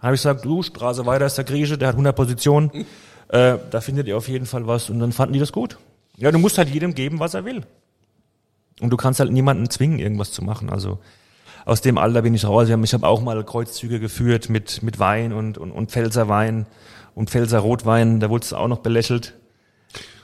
Dann 0.00 0.02
habe 0.06 0.14
ich 0.14 0.20
gesagt, 0.20 0.44
du, 0.44 0.62
Straße 0.62 1.04
weiter 1.04 1.26
ist 1.26 1.36
der 1.36 1.44
Grieche, 1.44 1.76
der 1.76 1.88
hat 1.88 1.94
100 1.94 2.14
Positionen. 2.14 2.70
Äh, 3.32 3.58
da 3.70 3.80
findet 3.80 4.08
ihr 4.08 4.16
auf 4.16 4.26
jeden 4.28 4.44
Fall 4.44 4.66
was. 4.66 4.90
Und 4.90 4.98
dann 4.98 5.12
fanden 5.12 5.34
die 5.34 5.38
das 5.38 5.52
gut. 5.52 5.78
Ja, 6.16 6.32
du 6.32 6.38
musst 6.40 6.58
halt 6.58 6.68
jedem 6.68 6.96
geben, 6.96 7.20
was 7.20 7.34
er 7.34 7.44
will. 7.44 7.62
Und 8.80 8.90
du 8.90 8.96
kannst 8.96 9.20
halt 9.20 9.30
niemanden 9.30 9.70
zwingen, 9.70 10.00
irgendwas 10.00 10.32
zu 10.32 10.42
machen. 10.42 10.68
Also 10.68 10.98
aus 11.64 11.80
dem 11.80 11.98
Alter 11.98 12.22
bin 12.22 12.34
ich 12.34 12.44
raus. 12.44 12.68
Ich 12.68 12.94
habe 12.94 13.06
auch 13.06 13.20
mal 13.20 13.42
Kreuzzüge 13.44 14.00
geführt 14.00 14.48
mit, 14.48 14.82
mit 14.82 14.98
Wein 14.98 15.32
und, 15.32 15.58
und, 15.58 15.70
und 15.70 15.90
Pfälzer 15.90 16.28
Wein 16.28 16.66
und 17.14 17.30
Pfälzer 17.30 17.58
Rotwein. 17.58 18.20
Da 18.20 18.30
wurde 18.30 18.44
es 18.44 18.52
auch 18.52 18.68
noch 18.68 18.78
belächelt. 18.78 19.34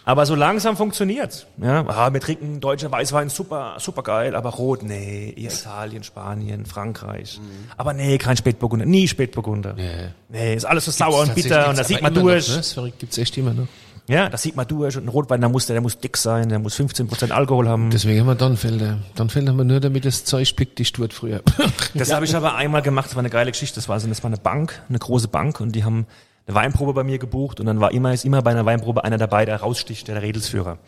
Aber 0.07 0.25
so 0.25 0.37
langsam 0.37 0.77
funktioniert's. 0.77 1.47
Ja, 1.61 1.85
ah, 1.89 2.13
wir 2.13 2.21
trinken 2.21 2.61
deutscher 2.61 2.93
Weißwein, 2.93 3.29
super, 3.29 3.75
super 3.81 4.05
geil, 4.05 4.37
aber 4.37 4.51
rot, 4.51 4.85
nee, 4.85 5.35
Italien, 5.37 6.05
Spanien, 6.05 6.65
Frankreich. 6.65 7.41
Aber 7.77 7.93
nee, 7.93 8.17
kein 8.17 8.37
Spätburgunder, 8.37 8.87
nie 8.87 9.09
Spätburgunder. 9.09 9.75
Ja. 9.77 10.11
Nee, 10.29 10.55
ist 10.55 10.65
alles 10.65 10.85
so 10.85 10.93
sauer 10.93 11.23
und 11.23 11.35
bitter 11.35 11.69
und 11.69 11.77
da 11.77 11.83
sieht 11.83 12.03
man 12.03 12.15
durch. 12.15 12.47
Noch, 12.47 12.55
ne? 12.55 12.91
Das 12.91 12.99
gibt's 13.01 13.19
echt 13.19 13.37
immer 13.37 13.53
noch. 13.53 13.67
Ja, 14.09 14.29
das 14.29 14.43
sieht 14.43 14.55
man 14.55 14.67
durch 14.69 14.97
und 14.97 15.05
ein 15.05 15.09
Rotwein, 15.09 15.41
der 15.41 15.51
muss, 15.51 15.67
der, 15.67 15.75
der 15.75 15.81
muss 15.81 15.99
dick 15.99 16.17
sein, 16.17 16.49
der 16.49 16.59
muss 16.61 16.79
15% 16.79 17.31
Alkohol 17.33 17.69
haben. 17.69 17.91
Das, 17.91 18.03
Deswegen 18.03 18.21
haben 18.21 18.27
wir 18.29 18.35
Donfelder. 18.37 18.99
Donfelder 19.17 19.51
haben 19.51 19.59
wir 19.59 19.65
nur, 19.65 19.81
damit 19.81 20.05
das 20.05 20.25
Zeug 20.25 20.55
blickdicht 20.55 20.99
wird 20.99 21.13
früher. 21.13 21.43
habe 22.13 22.25
ich 22.25 22.37
aber 22.37 22.55
einmal 22.55 22.83
gemacht, 22.83 23.07
das 23.07 23.17
war 23.17 23.21
eine 23.21 23.31
geile 23.31 23.51
Geschichte. 23.51 23.75
Das 23.77 23.89
war, 23.89 23.99
so- 23.99 24.07
das 24.09 24.23
war 24.23 24.29
eine 24.29 24.37
Bank, 24.37 24.81
eine 24.89 24.99
große 24.99 25.29
Bank 25.29 25.61
und 25.61 25.73
die 25.73 25.83
haben 25.85 26.07
eine 26.47 26.55
Weinprobe 26.55 26.93
bei 26.95 27.03
mir 27.03 27.19
gebucht 27.19 27.59
und 27.59 27.67
dann 27.67 27.81
war 27.81 27.91
immer, 27.93 28.13
ist 28.13 28.25
immer 28.25 28.43
bei 28.43 28.53
einer 28.53 28.65
Weinprobe 28.65 29.03
einer 29.03 29.19
dabei, 29.19 29.45
der 29.45 29.57
raussticht, 29.61 30.07
der 30.07 30.23
Redelsführer. 30.23 30.79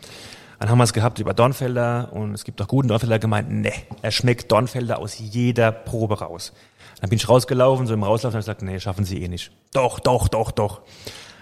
Dann 0.59 0.69
haben 0.69 0.77
wir 0.77 0.83
es 0.85 0.93
gehabt 0.93 1.19
über 1.19 1.33
Dornfelder 1.33 2.09
und 2.13 2.33
es 2.33 2.43
gibt 2.45 2.61
auch 2.61 2.67
guten 2.67 2.87
Dornfelder 2.87 3.19
gemeint, 3.19 3.49
ne, 3.51 3.71
er 4.01 4.11
schmeckt 4.11 4.51
Dornfelder 4.51 4.99
aus 4.99 5.17
jeder 5.19 5.71
Probe 5.73 6.19
raus. 6.19 6.53
Dann 7.01 7.09
bin 7.09 7.17
ich 7.17 7.27
rausgelaufen, 7.27 7.87
so 7.87 7.93
im 7.93 8.03
Rauslaufen, 8.03 8.35
habe 8.35 8.39
ich 8.41 8.45
gesagt, 8.45 8.61
nee, 8.61 8.79
schaffen 8.79 9.03
Sie 9.05 9.21
eh 9.23 9.27
nicht. 9.29 9.51
Doch, 9.73 9.99
doch, 9.99 10.27
doch, 10.27 10.51
doch. 10.51 10.81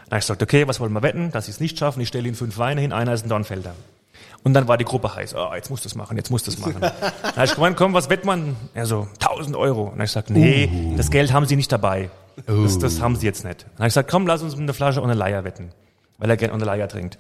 Dann 0.08 0.16
habe 0.16 0.20
ich 0.20 0.24
gesagt, 0.24 0.42
okay, 0.42 0.68
was 0.68 0.80
wollen 0.80 0.94
wir 0.94 1.04
wetten, 1.04 1.32
dass 1.32 1.46
Sie 1.46 1.52
es 1.52 1.60
nicht 1.60 1.78
schaffen? 1.78 2.00
Ich 2.02 2.08
stelle 2.08 2.28
Ihnen 2.28 2.36
fünf 2.36 2.58
Weine 2.58 2.82
hin, 2.82 2.94
einer 2.94 3.14
ist 3.14 3.26
ein 3.26 3.30
Dornfelder. 3.30 3.76
Und 4.44 4.54
dann 4.54 4.68
war 4.70 4.78
die 4.78 4.86
Gruppe 4.86 5.14
heiß. 5.14 5.36
Oh, 5.36 5.54
jetzt 5.54 5.70
musst 5.70 5.84
du 5.84 5.90
es 5.90 5.96
machen, 5.96 6.16
jetzt 6.16 6.32
musst 6.32 6.48
du 6.48 6.52
es 6.52 6.58
machen. 6.60 6.80
Dann 6.80 7.36
habe 7.36 7.46
ich 7.46 7.56
gemeint, 7.56 7.76
komm, 7.76 7.94
was 7.94 8.10
wett 8.10 8.24
man? 8.24 8.56
Er 8.74 8.86
so, 8.86 9.08
1000 9.20 9.58
Euro. 9.58 9.82
Und 9.82 9.88
dann 9.88 9.94
habe 9.96 10.04
ich 10.06 10.12
gesagt, 10.12 10.30
nee, 10.30 10.94
das 10.96 11.12
Geld 11.12 11.34
haben 11.34 11.46
Sie 11.46 11.58
nicht 11.58 11.72
dabei. 11.72 12.10
Das, 12.46 12.80
das 12.80 13.02
haben 13.02 13.18
Sie 13.18 13.26
jetzt 13.26 13.44
nicht. 13.44 13.64
Dann 13.64 13.80
habe 13.80 13.88
ich 13.88 13.94
gesagt, 13.94 14.10
komm, 14.10 14.26
lass 14.26 14.44
uns 14.44 14.58
eine 14.58 14.74
Flasche 14.74 15.02
ohne 15.02 15.16
Leier 15.16 15.44
wetten. 15.44 15.72
Weil 16.18 16.30
er 16.30 16.38
gerne 16.38 16.54
ohne 16.54 16.64
Leier 16.64 16.88
trinkt. 16.88 17.18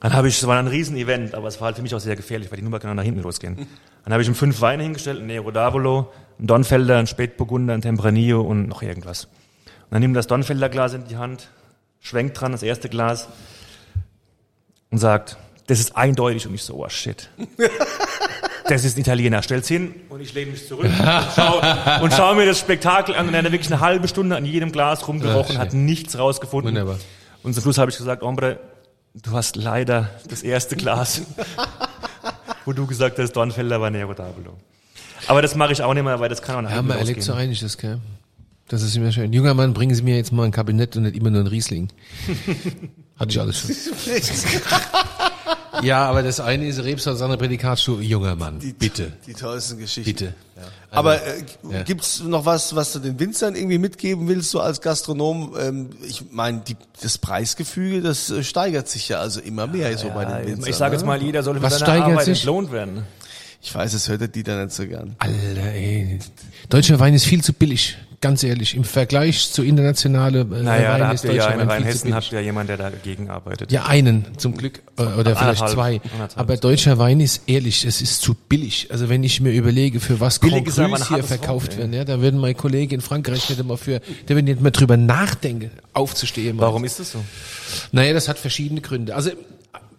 Dann 0.00 0.14
habe 0.14 0.28
ich, 0.28 0.38
es 0.38 0.46
war 0.46 0.58
ein 0.58 0.68
Riesen-Event, 0.68 1.34
aber 1.34 1.48
es 1.48 1.60
war 1.60 1.66
halt 1.66 1.76
für 1.76 1.82
mich 1.82 1.94
auch 1.94 2.00
sehr 2.00 2.16
gefährlich, 2.16 2.50
weil 2.50 2.56
die 2.56 2.64
Nummer 2.64 2.78
kann 2.78 2.94
nach 2.96 3.02
hinten 3.02 3.22
losgehen. 3.22 3.66
Dann 4.04 4.12
habe 4.12 4.22
ich 4.22 4.28
ihm 4.28 4.34
fünf 4.34 4.60
Weine 4.60 4.82
hingestellt, 4.82 5.20
ein 5.20 5.26
Nero 5.26 5.50
d'Avolo, 5.50 6.06
ein 6.38 6.46
Donfelder, 6.46 6.98
ein 6.98 7.06
Spätburgunder, 7.06 7.74
ein 7.74 7.82
Tempranillo 7.82 8.40
und 8.40 8.68
noch 8.68 8.82
irgendwas. 8.82 9.24
Und 9.24 9.92
dann 9.92 10.00
nimmt 10.00 10.16
das 10.16 10.26
Donfelder 10.26 10.68
Glas 10.68 10.94
in 10.94 11.06
die 11.06 11.16
Hand, 11.16 11.48
schwenkt 12.04 12.40
dran 12.40 12.52
das 12.52 12.62
erste 12.62 12.88
Glas 12.88 13.26
und 14.90 14.98
sagt, 14.98 15.36
das 15.66 15.80
ist 15.80 15.96
eindeutig 15.96 16.46
und 16.46 16.54
ich 16.54 16.62
so, 16.62 16.74
oh 16.76 16.88
shit. 16.88 17.28
Das 18.66 18.82
ist 18.82 18.96
ein 18.96 19.02
Italiener. 19.02 19.42
Stell's 19.42 19.68
hin 19.68 19.94
und 20.08 20.22
ich 20.22 20.32
lehne 20.32 20.52
mich 20.52 20.66
zurück 20.66 20.86
und 20.98 21.26
schau, 21.36 21.60
und 22.02 22.14
schau 22.14 22.34
mir 22.34 22.46
das 22.46 22.58
Spektakel 22.58 23.14
an 23.14 23.28
und 23.28 23.34
er 23.34 23.42
hat 23.42 23.52
wirklich 23.52 23.70
eine 23.70 23.80
halbe 23.80 24.08
Stunde 24.08 24.36
an 24.36 24.46
jedem 24.46 24.72
Glas 24.72 25.06
rumgerochen, 25.06 25.56
Ach, 25.56 25.60
hat 25.60 25.74
nichts 25.74 26.18
rausgefunden. 26.18 26.70
Wunderbar. 26.74 26.98
Und 27.42 27.52
zum 27.52 27.62
Schluss 27.62 27.76
habe 27.76 27.90
ich 27.90 27.98
gesagt, 27.98 28.22
Ombre, 28.22 28.58
du 29.12 29.32
hast 29.32 29.56
leider 29.56 30.08
das 30.30 30.42
erste 30.42 30.76
Glas, 30.76 31.20
wo 32.64 32.72
du 32.72 32.86
gesagt 32.86 33.18
hast, 33.18 33.32
Dornfelder 33.32 33.82
war 33.82 33.90
Nero 33.90 34.12
d'Avolo. 34.12 34.54
Aber 35.26 35.42
das 35.42 35.54
mache 35.56 35.72
ich 35.72 35.82
auch 35.82 35.92
nicht 35.92 36.04
mehr, 36.04 36.18
weil 36.20 36.30
das 36.30 36.40
kann 36.40 36.56
auch 36.56 36.62
nach 36.62 36.70
Ja, 36.70 36.80
man 36.80 36.96
erlebt 36.96 37.22
so 37.22 37.34
einiges, 37.34 37.76
gell? 37.76 37.98
Das 38.68 38.82
ist 38.82 38.96
immer 38.96 39.12
schön. 39.12 39.32
Junger 39.32 39.54
Mann, 39.54 39.74
bringen 39.74 39.94
Sie 39.94 40.02
mir 40.02 40.16
jetzt 40.16 40.32
mal 40.32 40.44
ein 40.44 40.50
Kabinett 40.50 40.96
und 40.96 41.02
nicht 41.02 41.16
immer 41.16 41.30
nur 41.30 41.42
ein 41.42 41.46
Riesling. 41.46 41.88
Hatte 43.16 43.30
ich 43.30 43.40
alles 43.40 43.58
schon. 43.60 43.70
ja, 45.82 46.06
aber 46.06 46.22
das 46.22 46.40
eine 46.40 46.66
ist 46.66 46.82
Rebs, 46.82 47.04
das 47.04 47.20
andere 47.20 47.38
Prädikatstufe. 47.38 48.02
Junger 48.02 48.34
Mann, 48.34 48.58
bitte, 48.78 49.12
Die 49.26 49.34
tollsten 49.34 49.78
Geschichten. 49.78 50.10
bitte. 50.10 50.34
Aber 50.90 51.22
äh, 51.22 51.44
ja. 51.70 51.82
gibt's 51.82 52.22
noch 52.22 52.46
was, 52.46 52.74
was 52.74 52.92
du 52.92 53.00
den 53.00 53.20
Winzern 53.20 53.54
irgendwie 53.54 53.78
mitgeben 53.78 54.26
willst, 54.28 54.50
so 54.50 54.60
als 54.60 54.80
Gastronom? 54.80 55.54
Ähm, 55.60 55.90
ich 56.08 56.32
meine, 56.32 56.62
das 57.02 57.18
Preisgefüge, 57.18 58.00
das 58.00 58.30
äh, 58.30 58.42
steigert 58.42 58.88
sich 58.88 59.08
ja 59.08 59.20
also 59.20 59.40
immer 59.40 59.66
mehr 59.66 59.96
so 59.98 60.08
bei 60.10 60.24
den 60.24 60.46
Winzern. 60.46 60.70
ich 60.70 60.76
sage 60.76 60.94
jetzt 60.94 61.02
ne? 61.02 61.08
mal, 61.08 61.22
jeder 61.22 61.42
soll 61.42 61.56
für 61.56 61.62
Was 61.62 61.80
seine 61.80 62.04
Arbeit 62.04 62.24
sich? 62.24 62.40
entlohnt 62.40 62.72
werden. 62.72 63.02
Ich 63.60 63.74
weiß, 63.74 63.94
es 63.94 64.08
hört 64.08 64.20
der 64.20 64.28
Dieter 64.28 64.62
nicht 64.62 64.74
so 64.74 64.86
gern. 64.86 65.16
Alter, 65.18 65.72
ey. 65.72 66.18
Deutscher 66.68 66.98
Wein 67.00 67.14
ist 67.14 67.24
viel 67.24 67.42
zu 67.42 67.52
billig. 67.52 67.96
Ganz 68.24 68.42
ehrlich, 68.42 68.74
im 68.74 68.84
Vergleich 68.84 69.52
zu 69.52 69.62
internationale 69.62 70.40
äh, 70.40 70.62
Naja, 70.62 70.92
Wein 70.92 71.00
da 71.00 71.12
ist 71.12 71.24
habt 71.24 71.34
ihr 71.34 71.34
ja 71.34 71.48
in 71.50 71.60
Rheinhessen 71.68 72.14
habt 72.14 72.32
ihr 72.32 72.40
jemand, 72.40 72.70
der 72.70 72.78
dagegen 72.78 73.28
arbeitet. 73.28 73.70
Ja, 73.70 73.84
einen 73.84 74.24
zum 74.38 74.56
Glück 74.56 74.80
äh, 74.96 75.02
oder 75.02 75.36
vielleicht 75.36 75.68
zwei. 75.68 76.00
Aber 76.34 76.56
deutscher 76.56 76.96
Wein 76.96 77.20
ist 77.20 77.42
ehrlich, 77.50 77.84
es 77.84 78.00
ist 78.00 78.22
zu 78.22 78.32
billig. 78.32 78.88
Also 78.90 79.10
wenn 79.10 79.22
ich 79.24 79.42
mir 79.42 79.52
überlege, 79.52 80.00
für 80.00 80.20
was 80.20 80.40
Grand 80.40 80.64
Crus 80.64 81.08
hier 81.08 81.22
verkauft 81.22 81.72
Wort, 81.72 81.78
werden, 81.78 81.92
ja, 81.92 82.06
da 82.06 82.22
würden 82.22 82.40
meine 82.40 82.54
Kollegen 82.54 82.94
in 82.94 83.00
Frankreich 83.02 83.46
nicht 83.50 83.60
immer 83.60 83.76
für, 83.76 84.00
der 84.26 84.36
würden 84.36 84.46
nicht 84.46 84.62
mehr 84.62 84.70
drüber 84.70 84.96
nachdenken, 84.96 85.70
aufzustehen. 85.92 86.56
Warum 86.56 86.82
ist 86.84 87.00
das 87.00 87.12
so? 87.12 87.22
Naja, 87.92 88.14
das 88.14 88.26
hat 88.26 88.38
verschiedene 88.38 88.80
Gründe. 88.80 89.14
Also 89.14 89.32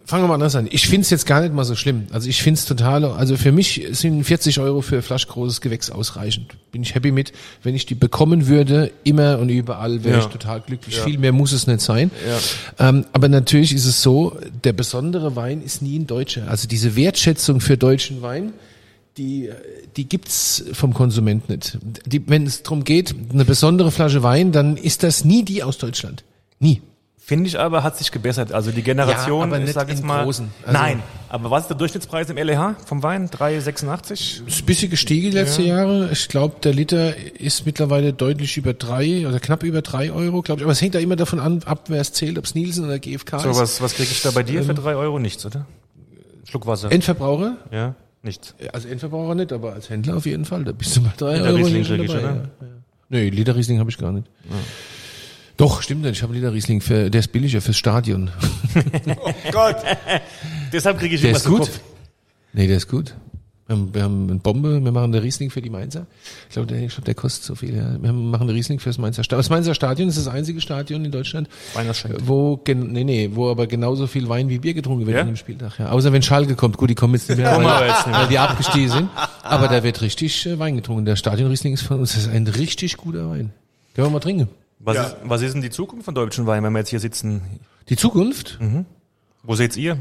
fangen 0.06 0.22
wir 0.24 0.28
mal 0.28 0.34
anders 0.34 0.54
an. 0.54 0.68
Ich 0.70 0.86
finde 0.88 1.02
es 1.02 1.10
jetzt 1.10 1.26
gar 1.26 1.40
nicht 1.42 1.52
mal 1.52 1.64
so 1.64 1.74
schlimm. 1.74 2.06
Also 2.12 2.28
ich 2.28 2.42
finde 2.42 2.58
es 2.58 2.64
total, 2.64 3.04
also 3.04 3.36
für 3.36 3.52
mich 3.52 3.84
sind 3.90 4.22
40 4.24 4.60
Euro 4.60 4.80
für 4.80 5.02
flaschgroßes 5.02 5.60
Gewächs 5.60 5.90
ausreichend. 5.90 6.54
Bin 6.72 6.82
ich 6.82 6.94
happy 6.94 7.10
mit. 7.10 7.32
Wenn 7.62 7.74
ich 7.74 7.86
die 7.86 7.94
bekommen 7.96 8.46
würde, 8.46 8.92
immer 9.04 9.38
und 9.38 9.48
überall, 9.48 10.04
wäre 10.04 10.18
Ja. 10.18 10.24
ich 10.24 10.30
total 10.30 10.60
glücklich. 10.60 10.98
Viel 11.00 11.18
mehr 11.18 11.32
muss 11.32 11.52
es 11.52 11.66
nicht 11.66 11.80
sein. 11.80 12.10
Ja. 12.78 12.88
Ähm, 12.88 13.04
aber 13.12 13.28
natürlich 13.28 13.72
ist 13.74 13.84
es 13.84 14.00
so, 14.02 14.36
der 14.64 14.72
besondere 14.72 15.36
Wein 15.36 15.60
ist 15.60 15.82
nie 15.82 15.98
ein 15.98 16.06
deutscher. 16.06 16.48
Also 16.48 16.68
diese 16.68 16.94
Wertschätzung 16.96 17.60
für 17.60 17.76
deutschen 17.76 18.22
Wein, 18.22 18.52
die, 19.18 19.50
die 19.96 20.08
gibt's 20.08 20.62
vom 20.72 20.94
Konsument 20.94 21.48
nicht. 21.48 21.78
Die, 22.06 22.28
wenn 22.28 22.46
es 22.46 22.62
darum 22.62 22.84
geht, 22.84 23.14
eine 23.32 23.44
besondere 23.44 23.90
Flasche 23.90 24.22
Wein, 24.22 24.52
dann 24.52 24.76
ist 24.76 25.02
das 25.02 25.24
nie 25.24 25.44
die 25.44 25.62
aus 25.62 25.78
Deutschland. 25.78 26.22
Nie. 26.60 26.80
Finde 27.28 27.48
ich 27.48 27.58
aber, 27.58 27.82
hat 27.82 27.96
sich 27.98 28.12
gebessert. 28.12 28.52
Also 28.52 28.70
die 28.70 28.82
Generation, 28.82 29.40
Ja, 29.40 29.46
aber 29.46 29.56
ich 29.58 29.64
nicht 29.64 29.74
sag 29.74 29.88
jetzt 29.88 30.04
mal. 30.04 30.22
Großen. 30.22 30.48
Also- 30.64 30.78
Nein, 30.78 31.02
aber 31.28 31.50
was 31.50 31.62
ist 31.62 31.68
der 31.70 31.76
Durchschnittspreis 31.76 32.30
im 32.30 32.36
LEH 32.36 32.76
vom 32.86 33.02
Wein? 33.02 33.28
3,86? 33.28 34.46
ist 34.46 34.60
ein 34.62 34.64
bisschen 34.64 34.90
gestiegen 34.90 35.32
die 35.32 35.36
letzten 35.36 35.64
Jahre. 35.64 36.08
Ich 36.12 36.28
glaube, 36.28 36.54
der 36.62 36.72
Liter 36.72 37.16
ist 37.16 37.66
mittlerweile 37.66 38.12
deutlich 38.12 38.56
über 38.56 38.74
drei 38.74 39.26
oder 39.26 39.40
knapp 39.40 39.64
über 39.64 39.82
drei 39.82 40.12
Euro, 40.12 40.40
glaube 40.42 40.60
ich. 40.60 40.64
Aber 40.64 40.70
es 40.72 40.80
hängt 40.80 40.94
da 40.94 41.00
immer 41.00 41.16
davon 41.16 41.40
an, 41.40 41.64
ab 41.64 41.86
wer 41.88 42.00
es 42.00 42.12
zählt, 42.12 42.38
ob 42.38 42.44
es 42.44 42.54
Nielsen 42.54 42.84
oder 42.84 43.00
GfK 43.00 43.40
So, 43.40 43.50
ist. 43.50 43.58
was, 43.58 43.80
was 43.80 43.94
kriege 43.94 44.10
ich 44.12 44.22
da 44.22 44.30
bei 44.30 44.44
dir 44.44 44.62
für 44.62 44.74
drei 44.74 44.94
Euro? 44.94 45.18
Nichts, 45.18 45.44
oder? 45.44 45.66
Schluck 46.48 46.64
Wasser. 46.68 46.92
Endverbraucher? 46.92 47.56
ja, 47.72 47.96
nichts. 48.22 48.54
Also 48.72 48.86
Endverbraucher 48.86 49.34
nicht, 49.34 49.52
aber 49.52 49.72
als 49.72 49.90
Händler 49.90 50.16
auf 50.18 50.26
jeden 50.26 50.44
Fall. 50.44 50.62
Da 50.62 50.70
bist 50.70 50.96
du 50.96 51.00
mal 51.00 51.12
drei 51.16 51.38
Liter 51.38 51.46
Euro 51.48 51.56
Riesling 51.56 51.84
schon 51.84 51.96
krieg 51.96 52.04
ich, 52.06 52.12
dabei. 52.12 52.22
oder? 52.24 52.34
Ja, 52.36 52.66
ja. 52.68 52.72
Nee, 53.08 53.28
Liter 53.30 53.56
Riesling 53.56 53.80
habe 53.80 53.90
ich 53.90 53.98
gar 53.98 54.12
nicht. 54.12 54.28
Doch, 55.56 55.82
stimmt 55.82 56.02
nicht. 56.02 56.12
Ich 56.16 56.22
habe 56.22 56.34
Liter 56.34 56.52
Riesling 56.52 56.80
für, 56.80 57.10
der 57.10 57.20
ist 57.20 57.28
billiger 57.32 57.60
fürs 57.60 57.76
Stadion. 57.76 58.30
Oh 59.24 59.32
Gott. 59.52 59.76
Deshalb 60.72 60.98
kriege 60.98 61.14
ich 61.14 61.22
Der 61.22 61.30
immer 61.30 61.38
ist 61.38 61.44
so 61.44 61.50
gut? 61.50 61.60
Kopf. 61.60 61.80
Nee, 62.52 62.66
der 62.66 62.76
ist 62.76 62.88
gut. 62.88 63.14
Wir 63.66 63.74
haben, 63.74 63.94
wir 63.94 64.02
haben 64.04 64.30
eine 64.30 64.38
Bombe, 64.38 64.84
wir 64.84 64.92
machen 64.92 65.12
eine 65.12 65.22
Riesling 65.22 65.50
für 65.50 65.60
die 65.60 65.70
Mainzer. 65.70 66.06
Ich 66.48 66.52
glaube, 66.54 66.68
der, 66.68 66.82
ich 66.82 66.92
glaub, 66.94 67.04
der 67.04 67.14
kostet 67.14 67.42
so 67.44 67.54
viel. 67.56 67.74
Ja. 67.74 68.00
Wir 68.00 68.12
machen 68.12 68.42
eine 68.44 68.54
Riesling 68.54 68.78
fürs 68.78 68.96
Mainzer 68.98 69.24
Stadion. 69.24 69.40
Das 69.40 69.50
Mainzer 69.50 69.74
Stadion 69.74 70.08
ist 70.08 70.18
das 70.18 70.28
einzige 70.28 70.60
Stadion 70.60 71.04
in 71.04 71.10
Deutschland, 71.10 71.48
wo, 72.24 72.60
nee, 72.68 73.02
nee, 73.04 73.30
wo 73.32 73.50
aber 73.50 73.66
genauso 73.66 74.06
viel 74.06 74.28
Wein 74.28 74.48
wie 74.50 74.58
Bier 74.58 74.74
getrunken 74.74 75.06
wird 75.06 75.16
Ja? 75.16 75.22
an 75.22 75.26
dem 75.28 75.36
Spieltag. 75.36 75.78
Ja. 75.80 75.90
Außer 75.90 76.12
wenn 76.12 76.22
Schalke 76.22 76.54
kommt. 76.54 76.76
Gut, 76.76 76.90
die 76.90 76.94
kommen 76.94 77.14
jetzt 77.14 77.28
nicht 77.28 77.38
mehr, 77.38 77.50
weil, 77.56 77.86
nicht 77.88 78.06
mehr. 78.06 78.14
weil 78.14 78.28
die 78.28 78.38
abgestiegen 78.38 78.88
sind. 78.90 79.08
Aber 79.42 79.66
da 79.66 79.82
wird 79.82 80.00
richtig 80.00 80.46
äh, 80.46 80.58
Wein 80.60 80.76
getrunken. 80.76 81.04
Der 81.04 81.16
Stadionriesling 81.16 81.72
ist 81.72 81.82
von 81.82 81.98
uns 81.98 82.12
das 82.12 82.22
ist 82.26 82.28
ein 82.28 82.46
richtig 82.46 82.96
guter 82.98 83.30
Wein. 83.30 83.50
Können 83.94 84.06
wir 84.08 84.10
mal 84.10 84.20
trinken. 84.20 84.48
Was, 84.78 84.96
Ja. 84.96 85.02
ist, 85.04 85.16
was 85.24 85.42
ist 85.42 85.54
denn 85.54 85.62
die 85.62 85.70
Zukunft 85.70 86.04
von 86.04 86.14
deutschen 86.14 86.46
Wein, 86.46 86.62
wenn 86.62 86.72
wir 86.72 86.80
jetzt 86.80 86.90
hier 86.90 87.00
sitzen? 87.00 87.42
Die 87.88 87.96
Zukunft? 87.96 88.58
Wo 89.42 89.54
seht 89.54 89.76
ihr? 89.76 89.96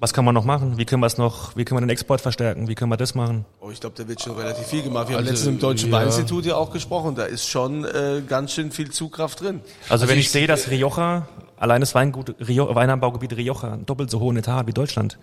Was 0.00 0.12
kann 0.12 0.24
man 0.24 0.34
noch 0.34 0.44
machen? 0.44 0.78
Wie 0.78 0.84
können 0.84 1.00
wir 1.00 1.06
es 1.06 1.16
noch, 1.16 1.54
wie 1.56 1.64
können 1.64 1.76
wir 1.76 1.86
den 1.86 1.90
Export 1.90 2.20
verstärken? 2.20 2.66
Wie 2.66 2.74
können 2.74 2.90
wir 2.90 2.96
das 2.96 3.14
machen? 3.14 3.44
Oh, 3.60 3.70
ich 3.70 3.78
glaube, 3.78 3.94
da 3.96 4.08
wird 4.08 4.20
schon 4.20 4.36
relativ 4.36 4.66
viel 4.66 4.82
gemacht. 4.82 5.08
Wir 5.08 5.14
haben 5.16 5.20
Also, 5.20 5.30
letztens 5.30 5.48
im 5.54 5.58
Deutschen 5.60 5.90
ja. 5.92 5.98
Weininstitut 5.98 6.44
ja 6.44 6.56
auch 6.56 6.72
gesprochen. 6.72 7.14
Da 7.14 7.24
ist 7.24 7.46
schon 7.48 7.84
äh, 7.84 8.20
ganz 8.26 8.52
schön 8.52 8.72
viel 8.72 8.90
Zugkraft 8.90 9.40
drin. 9.42 9.60
Also, 9.88 10.08
wenn 10.08 10.18
ich- 10.18 10.24
ich, 10.26 10.30
sehe, 10.32 10.48
dass 10.48 10.70
Rioja, 10.70 11.28
allein 11.56 11.80
das 11.80 11.94
Weingut, 11.94 12.34
Rio, 12.48 12.74
Weinanbaugebiet 12.74 13.36
Rioja, 13.36 13.74
einen 13.74 13.86
doppelt 13.86 14.10
so 14.10 14.18
hohen 14.18 14.36
Etat 14.36 14.56
hat 14.56 14.66
wie 14.66 14.72
Deutschland. 14.72 15.18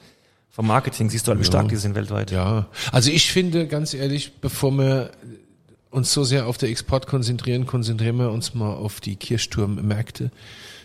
Vom 0.50 0.68
Marketing 0.68 1.10
siehst 1.10 1.28
du 1.28 1.32
halt, 1.32 1.42
wie 1.42 1.46
stark 1.46 1.68
die 1.68 1.76
sind 1.76 1.94
weltweit. 1.96 2.32
Ja, 2.32 2.68
also 2.94 3.12
ich 3.12 3.32
finde, 3.34 3.68
ganz 3.68 3.94
ehrlich, 3.94 4.40
bevor 4.40 4.72
wir 4.72 5.12
uns 5.92 6.14
so 6.14 6.24
sehr 6.24 6.48
auf 6.48 6.58
den 6.58 6.70
Export 6.70 7.08
konzentrieren, 7.08 7.66
konzentrieren 7.66 8.18
wir 8.18 8.32
uns 8.32 8.54
mal 8.54 8.74
auf 8.74 9.00
die 9.02 9.16
Kirchturmmärkte. 9.16 10.32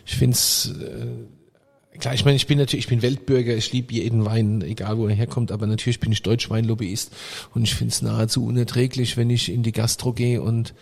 Ich 0.07 0.17
finde 0.17 0.35
es, 0.35 0.73
äh, 0.81 1.99
klar, 1.99 2.15
ich 2.15 2.25
meine, 2.25 2.37
ich 2.37 2.47
bin 2.47 2.59
natürlich, 2.59 2.87
ich 2.87 2.89
bin 2.89 3.03
Weltbürger, 3.03 3.55
ich 3.55 3.73
liebe 3.73 3.93
jeden 3.93 4.25
Wein, 4.25 4.63
egal 4.63 4.99
wo 4.99 5.07
er 5.07 5.15
herkommt, 5.15 5.53
aber 5.53 5.67
natürlich 5.67 6.01
bin 6.01 6.13
ich 6.13 6.23
Deutschweinlobbyist 6.23 7.13
und 7.55 7.65
ich 7.65 7.75
finde 7.75 7.93
es 7.93 8.03
nahezu 8.03 8.45
unerträglich, 8.45 9.17
wenn 9.17 9.31
ich 9.31 9.53
in 9.53 9.63
die 9.63 9.73
Gastro 9.73 10.13
gehe 10.13 10.41
und, 10.41 10.75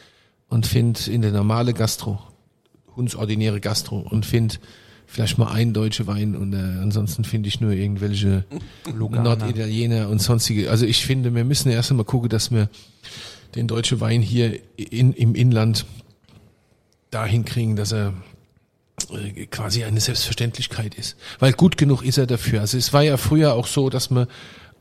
und 0.49 0.67
finde 0.67 1.01
in 1.11 1.23
der 1.23 1.33
normale 1.33 1.75
Gastro, 1.75 2.21
hundsordinäre 2.95 3.61
Gastro 3.61 3.99
und 3.99 4.25
finde 4.25 4.57
vielleicht 5.07 5.37
mal 5.37 5.53
einen 5.53 5.75
deutsche 5.75 6.07
Wein 6.07 6.37
und 6.37 6.55
äh, 6.55 6.57
ansonsten 6.57 7.25
finde 7.25 7.49
ich 7.49 7.61
nur 7.61 7.73
irgendwelche 7.73 8.45
Norditaliener 8.97 10.09
und 10.09 10.23
sonstige. 10.23 10.71
Also 10.71 10.87
ich 10.87 11.05
finde, 11.05 11.35
wir 11.35 11.45
müssen 11.45 11.71
erst 11.71 11.91
einmal 11.91 12.07
gucken, 12.07 12.31
dass 12.31 12.51
wir 12.51 12.71
den 13.55 13.69
deutschen 13.69 14.01
Wein 14.01 14.23
hier 14.23 14.59
in, 14.77 15.13
im 15.13 15.35
Inland 15.35 15.87
dahin 17.11 17.45
kriegen, 17.45 17.77
dass 17.77 17.93
er 17.93 18.15
äh, 19.11 19.47
quasi 19.47 19.85
eine 19.85 20.01
Selbstverständlichkeit 20.01 20.95
ist. 20.95 21.17
Weil 21.39 21.53
gut 21.53 21.77
genug 21.77 22.03
ist 22.03 22.19
er 22.19 22.27
dafür. 22.27 22.61
Also 22.61 22.79
es 22.79 22.93
war 22.93 23.03
ja 23.03 23.17
früher 23.17 23.55
auch 23.55 23.67
so, 23.67 23.91
dass 23.91 24.11
man 24.11 24.27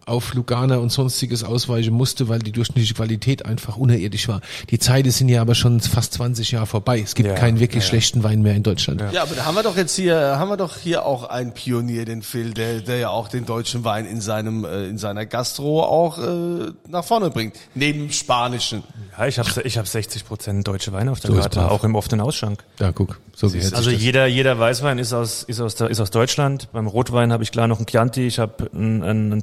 auf 0.05 0.33
Lugana 0.33 0.77
und 0.77 0.91
sonstiges 0.91 1.43
ausweichen 1.43 1.93
musste, 1.93 2.27
weil 2.29 2.39
die 2.39 2.51
durchschnittliche 2.51 2.93
Qualität 2.93 3.45
einfach 3.45 3.77
unerirdisch 3.77 4.27
war. 4.27 4.41
Die 4.69 4.79
Zeiten 4.79 5.11
sind 5.11 5.29
ja 5.29 5.41
aber 5.41 5.55
schon 5.55 5.79
fast 5.79 6.13
20 6.13 6.51
Jahre 6.51 6.65
vorbei. 6.65 6.99
Es 6.99 7.15
gibt 7.15 7.29
Ja, 7.29 7.35
keinen 7.35 7.59
wirklich 7.59 7.83
ja, 7.83 7.87
ja. 7.87 7.89
schlechten 7.89 8.23
Wein 8.23 8.41
mehr 8.41 8.55
in 8.55 8.63
Deutschland. 8.63 9.01
Ja, 9.11 9.21
aber 9.23 9.35
da 9.35 9.45
haben 9.45 9.55
wir 9.55 9.63
doch 9.63 9.77
jetzt 9.77 9.95
hier, 9.95 10.15
haben 10.39 10.49
wir 10.49 10.57
doch 10.57 10.77
hier 10.77 11.05
auch 11.05 11.25
einen 11.29 11.53
Pionier, 11.53 12.05
den 12.05 12.21
Phil, 12.23 12.53
der, 12.53 12.79
der 12.81 12.97
ja 12.97 13.09
auch 13.09 13.27
den 13.27 13.45
deutschen 13.45 13.83
Wein 13.83 14.05
in 14.05 14.21
seinem, 14.21 14.65
äh, 14.65 14.85
in 14.87 14.97
seiner 14.97 15.25
Gastro 15.25 15.83
auch 15.83 16.17
äh, 16.17 16.71
nach 16.87 17.03
vorne 17.05 17.29
bringt. 17.29 17.55
Neben 17.75 18.11
Spanischen. 18.11 18.83
Ja, 19.17 19.27
ich 19.27 19.37
habe 19.39 19.49
ich 19.63 19.77
hab 19.77 19.87
60 19.87 20.25
Prozent 20.25 20.67
deutsche 20.67 20.91
Weine 20.93 21.11
auf 21.11 21.19
der 21.19 21.31
So 21.31 21.37
Karte, 21.37 21.69
auch 21.69 21.83
im 21.83 21.95
offenen 21.95 22.21
Ausschank. 22.21 22.63
Ja, 22.79 22.91
guck, 22.91 23.19
so 23.35 23.49
gehört 23.49 23.73
Also 23.73 23.89
sich 23.89 23.99
das. 23.99 24.03
jeder, 24.05 24.25
jeder 24.27 24.57
Weißwein 24.57 24.97
ist 24.99 25.13
aus, 25.13 25.43
ist 25.43 25.59
aus, 25.61 25.75
der, 25.75 25.89
ist 25.89 25.99
aus 25.99 26.11
Deutschland. 26.11 26.69
Beim 26.71 26.87
Rotwein 26.87 27.31
habe 27.31 27.43
ich 27.43 27.51
klar 27.51 27.67
noch 27.67 27.77
einen 27.77 27.85
Chianti, 27.87 28.25
ich 28.27 28.39
habe 28.39 28.69
einen, 28.73 29.03
einen, 29.03 29.31
einen 29.33 29.41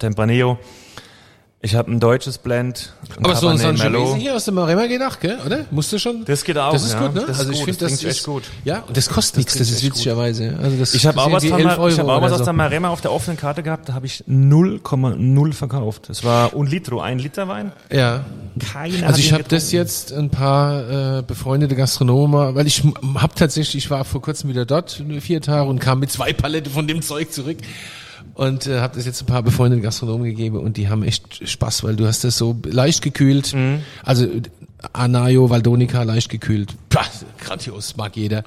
Tempranillo, 0.57 0.59
ich 1.61 1.75
habe 1.75 1.91
ein 1.91 1.99
deutsches 1.99 2.39
Blend. 2.39 2.93
ein 3.19 3.25
Aber 3.25 3.35
so 3.35 3.49
ein 3.49 3.57
Cabernet 3.59 3.81
Sangiovese 3.81 4.17
hier 4.17 4.37
aus 4.37 4.45
dem 4.45 4.55
Maremma 4.55 4.87
geht 4.87 5.03
auch, 5.03 5.19
gell? 5.19 5.39
Oder? 5.45 5.65
Musste 5.73 5.99
schon. 5.99 6.25
Das 6.25 6.45
geht 6.45 6.57
auch, 6.57 6.71
Das 6.73 6.85
ist 6.85 6.93
ja. 6.93 7.01
gut, 7.01 7.15
ne? 7.17 7.23
Das 7.27 7.31
ist 7.31 7.39
also 7.41 7.51
ich 7.53 7.59
finde, 7.65 7.79
das 7.81 7.93
das 8.01 8.05
echt 8.05 8.25
gut. 8.25 8.45
Ja, 8.65 8.85
und 8.87 8.97
das 8.97 9.09
kostet 9.09 9.39
nichts. 9.39 9.59
Das 9.59 9.69
ist 9.69 9.83
witzigerweise. 9.83 10.57
Also 10.63 10.77
das 10.77 10.95
Ich 10.95 11.05
habe 11.05 11.21
auch 11.21 11.33
was, 11.33 11.43
die 11.43 11.49
von, 11.49 11.59
11 11.59 11.77
Ma- 11.79 11.89
ich 11.89 11.99
hab 11.99 12.07
auch 12.07 12.23
was 12.23 12.31
aus 12.31 12.43
der 12.45 12.53
Maremma 12.53 12.91
auf 12.91 13.01
der 13.01 13.13
offenen 13.13 13.37
Karte 13.37 13.65
gehabt, 13.65 13.89
da 13.89 13.95
habe 13.95 14.07
ich 14.07 14.23
0,0 14.29 15.53
verkauft. 15.53 16.09
Das 16.09 16.23
war 16.23 16.55
un 16.55 16.69
Litro, 16.69 17.01
ein 17.01 17.19
Liter 17.19 17.49
Wein. 17.49 17.73
Ja. 17.91 18.25
Keiner 18.73 19.09
Also 19.09 19.19
ich 19.19 19.33
habe 19.33 19.43
das 19.43 19.73
jetzt 19.73 20.13
ein 20.13 20.31
paar 20.31 21.19
äh, 21.19 21.23
befreundete 21.23 21.75
Gastronomen, 21.75 22.55
weil 22.55 22.69
ich 22.69 22.85
habe 23.17 23.35
tatsächlich, 23.35 23.85
ich 23.85 23.91
war 23.91 24.05
vor 24.05 24.23
kurzem 24.23 24.49
wieder 24.49 24.65
dort, 24.65 25.03
vier 25.21 25.41
Tage 25.41 25.69
und 25.69 25.81
kam 25.81 25.99
mit 25.99 26.13
zwei 26.13 26.33
Palette 26.33 26.71
von 26.71 26.87
dem 26.87 27.03
Zeug 27.03 27.33
zurück 27.33 27.59
und 28.39 28.67
äh, 28.67 28.81
habe 28.81 28.95
das 28.97 29.05
jetzt 29.05 29.21
ein 29.23 29.27
paar 29.27 29.43
befreundete 29.43 29.83
Gastronomen 29.83 30.25
gegeben 30.25 30.57
und 30.59 30.77
die 30.79 30.89
haben 30.89 31.03
echt 31.03 31.47
Spaß, 31.47 31.85
weil 31.85 31.97
du 31.97 32.07
hast 32.07 32.25
das 32.25 32.39
so 32.39 32.57
leicht 32.65 33.03
gekühlt, 33.03 33.53
Mhm. 33.53 33.81
also 34.05 34.27
Anayo, 34.93 35.51
Valdonica 35.51 36.03
leicht 36.05 36.31
gekühlt, 36.31 36.75
Pah, 36.89 37.05
grandios, 37.45 37.97
mag 37.97 38.17
jeder, 38.17 38.45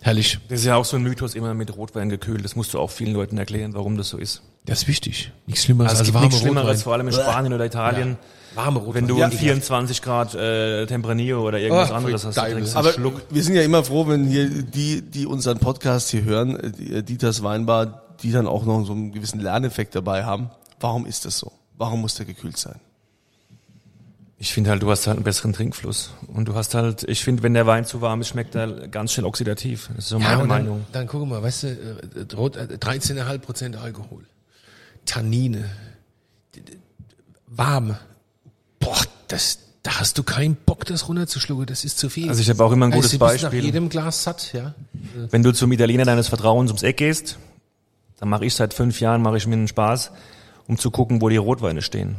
herrlich. 0.00 0.38
Das 0.48 0.60
ist 0.60 0.66
ja 0.66 0.76
auch 0.76 0.84
so 0.86 0.96
ein 0.96 1.02
Mythos, 1.02 1.34
immer 1.34 1.52
mit 1.54 1.76
Rotwein 1.76 2.08
gekühlt. 2.08 2.44
Das 2.44 2.56
musst 2.56 2.72
du 2.74 2.78
auch 2.78 2.90
vielen 2.90 3.12
Leuten 3.12 3.36
erklären, 3.38 3.74
warum 3.74 3.96
das 3.98 4.08
so 4.08 4.16
ist. 4.18 4.42
Das 4.64 4.82
ist 4.82 4.88
wichtig, 4.88 5.32
nichts 5.46 5.64
Schlimmeres 5.64 5.90
Also 5.90 5.96
es 5.96 6.00
als 6.00 6.06
gibt 6.08 6.14
warme 6.14 6.26
nichts 6.28 6.40
Schlimmeres, 6.40 6.68
Rotwein. 6.68 6.82
vor 6.82 6.92
allem 6.94 7.06
in 7.08 7.12
Spanien 7.12 7.52
oder 7.52 7.66
Italien. 7.66 8.16
Warme 8.54 8.78
Rotwein. 8.78 9.02
Wenn 9.02 9.08
du 9.08 9.18
Ja. 9.18 9.28
24 9.30 10.00
Grad 10.00 10.34
äh, 10.34 10.86
Tempranillo 10.86 11.46
oder 11.46 11.58
irgendwas 11.58 11.90
Oh, 11.90 11.94
anderes 11.94 12.24
hast, 12.24 12.36
Deibel. 12.38 12.54
trinkst 12.54 12.74
Aber 12.74 12.92
Schluck. 12.92 13.20
wir 13.28 13.42
sind 13.44 13.54
ja 13.54 13.62
immer 13.62 13.84
froh, 13.84 14.08
wenn 14.08 14.26
hier 14.26 14.48
die, 14.48 15.02
die 15.02 15.26
unseren 15.26 15.58
Podcast 15.58 16.08
hier 16.10 16.24
hören, 16.24 16.56
äh, 16.58 16.70
die, 16.72 16.92
äh, 16.94 17.02
Dieters 17.02 17.42
Weinbar, 17.42 18.05
die 18.22 18.32
dann 18.32 18.46
auch 18.46 18.64
noch 18.64 18.84
so 18.84 18.92
einen 18.92 19.12
gewissen 19.12 19.40
Lerneffekt 19.40 19.94
dabei 19.94 20.24
haben. 20.24 20.50
Warum 20.80 21.06
ist 21.06 21.24
das 21.24 21.38
so? 21.38 21.52
Warum 21.76 22.00
muss 22.00 22.14
der 22.14 22.26
gekühlt 22.26 22.56
sein? 22.56 22.80
Ich 24.38 24.52
finde 24.52 24.68
halt, 24.70 24.82
du 24.82 24.90
hast 24.90 25.06
halt 25.06 25.16
einen 25.16 25.24
besseren 25.24 25.54
Trinkfluss. 25.54 26.10
Und 26.26 26.46
du 26.46 26.54
hast 26.54 26.74
halt, 26.74 27.04
ich 27.04 27.24
finde, 27.24 27.42
wenn 27.42 27.54
der 27.54 27.66
Wein 27.66 27.86
zu 27.86 28.02
warm 28.02 28.20
ist, 28.20 28.28
schmeckt 28.28 28.54
er 28.54 28.88
ganz 28.88 29.12
schnell 29.12 29.24
oxidativ. 29.24 29.88
Das 29.94 30.04
ist 30.04 30.08
so 30.10 30.18
meine 30.18 30.42
und 30.42 30.48
dann, 30.50 30.64
Meinung. 30.64 30.86
dann 30.92 31.06
guck 31.06 31.26
mal, 31.26 31.42
weißt 31.42 31.62
du, 31.62 31.68
äh, 31.68 32.34
rot, 32.36 32.56
äh, 32.56 32.64
13,5 32.78 33.38
Prozent 33.38 33.76
Alkohol. 33.76 34.24
Tannine. 35.06 35.64
Warm. 37.46 37.96
Boah, 38.78 39.00
das, 39.28 39.58
da 39.82 40.00
hast 40.00 40.18
du 40.18 40.22
keinen 40.22 40.54
Bock, 40.56 40.84
das 40.84 41.08
runterzuschlucken. 41.08 41.64
Das 41.64 41.84
ist 41.84 41.98
zu 41.98 42.10
viel. 42.10 42.28
Also 42.28 42.42
ich 42.42 42.50
habe 42.50 42.62
auch 42.62 42.72
immer 42.72 42.86
ein 42.86 42.90
gutes 42.92 43.12
Also 43.12 43.18
du 43.18 43.24
bist 43.24 43.42
Beispiel. 43.42 43.60
nach 43.60 43.64
jedem 43.64 43.88
Glas 43.88 44.22
satt, 44.22 44.52
ja. 44.52 44.74
Wenn 45.30 45.42
du 45.42 45.52
zum 45.52 45.72
Italiener 45.72 46.04
deines 46.04 46.28
Vertrauens 46.28 46.70
ums 46.70 46.82
Eck 46.82 46.98
gehst, 46.98 47.38
dann 48.18 48.28
mache 48.28 48.44
ich 48.44 48.54
seit 48.54 48.74
fünf 48.74 49.00
Jahren, 49.00 49.22
mache 49.22 49.36
ich 49.36 49.46
mir 49.46 49.54
einen 49.54 49.68
Spaß, 49.68 50.12
um 50.68 50.78
zu 50.78 50.90
gucken, 50.90 51.20
wo 51.20 51.28
die 51.28 51.36
Rotweine 51.36 51.82
stehen. 51.82 52.16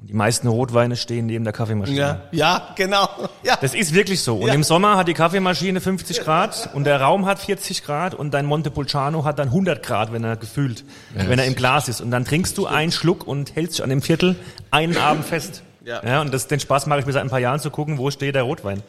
Und 0.00 0.08
die 0.10 0.14
meisten 0.14 0.46
Rotweine 0.46 0.94
stehen 0.94 1.26
neben 1.26 1.42
der 1.42 1.52
Kaffeemaschine. 1.52 1.98
Ja, 1.98 2.20
ja, 2.30 2.68
genau. 2.76 3.08
Ja. 3.42 3.56
Das 3.60 3.74
ist 3.74 3.94
wirklich 3.94 4.20
so. 4.20 4.36
Und 4.36 4.48
Ja. 4.48 4.54
im 4.54 4.62
Sommer 4.62 4.96
hat 4.96 5.08
die 5.08 5.14
Kaffeemaschine 5.14 5.80
50 5.80 6.20
Grad 6.20 6.70
und 6.74 6.84
der 6.84 7.00
Raum 7.00 7.26
hat 7.26 7.38
40 7.40 7.82
Grad 7.84 8.14
und 8.14 8.32
dein 8.32 8.46
Montepulciano 8.46 9.24
hat 9.24 9.38
dann 9.38 9.48
100 9.48 9.82
Grad, 9.84 10.12
wenn 10.12 10.22
er 10.22 10.36
gefühlt, 10.36 10.84
wenn 11.14 11.38
er 11.38 11.46
im 11.46 11.54
Glas 11.56 11.88
ist. 11.88 12.00
Und 12.00 12.10
dann 12.10 12.24
trinkst 12.24 12.56
du 12.58 12.66
einen 12.66 12.92
Schluck 12.92 13.26
und 13.26 13.56
hältst 13.56 13.78
dich 13.78 13.82
an 13.84 13.90
dem 13.90 14.02
Viertel 14.02 14.36
einen 14.70 14.96
Abend 14.96 15.24
fest. 15.24 15.62
Ja. 15.84 16.02
ja 16.04 16.20
und 16.20 16.32
das, 16.34 16.46
den 16.46 16.60
Spaß 16.60 16.86
mache 16.86 17.00
ich 17.00 17.06
mir 17.06 17.12
seit 17.12 17.22
ein 17.22 17.30
paar 17.30 17.40
Jahren 17.40 17.58
zu 17.60 17.70
gucken, 17.70 17.98
wo 17.98 18.10
steht 18.10 18.34
der 18.34 18.42
Rotwein. 18.42 18.82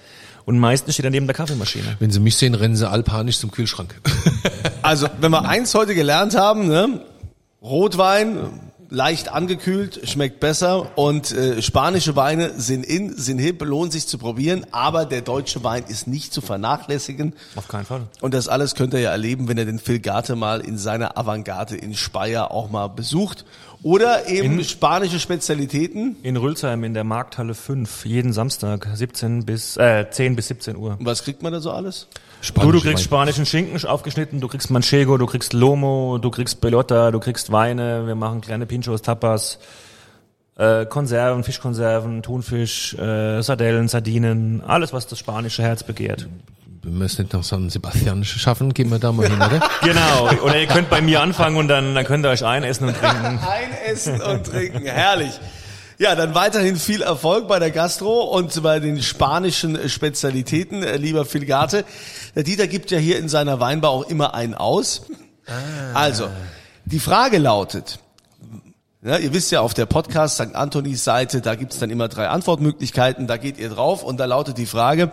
Und 0.46 0.60
meistens 0.60 0.96
steht 0.96 1.06
er 1.06 1.12
neben 1.12 1.28
der 1.28 1.36
Kaffeemaschine. 1.36 1.98
Wenn 2.00 2.12
sie 2.12 2.20
mich 2.20 2.36
sehen, 2.36 2.56
rennen 2.56 2.76
sie 2.76 2.90
alpanisch 2.90 3.40
zum 3.40 3.52
Kühlschrank. 3.52 3.96
Also, 4.82 5.08
wenn 5.20 5.30
wir 5.32 5.48
eins 5.48 5.76
heute 5.76 5.94
gelernt 5.94 6.36
haben, 6.36 6.68
ne? 6.68 7.02
Rotwein, 7.62 8.50
leicht 8.90 9.30
angekühlt, 9.30 10.08
schmeckt 10.10 10.40
besser 10.40 10.98
und 10.98 11.32
äh, 11.32 11.62
spanische 11.62 12.16
Weine 12.16 12.60
sind 12.60 12.86
in, 12.86 13.16
sind 13.16 13.40
hip, 13.40 13.64
lohnt 13.64 13.92
sich 13.92 14.08
zu 14.08 14.18
probieren, 14.18 14.66
aber 14.72 15.06
der 15.06 15.22
deutsche 15.22 15.64
Wein 15.64 15.84
ist 15.88 16.08
nicht 16.08 16.34
zu 16.34 16.42
vernachlässigen. 16.42 17.34
Auf 17.56 17.68
keinen 17.68 17.86
Fall. 17.86 18.08
Und 18.22 18.34
das 18.34 18.48
alles 18.48 18.76
könnt 18.76 18.94
ihr 18.94 19.00
ja 19.00 19.12
erleben, 19.12 19.48
wenn 19.48 19.58
ihr 19.58 19.66
den 19.66 19.80
Phil 19.80 20.00
Garte 20.00 20.36
mal 20.36 20.62
in 20.62 20.78
seiner 20.78 21.18
Avantgarde 21.18 21.76
in 21.76 21.96
Speyer 21.96 22.52
auch 22.52 22.70
mal 22.70 22.88
besucht. 22.88 23.46
Oder 23.82 24.28
eben 24.28 24.62
spanische 24.64 25.20
Spezialitäten. 25.20 26.18
In 26.22 26.36
Rülsheim 26.36 26.84
in 26.84 26.94
der 26.94 27.06
Markthalle 27.06 27.54
5, 27.54 28.06
jeden 28.06 28.34
Samstag, 28.34 28.88
17 28.94 29.46
bis, 29.46 29.78
äh, 29.78 30.06
10 30.10 30.36
bis 30.36 30.50
17 30.50 30.76
Uhr. 30.76 30.98
Was 31.00 31.24
kriegt 31.24 31.42
man 31.42 31.54
da 31.54 31.62
so 31.62 31.72
alles? 31.72 32.08
Du, 32.56 32.72
du 32.72 32.82
kriegst 32.82 33.04
spanischen 33.04 33.46
Schinken 33.46 33.84
aufgeschnitten, 33.86 34.40
du 34.40 34.48
kriegst 34.48 34.70
Manchego, 34.70 35.18
du 35.18 35.26
kriegst 35.26 35.54
Lomo, 35.54 36.20
du 36.22 36.30
kriegst 36.30 36.62
Bellotta, 36.62 37.12
du 37.12 37.20
kriegst 37.20 37.52
Weine, 37.52 38.08
wir 38.08 38.16
machen 38.16 38.42
kleine 38.42 38.66
Pinchos, 38.66 39.02
Tapas, 39.02 39.60
äh, 40.58 40.86
Konserven, 40.86 41.44
Fischkonserven, 41.44 42.22
Thunfisch, 42.22 42.94
äh, 42.96 43.42
Sardellen, 43.42 43.88
Sardinen, 43.88 44.62
alles, 44.62 44.94
was 44.94 45.08
das 45.08 45.20
spanische 45.20 45.64
Herz 45.64 45.84
begehrt. 45.84 46.28
Wir 46.82 47.06
es 47.06 47.20
nicht 47.20 47.34
nach 47.34 47.44
San 47.44 47.70
Sebastian 47.70 48.24
schaffen, 48.24 48.74
gehen 48.74 48.90
wir 48.90 49.00
da 49.00 49.12
mal 49.12 49.28
hin, 49.28 49.36
oder? 49.36 49.60
Genau, 49.82 50.30
oder 50.44 50.60
ihr 50.60 50.68
könnt 50.68 50.90
bei 50.90 51.02
mir 51.02 51.22
anfangen 51.22 51.58
und 51.58 51.68
dann, 51.68 51.94
dann 51.94 52.06
könnt 52.06 52.26
ihr 52.26 52.30
euch 52.30 52.46
einessen 52.46 52.88
und 52.88 52.98
trinken. 52.98 53.40
Einessen 53.86 54.22
und 54.22 54.46
trinken, 54.46 54.86
herrlich. 54.86 55.40
Ja, 55.98 56.16
dann 56.16 56.34
weiterhin 56.34 56.78
viel 56.78 57.02
Erfolg 57.02 57.50
bei 57.50 57.60
der 57.60 57.72
Gastro 57.72 58.22
und 58.24 58.64
bei 58.64 58.80
den 58.80 59.02
spanischen 59.02 59.90
Spezialitäten, 59.90 60.82
äh, 60.82 60.96
lieber 60.96 61.26
Phil 61.26 61.46
Garte. 61.46 61.84
Der 62.36 62.44
Dieter 62.44 62.68
gibt 62.68 62.92
ja 62.92 62.98
hier 62.98 63.20
in 63.20 63.28
seiner 63.28 63.60
Weinbar 63.60 63.92
auch 63.92 64.10
immer 64.10 64.34
einen 64.34 64.54
aus. 64.54 65.08
Also, 65.94 66.30
die 66.86 67.00
Frage 67.00 67.40
lautet, 67.40 68.00
ja, 69.02 69.18
ihr 69.18 69.34
wisst 69.34 69.52
ja, 69.52 69.62
auf 69.62 69.74
der 69.74 69.86
Podcast 69.86 70.36
St. 70.36 70.56
Antonis 70.56 71.06
Seite, 71.06 71.40
da 71.40 71.56
gibt's 71.56 71.80
dann 71.80 71.90
immer 71.90 72.10
drei 72.10 72.28
Antwortmöglichkeiten, 72.28 73.28
da 73.28 73.38
geht 73.38 73.58
ihr 73.58 73.70
drauf 73.70 74.04
und 74.04 74.18
da 74.20 74.26
lautet 74.26 74.58
die 74.58 74.66
Frage, 74.66 75.12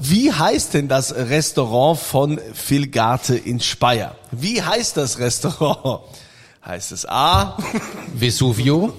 wie 0.00 0.32
heißt 0.32 0.74
denn 0.74 0.88
das 0.88 1.14
Restaurant 1.14 1.98
von 2.00 2.40
Phil 2.54 2.88
Garte 2.88 3.36
in 3.36 3.60
Speyer? 3.60 4.16
Wie 4.32 4.62
heißt 4.62 4.96
das 4.96 5.18
Restaurant? 5.18 6.02
Heißt 6.62 6.92
es 6.92 7.08
A, 7.08 7.56
Vesuvio, 8.14 8.92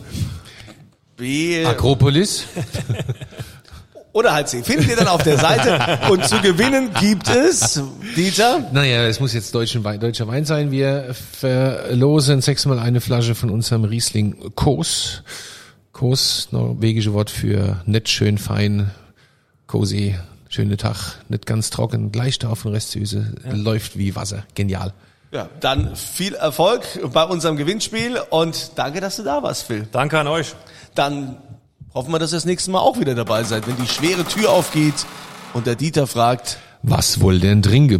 B 1.15 1.63
Akropolis. 1.63 2.45
oder 4.13 4.33
halt 4.33 4.49
C? 4.49 4.63
Findet 4.63 4.89
ihr 4.89 4.95
dann 4.95 5.07
auf 5.07 5.23
der 5.23 5.37
Seite 5.37 5.99
und 6.09 6.25
zu 6.25 6.41
gewinnen 6.41 6.91
gibt 6.99 7.29
es, 7.29 7.81
Dieter, 8.15 8.69
Naja, 8.71 9.03
es 9.05 9.19
muss 9.19 9.33
jetzt 9.33 9.55
deutschen 9.55 9.83
Wein, 9.83 9.99
deutscher 9.99 10.27
Wein 10.27 10.45
sein. 10.45 10.71
Wir 10.71 11.13
verlosen 11.13 12.41
sechsmal 12.41 12.79
eine 12.79 13.01
Flasche 13.01 13.35
von 13.35 13.49
unserem 13.49 13.83
Riesling 13.85 14.51
Kos. 14.55 15.23
Kos, 15.93 16.49
norwegische 16.51 17.13
Wort 17.13 17.29
für 17.29 17.81
nett, 17.85 18.09
schön, 18.09 18.37
fein, 18.37 18.91
cozy, 19.67 20.15
schöne 20.49 20.77
Tag, 20.77 21.15
nicht 21.29 21.45
ganz 21.45 21.69
trocken, 21.69 22.11
Gleichstoff 22.11 22.65
und 22.65 22.73
Restsüße, 22.73 23.35
läuft 23.53 23.97
wie 23.97 24.15
Wasser. 24.15 24.43
Genial. 24.55 24.93
ja, 25.31 25.47
dann 25.59 25.95
viel 25.95 26.33
Erfolg 26.33 26.83
bei 27.13 27.23
unserem 27.23 27.55
Gewinnspiel 27.55 28.19
und 28.29 28.71
danke, 28.75 28.99
dass 28.99 29.17
du 29.17 29.23
da 29.23 29.43
warst, 29.43 29.67
Phil. 29.67 29.87
Danke 29.91 30.19
an 30.19 30.27
euch. 30.27 30.55
Dann 30.95 31.37
hoffen 31.93 32.11
wir, 32.11 32.19
dass 32.19 32.31
ihr 32.33 32.37
das 32.37 32.45
nächste 32.45 32.71
Mal 32.71 32.79
auch 32.79 32.99
wieder 32.99 33.15
dabei 33.15 33.43
seid, 33.43 33.67
wenn 33.67 33.77
die 33.77 33.87
schwere 33.87 34.23
Tür 34.23 34.51
aufgeht 34.51 35.05
und 35.53 35.67
der 35.67 35.75
Dieter 35.75 36.07
fragt, 36.07 36.57
Was 36.83 37.21
wohl 37.21 37.39
denn 37.39 37.61
trinke? 37.61 37.99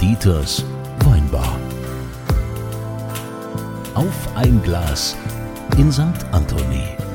Dieters 0.00 0.64
Weinbar. 1.04 1.56
Auf 3.94 4.36
ein 4.36 4.62
Glas 4.62 5.16
in 5.76 5.92
St. 5.92 6.02
Anthony. 6.32 7.07